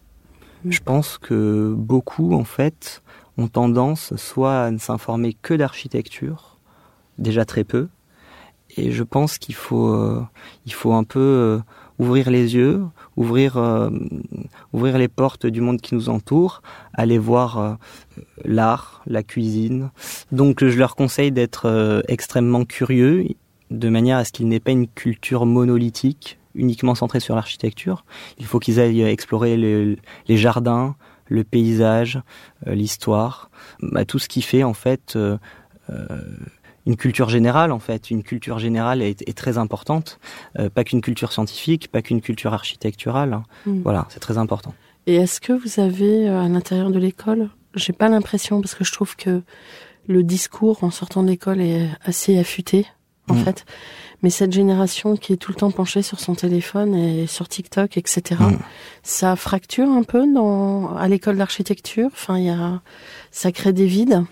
Mm. 0.63 0.73
Je 0.73 0.81
pense 0.83 1.17
que 1.17 1.73
beaucoup, 1.75 2.35
en 2.35 2.45
fait, 2.45 3.01
ont 3.39 3.49
tendance 3.49 4.15
soit 4.17 4.65
à 4.65 4.71
ne 4.71 4.77
s'informer 4.77 5.33
que 5.33 5.55
d'architecture, 5.55 6.59
déjà 7.17 7.47
très 7.47 7.65
peu, 7.65 7.89
et 8.77 8.93
je 8.93 9.03
pense 9.03 9.39
qu'il 9.39 9.55
faut, 9.55 9.95
euh, 9.95 10.23
il 10.67 10.75
faut 10.75 10.93
un 10.93 11.05
peu 11.05 11.19
euh, 11.19 11.61
ouvrir 12.01 12.31
les 12.31 12.55
yeux, 12.55 12.83
ouvrir, 13.17 13.57
ouvrir 14.73 14.99
les 14.99 15.09
portes 15.09 15.47
du 15.47 15.61
monde 15.61 15.81
qui 15.81 15.95
nous 15.95 16.09
entoure, 16.09 16.63
aller 16.95 17.19
voir 17.19 17.79
l'art, 18.45 19.03
la 19.07 19.23
cuisine. 19.23 19.91
Donc, 20.33 20.65
je 20.65 20.79
leur 20.79 20.97
conseille 20.97 21.31
d'être 21.31 22.03
extrêmement 22.09 22.65
curieux 22.65 23.27
de 23.71 23.89
manière 23.89 24.19
à 24.19 24.25
ce 24.25 24.33
qu'il 24.33 24.49
n'ait 24.49 24.61
pas 24.61 24.73
une 24.73 24.89
culture 24.89 25.47
monolithique, 25.47 26.39
uniquement 26.55 26.95
centrée 26.95 27.21
sur 27.21 27.35
l'architecture. 27.35 28.05
Il 28.39 28.47
faut 28.47 28.59
qu'ils 28.59 28.81
aillent 28.81 29.03
explorer 29.03 29.57
les, 29.57 30.37
jardins, 30.37 30.97
le 31.29 31.45
paysage, 31.45 32.21
euh, 32.67 32.75
l'histoire, 32.75 33.51
bah, 33.81 34.05
tout 34.05 34.19
ce 34.19 34.29
qui 34.29 34.43
fait 34.43 34.65
en 34.65 34.75
fait 34.75 35.15
euh, 35.15 35.39
euh, 35.91 36.21
une 36.87 36.97
culture 36.97 37.29
générale 37.29 37.73
en 37.73 37.79
fait. 37.79 38.11
Une 38.11 38.23
culture 38.23 38.59
générale 38.59 39.03
est, 39.03 39.37
très 39.37 39.59
importante, 39.59 40.19
pas 40.75 40.85
qu'une 40.85 41.01
culture 41.01 41.33
scientifique, 41.33 41.89
pas 41.89 42.03
qu'une 42.03 42.21
culture 42.21 42.55
architecturale. 42.55 43.33
Hein. 43.35 43.43
Mm. 43.67 43.83
Voilà, 43.83 44.07
c'est 44.09 44.21
très 44.21 44.39
important. 44.39 44.75
Et 45.07 45.17
est-ce 45.17 45.41
que 45.41 45.53
vous 45.53 45.81
avez 45.81 46.29
à 46.29 46.49
l'intérieur 46.49 46.91
de 46.91 46.99
l'école, 46.99 47.51
j'ai 47.75 47.93
pas 47.93 48.09
l'impression 48.09 48.61
parce 48.61 48.75
que 48.75 48.85
je 48.85 48.93
trouve 48.93 49.17
que 49.17 49.43
le 50.07 50.23
discours 50.23 50.83
en 50.85 50.91
sortant 50.91 51.23
de 51.23 51.29
l'école 51.29 51.61
est 51.61 51.89
assez 52.05 52.39
affûté 52.39 52.87
en 53.29 53.35
mm. 53.35 53.45
fait. 53.45 53.65
Mais 54.23 54.31
cette 54.31 54.53
génération 54.53 55.17
qui 55.17 55.33
est 55.33 55.37
tout 55.37 55.51
le 55.53 55.57
temps 55.57 55.71
penchée 55.71 56.03
sur 56.03 56.21
son 56.21 56.35
téléphone 56.35 56.95
et 56.95 57.27
sur 57.27 57.49
TikTok, 57.49 57.97
etc., 57.97 58.41
mm. 58.41 58.59
ça 59.03 59.37
fracture 59.37 59.89
un 59.89 60.03
peu 60.03 60.31
dans 60.33 60.95
à 60.97 61.09
l'école 61.09 61.37
d'architecture? 61.37 62.11
Enfin, 62.13 62.39
il 62.39 62.45
y 62.45 62.51
a, 62.51 62.81
ça 63.31 63.53
crée 63.53 63.73
des 63.73 63.87
vides? 63.87 64.25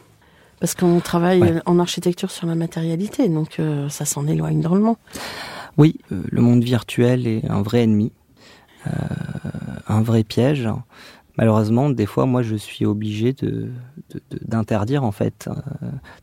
Parce 0.60 0.74
qu'on 0.74 1.00
travaille 1.00 1.60
en 1.66 1.78
architecture 1.78 2.30
sur 2.30 2.46
la 2.46 2.54
matérialité, 2.54 3.28
donc 3.28 3.60
euh, 3.60 3.88
ça 3.88 4.04
s'en 4.04 4.26
éloigne 4.26 4.60
drôlement. 4.60 4.96
Oui, 5.76 5.96
euh, 6.12 6.22
le 6.30 6.42
monde 6.42 6.64
virtuel 6.64 7.26
est 7.26 7.48
un 7.48 7.62
vrai 7.62 7.82
ennemi, 7.82 8.12
euh, 8.86 8.90
un 9.86 10.02
vrai 10.02 10.24
piège. 10.24 10.68
Malheureusement, 11.36 11.90
des 11.90 12.06
fois, 12.06 12.26
moi, 12.26 12.42
je 12.42 12.56
suis 12.56 12.84
obligé 12.84 13.32
de 13.32 13.70
d'interdire 14.42 15.04
en 15.04 15.12
fait, 15.12 15.50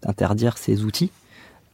d'interdire 0.01 0.57
ces 0.57 0.83
outils 0.83 1.11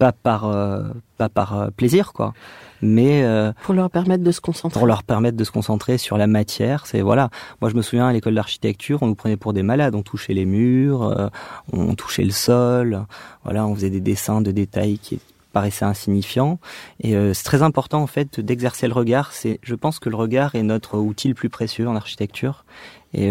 pas 0.02 0.12
par 0.12 0.45
euh, 0.45 0.82
pas 1.20 1.30
par 1.30 1.56
euh, 1.56 1.70
plaisir 1.70 2.12
quoi. 2.12 2.34
Mais 2.82 3.22
euh, 3.24 3.54
pour 3.62 3.76
leur 3.76 3.91
permettre 3.91 4.24
de 4.24 4.32
se 4.32 4.41
concentrer. 4.41 4.80
pour 4.80 4.88
leur 4.88 5.04
permettre 5.04 5.38
de 5.38 5.43
se 5.43 5.52
concentrer 5.52 5.99
sur 5.99 6.18
la 6.18 6.26
matière 6.26 6.88
c'est 6.88 7.02
voilà. 7.02 7.30
Moi 7.62 7.70
je 7.70 7.76
me 7.76 7.84
souviens 7.84 8.08
à 8.08 8.12
l'école 8.12 8.34
d'architecture 8.34 9.04
on 9.04 9.08
nous 9.08 9.16
prenait 9.16 9.38
pour 9.38 9.54
des 9.54 9.62
malades. 9.62 9.93
On 9.93 10.02
touchait 10.02 10.34
les 10.34 10.45
murs 10.45 11.30
on 11.72 11.93
touchait 11.93 12.24
le 12.24 12.32
sol. 12.32 13.06
Voilà 13.43 13.68
on 13.68 13.76
faisait 13.76 13.91
des 13.91 14.02
dessins 14.02 14.41
de 14.41 14.49
détails 14.49 14.97
qui 14.97 15.20
paraissaient 15.54 15.86
insignifiants. 15.86 16.60
Et 17.02 17.14
c'est 17.36 17.43
très 17.43 17.62
important 17.62 18.02
en 18.02 18.08
fait 18.08 18.39
d'exercer 18.39 18.88
le 18.88 18.93
regard. 18.93 19.34
C'est 19.34 19.60
je 19.62 19.76
pense 19.76 19.99
que 19.99 20.10
le 20.10 20.16
regard 20.16 20.56
est 20.56 20.64
notre 20.64 20.97
outil 20.97 21.28
le 21.28 21.36
plus 21.36 21.49
précieux 21.49 21.88
en 21.88 21.95
architecture. 21.95 22.66
Et, 23.14 23.30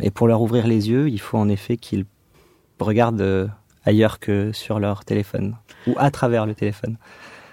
et 0.00 0.10
pour 0.10 0.26
leur 0.26 0.42
ouvrir 0.42 0.66
les 0.66 0.90
yeux 0.90 1.08
il 1.08 1.20
faut 1.20 1.38
en 1.38 1.48
effet 1.48 1.76
qu'ils 1.76 2.06
regardent 2.80 3.52
ailleurs 3.88 4.18
que 4.18 4.52
sur 4.52 4.78
leur 4.78 5.04
téléphone 5.04 5.56
ou 5.86 5.94
à 5.96 6.10
travers 6.10 6.46
le 6.46 6.54
téléphone. 6.54 6.96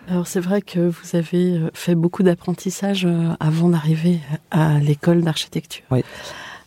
Alors 0.08 0.28
c'est 0.28 0.40
vrai 0.40 0.62
que 0.62 0.80
vous 0.80 1.16
avez 1.16 1.58
euh, 1.58 1.72
fait 1.74 1.96
beaucoup 1.96 2.22
d'apprentissage 2.22 3.06
euh, 3.06 3.30
avant 3.40 3.70
d'arriver 3.70 4.20
à 4.52 4.78
l'école 4.80 5.24
d'architecture. 5.24 5.86
Oui. 5.90 6.04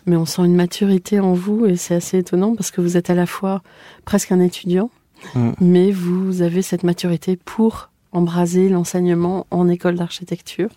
Mais 0.06 0.16
on 0.16 0.24
sent 0.24 0.42
une 0.42 0.56
maturité 0.56 1.20
en 1.20 1.34
vous 1.34 1.66
et 1.66 1.76
c'est 1.76 1.94
assez 1.94 2.18
étonnant 2.18 2.56
parce 2.56 2.70
que 2.70 2.80
vous 2.80 2.96
êtes 2.96 3.10
à 3.10 3.14
la 3.14 3.26
fois 3.26 3.62
presque 4.04 4.32
un 4.32 4.40
étudiant, 4.40 4.90
mm. 5.34 5.52
mais 5.60 5.92
vous 5.92 6.42
avez 6.42 6.62
cette 6.62 6.82
maturité 6.82 7.36
pour 7.36 7.90
embraser 8.10 8.68
l'enseignement 8.70 9.46
en 9.50 9.68
école 9.68 9.96
d'architecture. 9.96 10.70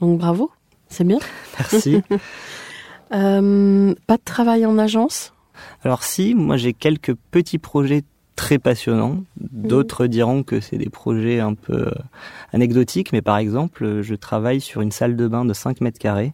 Donc 0.00 0.18
bravo, 0.18 0.50
c'est 0.88 1.04
bien. 1.04 1.18
Merci. 1.58 2.02
euh, 3.12 3.94
pas 4.06 4.16
de 4.16 4.24
travail 4.24 4.64
en 4.64 4.78
agence? 4.78 5.34
Alors 5.82 6.04
si, 6.04 6.34
moi 6.34 6.56
j'ai 6.56 6.72
quelques 6.72 7.14
petits 7.30 7.58
projets 7.58 8.04
très 8.38 8.58
passionnant. 8.58 9.24
D'autres 9.36 10.06
diront 10.06 10.44
que 10.44 10.60
c'est 10.60 10.78
des 10.78 10.88
projets 10.88 11.40
un 11.40 11.54
peu 11.54 11.88
euh, 11.88 11.90
anecdotiques, 12.52 13.12
mais 13.12 13.20
par 13.20 13.36
exemple, 13.36 14.00
je 14.00 14.14
travaille 14.14 14.60
sur 14.60 14.80
une 14.80 14.92
salle 14.92 15.16
de 15.16 15.26
bain 15.26 15.44
de 15.44 15.52
5 15.52 15.80
mètres 15.80 15.98
carrés, 15.98 16.32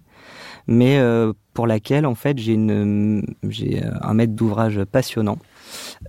mais 0.67 0.99
euh, 0.99 1.33
pour 1.55 1.67
laquelle 1.67 2.05
en 2.05 2.15
fait 2.15 2.37
j'ai 2.39 2.53
une 2.53 3.25
j'ai 3.49 3.83
un 4.03 4.13
maître 4.13 4.35
d'ouvrage 4.35 4.85
passionnant. 4.85 5.39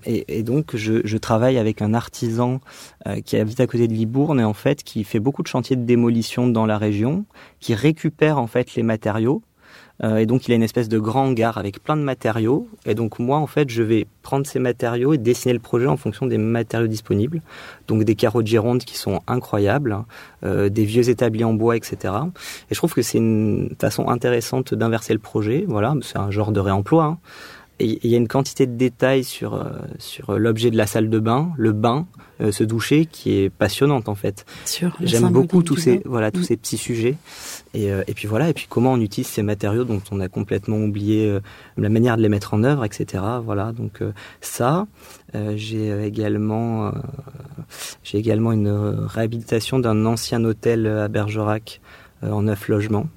Et, 0.06 0.44
donc 0.44 0.76
je, 0.76 1.00
je, 1.06 1.18
travaille 1.18 1.58
avec 1.58 1.82
un 1.82 1.94
artisan 1.94 2.60
euh, 3.08 3.22
qui 3.22 3.38
habite 3.38 3.62
à 3.62 3.66
côté 3.66 3.88
de 3.88 3.94
Libourne 3.94 4.42
et 4.42 4.44
en 4.44 4.54
fait 4.54 4.84
qui 4.84 5.06
fait 5.06 5.22
beaucoup 5.22 5.44
de 5.44 5.48
chantiers 5.48 5.78
de 5.78 5.86
démolition 5.86 6.46
dans 6.46 6.66
la 6.66 6.78
région, 6.78 7.26
qui 7.62 7.74
récupère 7.74 8.38
en 8.38 8.48
fait 8.48 8.76
les 8.76 8.84
matériaux 8.84 9.42
Euh, 10.04 10.18
et 10.18 10.26
donc 10.26 10.48
il 10.48 10.52
a 10.52 10.56
une 10.56 10.64
espèce 10.64 10.90
de 10.90 11.00
grand 11.00 11.28
hangar 11.28 11.58
avec 11.58 11.82
plein 11.82 11.96
de 11.96 12.02
matériaux. 12.02 12.68
Et 12.86 12.96
donc 12.96 13.20
moi 13.20 13.38
en 13.38 13.48
fait 13.48 13.70
je 13.70 13.84
vais 13.84 14.08
prendre 14.22 14.46
ces 14.46 14.60
matériaux 14.60 15.14
et 15.14 15.18
dessiner 15.18 15.54
le 15.54 15.60
projet 15.60 15.88
en 15.88 15.98
fonction 15.98 16.26
des 16.26 16.38
matériaux 16.38 16.88
disponibles. 16.88 17.42
Donc 17.88 18.04
des 18.04 18.16
carreaux 18.16 18.42
de 18.42 18.48
Gironde 18.48 18.84
qui 18.84 18.98
sont 18.98 19.22
incroyables, 19.28 19.98
euh, 20.44 20.70
des 20.70 20.86
vieux 20.86 21.10
établis 21.10 21.44
en 21.44 21.54
bois, 21.54 21.78
etc. 21.78 22.14
Et 22.70 22.76
je 22.76 22.78
trouve 22.78 22.94
que 22.94 23.02
c'est 23.02 23.18
une 23.18 23.76
façon 23.80 24.10
intéressante 24.10 24.74
d'inverser 24.74 25.14
le 25.14 25.20
projet. 25.20 25.66
Voilà, 25.68 25.96
c'est 26.02 26.18
un 26.18 26.32
genre 26.32 26.52
de 26.52 26.60
réemploi. 26.60 27.06
Hein. 27.06 27.18
Et 27.80 28.00
il 28.04 28.10
y 28.10 28.16
a 28.16 28.18
une 28.18 28.30
quantité 28.30 28.68
de 28.68 28.78
détails 28.78 29.26
sur 29.26 29.56
euh, 29.56 29.70
sur 30.00 30.40
l'objet 30.40 30.72
de 30.72 30.78
la 30.78 30.88
salle 30.88 31.10
de 31.10 31.20
bain, 31.20 31.52
le 31.58 31.74
bain, 31.74 32.08
euh, 32.40 32.54
se 32.54 32.64
doucher, 32.64 33.06
qui 33.06 33.34
est 33.34 33.50
passionnante 33.50 34.08
en 34.08 34.16
fait. 34.16 34.46
J'aime 35.02 35.30
beaucoup 35.30 35.62
tous 35.62 35.76
ces 35.76 36.02
voilà 36.06 36.32
tous 36.32 36.40
mm. 36.40 36.46
ces 36.46 36.58
petits 36.58 36.78
sujets. 36.78 37.18
Et, 37.74 37.92
euh, 37.92 38.04
et 38.08 38.14
puis 38.14 38.28
voilà 38.28 38.50
et 38.50 38.54
puis 38.54 38.68
comment 38.70 38.94
on 38.94 39.02
utilise 39.02 39.28
ces 39.28 39.44
matériaux 39.44 39.84
dont 39.84 40.02
on 40.12 40.22
a 40.22 40.30
complètement 40.30 40.78
oublié 40.78 41.38
la 41.76 41.90
manière 41.90 42.16
de 42.16 42.22
les 42.22 42.30
mettre 42.30 42.54
en 42.54 42.64
œuvre, 42.64 42.86
etc. 42.86 43.22
Voilà 43.44 43.74
donc 43.74 44.02
ça. 44.40 44.88
j'ai 45.56 45.92
également 46.06 46.94
j'ai 48.04 48.20
également 48.20 48.54
une 48.54 48.70
réhabilitation 48.70 49.80
d'un 49.80 50.06
ancien 50.06 50.44
hôtel 50.46 50.88
à 50.88 51.10
Bergerac 51.10 51.82
en 52.22 52.44
neuf 52.44 52.70
logements 52.70 53.08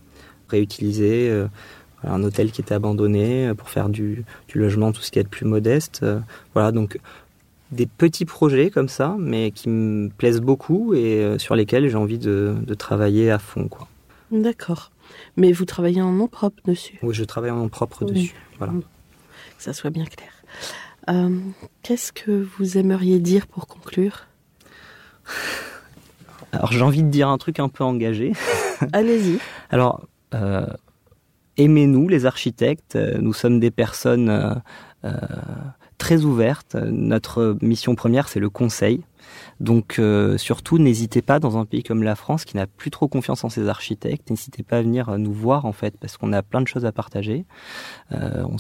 réutilisé 0.49 1.31
un 2.05 2.23
hôtel 2.23 2.51
qui 2.51 2.61
était 2.61 2.75
abandonné 2.75 3.49
euh, 3.49 3.55
pour 3.55 3.71
faire 3.71 3.89
du, 3.89 4.25
logement, 4.55 4.93
tout 4.93 5.03
ce 5.03 5.11
qui 5.11 5.19
est 5.19 5.25
de 5.25 5.29
plus 5.29 5.47
modeste. 5.47 6.01
Euh, 6.03 6.21
voilà, 6.55 6.73
donc 6.73 6.99
des 7.73 7.87
petits 7.87 8.25
projets 8.25 8.71
comme 8.71 8.89
ça, 8.89 9.17
mais 9.19 9.51
qui 9.51 9.69
me 9.69 10.09
plaisent 10.09 10.41
beaucoup 10.41 10.95
et 10.95 11.23
euh, 11.23 11.39
sur 11.39 11.55
lesquels 11.55 11.89
j'ai 11.89 11.97
envie 11.97 12.19
de, 12.19 12.57
travailler 12.79 13.31
à 13.31 13.39
fond. 13.39 13.69
quoi. 13.69 13.89
D'accord. 14.31 14.91
Mais 15.37 15.53
vous 15.53 15.65
travaillez 15.65 16.03
en 16.03 16.13
nom 16.13 16.29
propre 16.29 16.61
dessus 16.65 16.99
Oui, 17.03 17.15
je 17.15 17.25
travaille 17.25 17.51
en 17.51 17.57
nom 17.57 17.69
propre 17.69 18.05
dessus. 18.05 18.35
Voilà. 18.59 18.73
Que 18.73 19.63
ça 19.63 19.73
soit 19.73 19.91
bien 19.91 20.05
clair. 20.05 20.31
Qu'est-ce 21.83 22.13
que 22.13 22.47
vous 22.59 22.77
aimeriez 22.77 23.19
dire 23.19 23.47
pour 23.47 23.67
conclure? 23.67 24.27
Alors 26.53 26.71
j'ai 26.71 26.83
envie 26.83 27.03
de 27.03 27.09
dire 27.09 27.29
un 27.29 27.39
truc 27.39 27.61
un 27.61 27.71
peu 27.71 27.83
engagé. 27.83 28.33
Allez-y. 28.93 29.39
Alors, 29.71 30.07
aimez-nous 31.59 32.09
les 32.09 32.25
architectes, 32.25 32.97
euh, 32.97 33.19
nous 33.21 33.35
sommes 33.35 33.61
des 33.61 33.71
personnes 33.71 34.31
euh, 34.31 34.55
euh, 35.05 35.11
très 35.99 36.25
ouvertes. 36.25 36.77
Notre 36.77 37.59
mission 37.61 37.95
première, 37.97 38.29
c'est 38.29 38.41
le 38.41 38.49
conseil. 38.49 39.03
Donc 39.61 40.01
surtout, 40.39 40.79
n'hésitez 40.79 41.21
pas 41.21 41.39
dans 41.39 41.59
un 41.59 41.67
pays 41.67 41.83
comme 41.83 42.03
la 42.03 42.15
France 42.15 42.45
qui 42.45 42.57
n'a 42.57 42.67
plus 42.67 42.91
trop 42.91 43.09
confiance 43.09 43.45
en 43.45 43.51
ses 43.51 43.69
architectes, 43.69 44.31
n'hésitez 44.31 44.63
pas 44.63 44.79
à 44.79 44.83
venir 44.83 45.19
nous 45.19 45.33
voir 45.33 45.67
en 45.67 45.73
fait 45.73 45.99
parce 46.01 46.17
qu'on 46.17 46.33
a 46.33 46.43
plein 46.43 46.63
de 46.63 46.69
choses 46.69 46.87
à 46.87 46.93
partager. 46.93 47.45
on, 48.13 48.57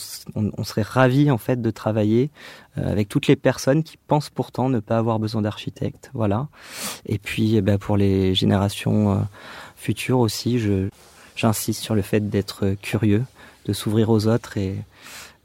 serait 0.65 0.83
ravis 0.83 1.31
en 1.31 1.39
fait 1.39 1.63
de 1.63 1.71
travailler 1.71 2.31
avec 2.77 3.09
toutes 3.09 3.29
les 3.29 3.37
personnes 3.37 3.83
qui 3.83 3.97
pensent 3.97 4.31
pourtant 4.31 4.69
ne 4.69 4.81
pas 4.81 4.99
avoir 4.99 5.21
besoin 5.21 5.41
d'architectes. 5.41 6.11
Voilà. 6.13 6.49
Et 7.07 7.19
puis 7.19 7.57
eh 7.57 7.63
ben, 7.63 7.79
pour 7.79 7.97
les 7.97 8.35
générations 8.35 9.27
futures 9.77 10.19
aussi, 10.19 10.59
je, 10.59 10.91
j'insiste 11.39 11.83
sur 11.83 11.95
le 11.95 12.03
fait 12.03 12.29
d'être 12.29 12.75
curieux, 12.83 13.25
de 13.65 13.73
s'ouvrir 13.73 14.11
aux 14.11 14.27
autres 14.27 14.59
et, 14.59 14.77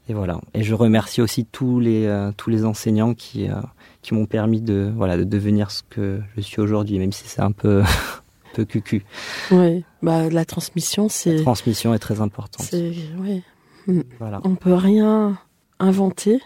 et, 0.08 0.14
voilà. 0.14 0.40
Et 0.52 0.62
je 0.62 0.74
remercie 0.74 1.22
aussi 1.22 1.46
tous 1.46 1.80
les 1.80 2.06
euh, 2.06 2.32
tous 2.36 2.50
les 2.50 2.64
enseignants 2.64 3.14
qui 3.14 3.48
euh, 3.48 3.54
qui 4.02 4.12
m'ont 4.12 4.26
permis 4.26 4.60
de 4.60 4.92
voilà 4.94 5.16
de 5.16 5.24
devenir 5.24 5.70
ce 5.70 5.82
que 5.88 6.20
je 6.36 6.42
suis 6.42 6.60
aujourd'hui, 6.60 6.98
même 6.98 7.12
si 7.12 7.24
c'est 7.26 7.40
un 7.40 7.52
peu 7.52 7.82
peu 8.54 8.64
cucu. 8.64 9.04
Oui, 9.50 9.84
bah 10.02 10.28
la 10.28 10.44
transmission 10.44 11.08
c'est. 11.08 11.36
La 11.36 11.42
transmission 11.42 11.94
est 11.94 11.98
très 11.98 12.20
importante. 12.20 12.68
Oui. 12.72 13.42
Mm. 13.86 14.00
Voilà. 14.18 14.40
On 14.44 14.56
peut 14.56 14.74
rien 14.74 15.38
inventer 15.78 16.40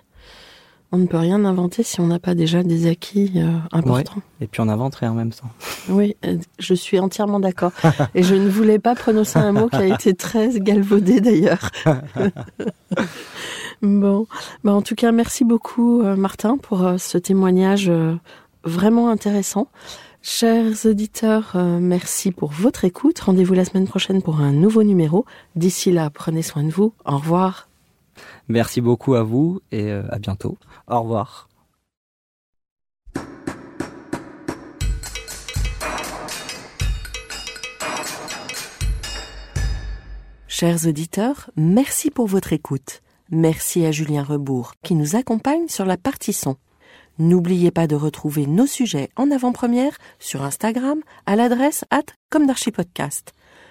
on 0.91 0.99
ne 0.99 1.07
peut 1.07 1.19
rien 1.19 1.45
inventer 1.45 1.83
si 1.83 2.01
on 2.01 2.07
n'a 2.07 2.19
pas 2.19 2.35
déjà 2.35 2.63
des 2.63 2.87
acquis 2.87 3.33
euh, 3.37 3.59
importants. 3.73 4.23
Et 4.41 4.47
puis 4.47 4.61
on 4.61 4.69
inventerait 4.69 5.07
en 5.07 5.15
même 5.15 5.33
temps. 5.33 5.51
Oui, 5.91 6.17
euh, 6.27 6.37
je 6.59 6.75
suis 6.75 6.99
entièrement 6.99 7.41
d'accord. 7.41 7.73
Et 8.15 8.23
je 8.23 8.35
ne 8.35 8.49
voulais 8.49 8.79
pas 8.79 8.95
prononcer 8.95 9.39
un 9.39 9.53
mot 9.53 9.69
qui 9.69 9.77
a 9.77 9.87
été 9.95 10.15
très 10.15 10.61
galvaudé 10.61 11.21
d'ailleurs. 11.21 11.71
bon, 13.83 14.27
bah 14.65 14.73
en 14.73 14.83
tout 14.83 14.95
cas, 14.95 15.13
merci 15.13 15.45
beaucoup 15.45 16.03
euh, 16.03 16.15
Martin 16.15 16.59
pour 16.59 16.87
ce 16.99 17.17
témoignage 17.17 17.91
vraiment 18.65 19.09
intéressant. 19.09 19.69
Chers 20.21 20.85
auditeurs, 20.85 21.57
merci 21.81 22.33
pour 22.33 22.51
votre 22.51 22.85
écoute. 22.85 23.19
Rendez-vous 23.21 23.55
la 23.55 23.65
semaine 23.65 23.87
prochaine 23.87 24.21
pour 24.21 24.41
un 24.41 24.53
nouveau 24.53 24.83
numéro. 24.83 25.25
D'ici 25.57 25.91
là, 25.91 26.11
prenez 26.11 26.43
soin 26.43 26.65
de 26.65 26.71
vous. 26.71 26.93
Au 27.07 27.17
revoir. 27.17 27.68
Merci 28.49 28.81
beaucoup 28.81 29.15
à 29.15 29.23
vous 29.23 29.61
et 29.73 29.91
euh, 29.93 30.03
à 30.11 30.19
bientôt. 30.19 30.59
Au 30.87 31.03
revoir. 31.03 31.49
Chers 40.47 40.87
auditeurs, 40.87 41.51
merci 41.57 42.11
pour 42.11 42.27
votre 42.27 42.53
écoute. 42.53 43.01
Merci 43.31 43.85
à 43.85 43.93
Julien 43.93 44.25
Rebourg 44.25 44.73
qui 44.83 44.95
nous 44.95 45.15
accompagne 45.15 45.69
sur 45.69 45.85
la 45.85 45.97
partie 45.97 46.33
son. 46.33 46.57
N'oubliez 47.19 47.71
pas 47.71 47.87
de 47.87 47.95
retrouver 47.95 48.47
nos 48.47 48.67
sujets 48.67 49.11
en 49.17 49.31
avant-première 49.31 49.97
sur 50.19 50.43
Instagram 50.43 51.01
à 51.27 51.37
l'adresse 51.37 51.85
at 51.91 52.05
comme. 52.31 52.47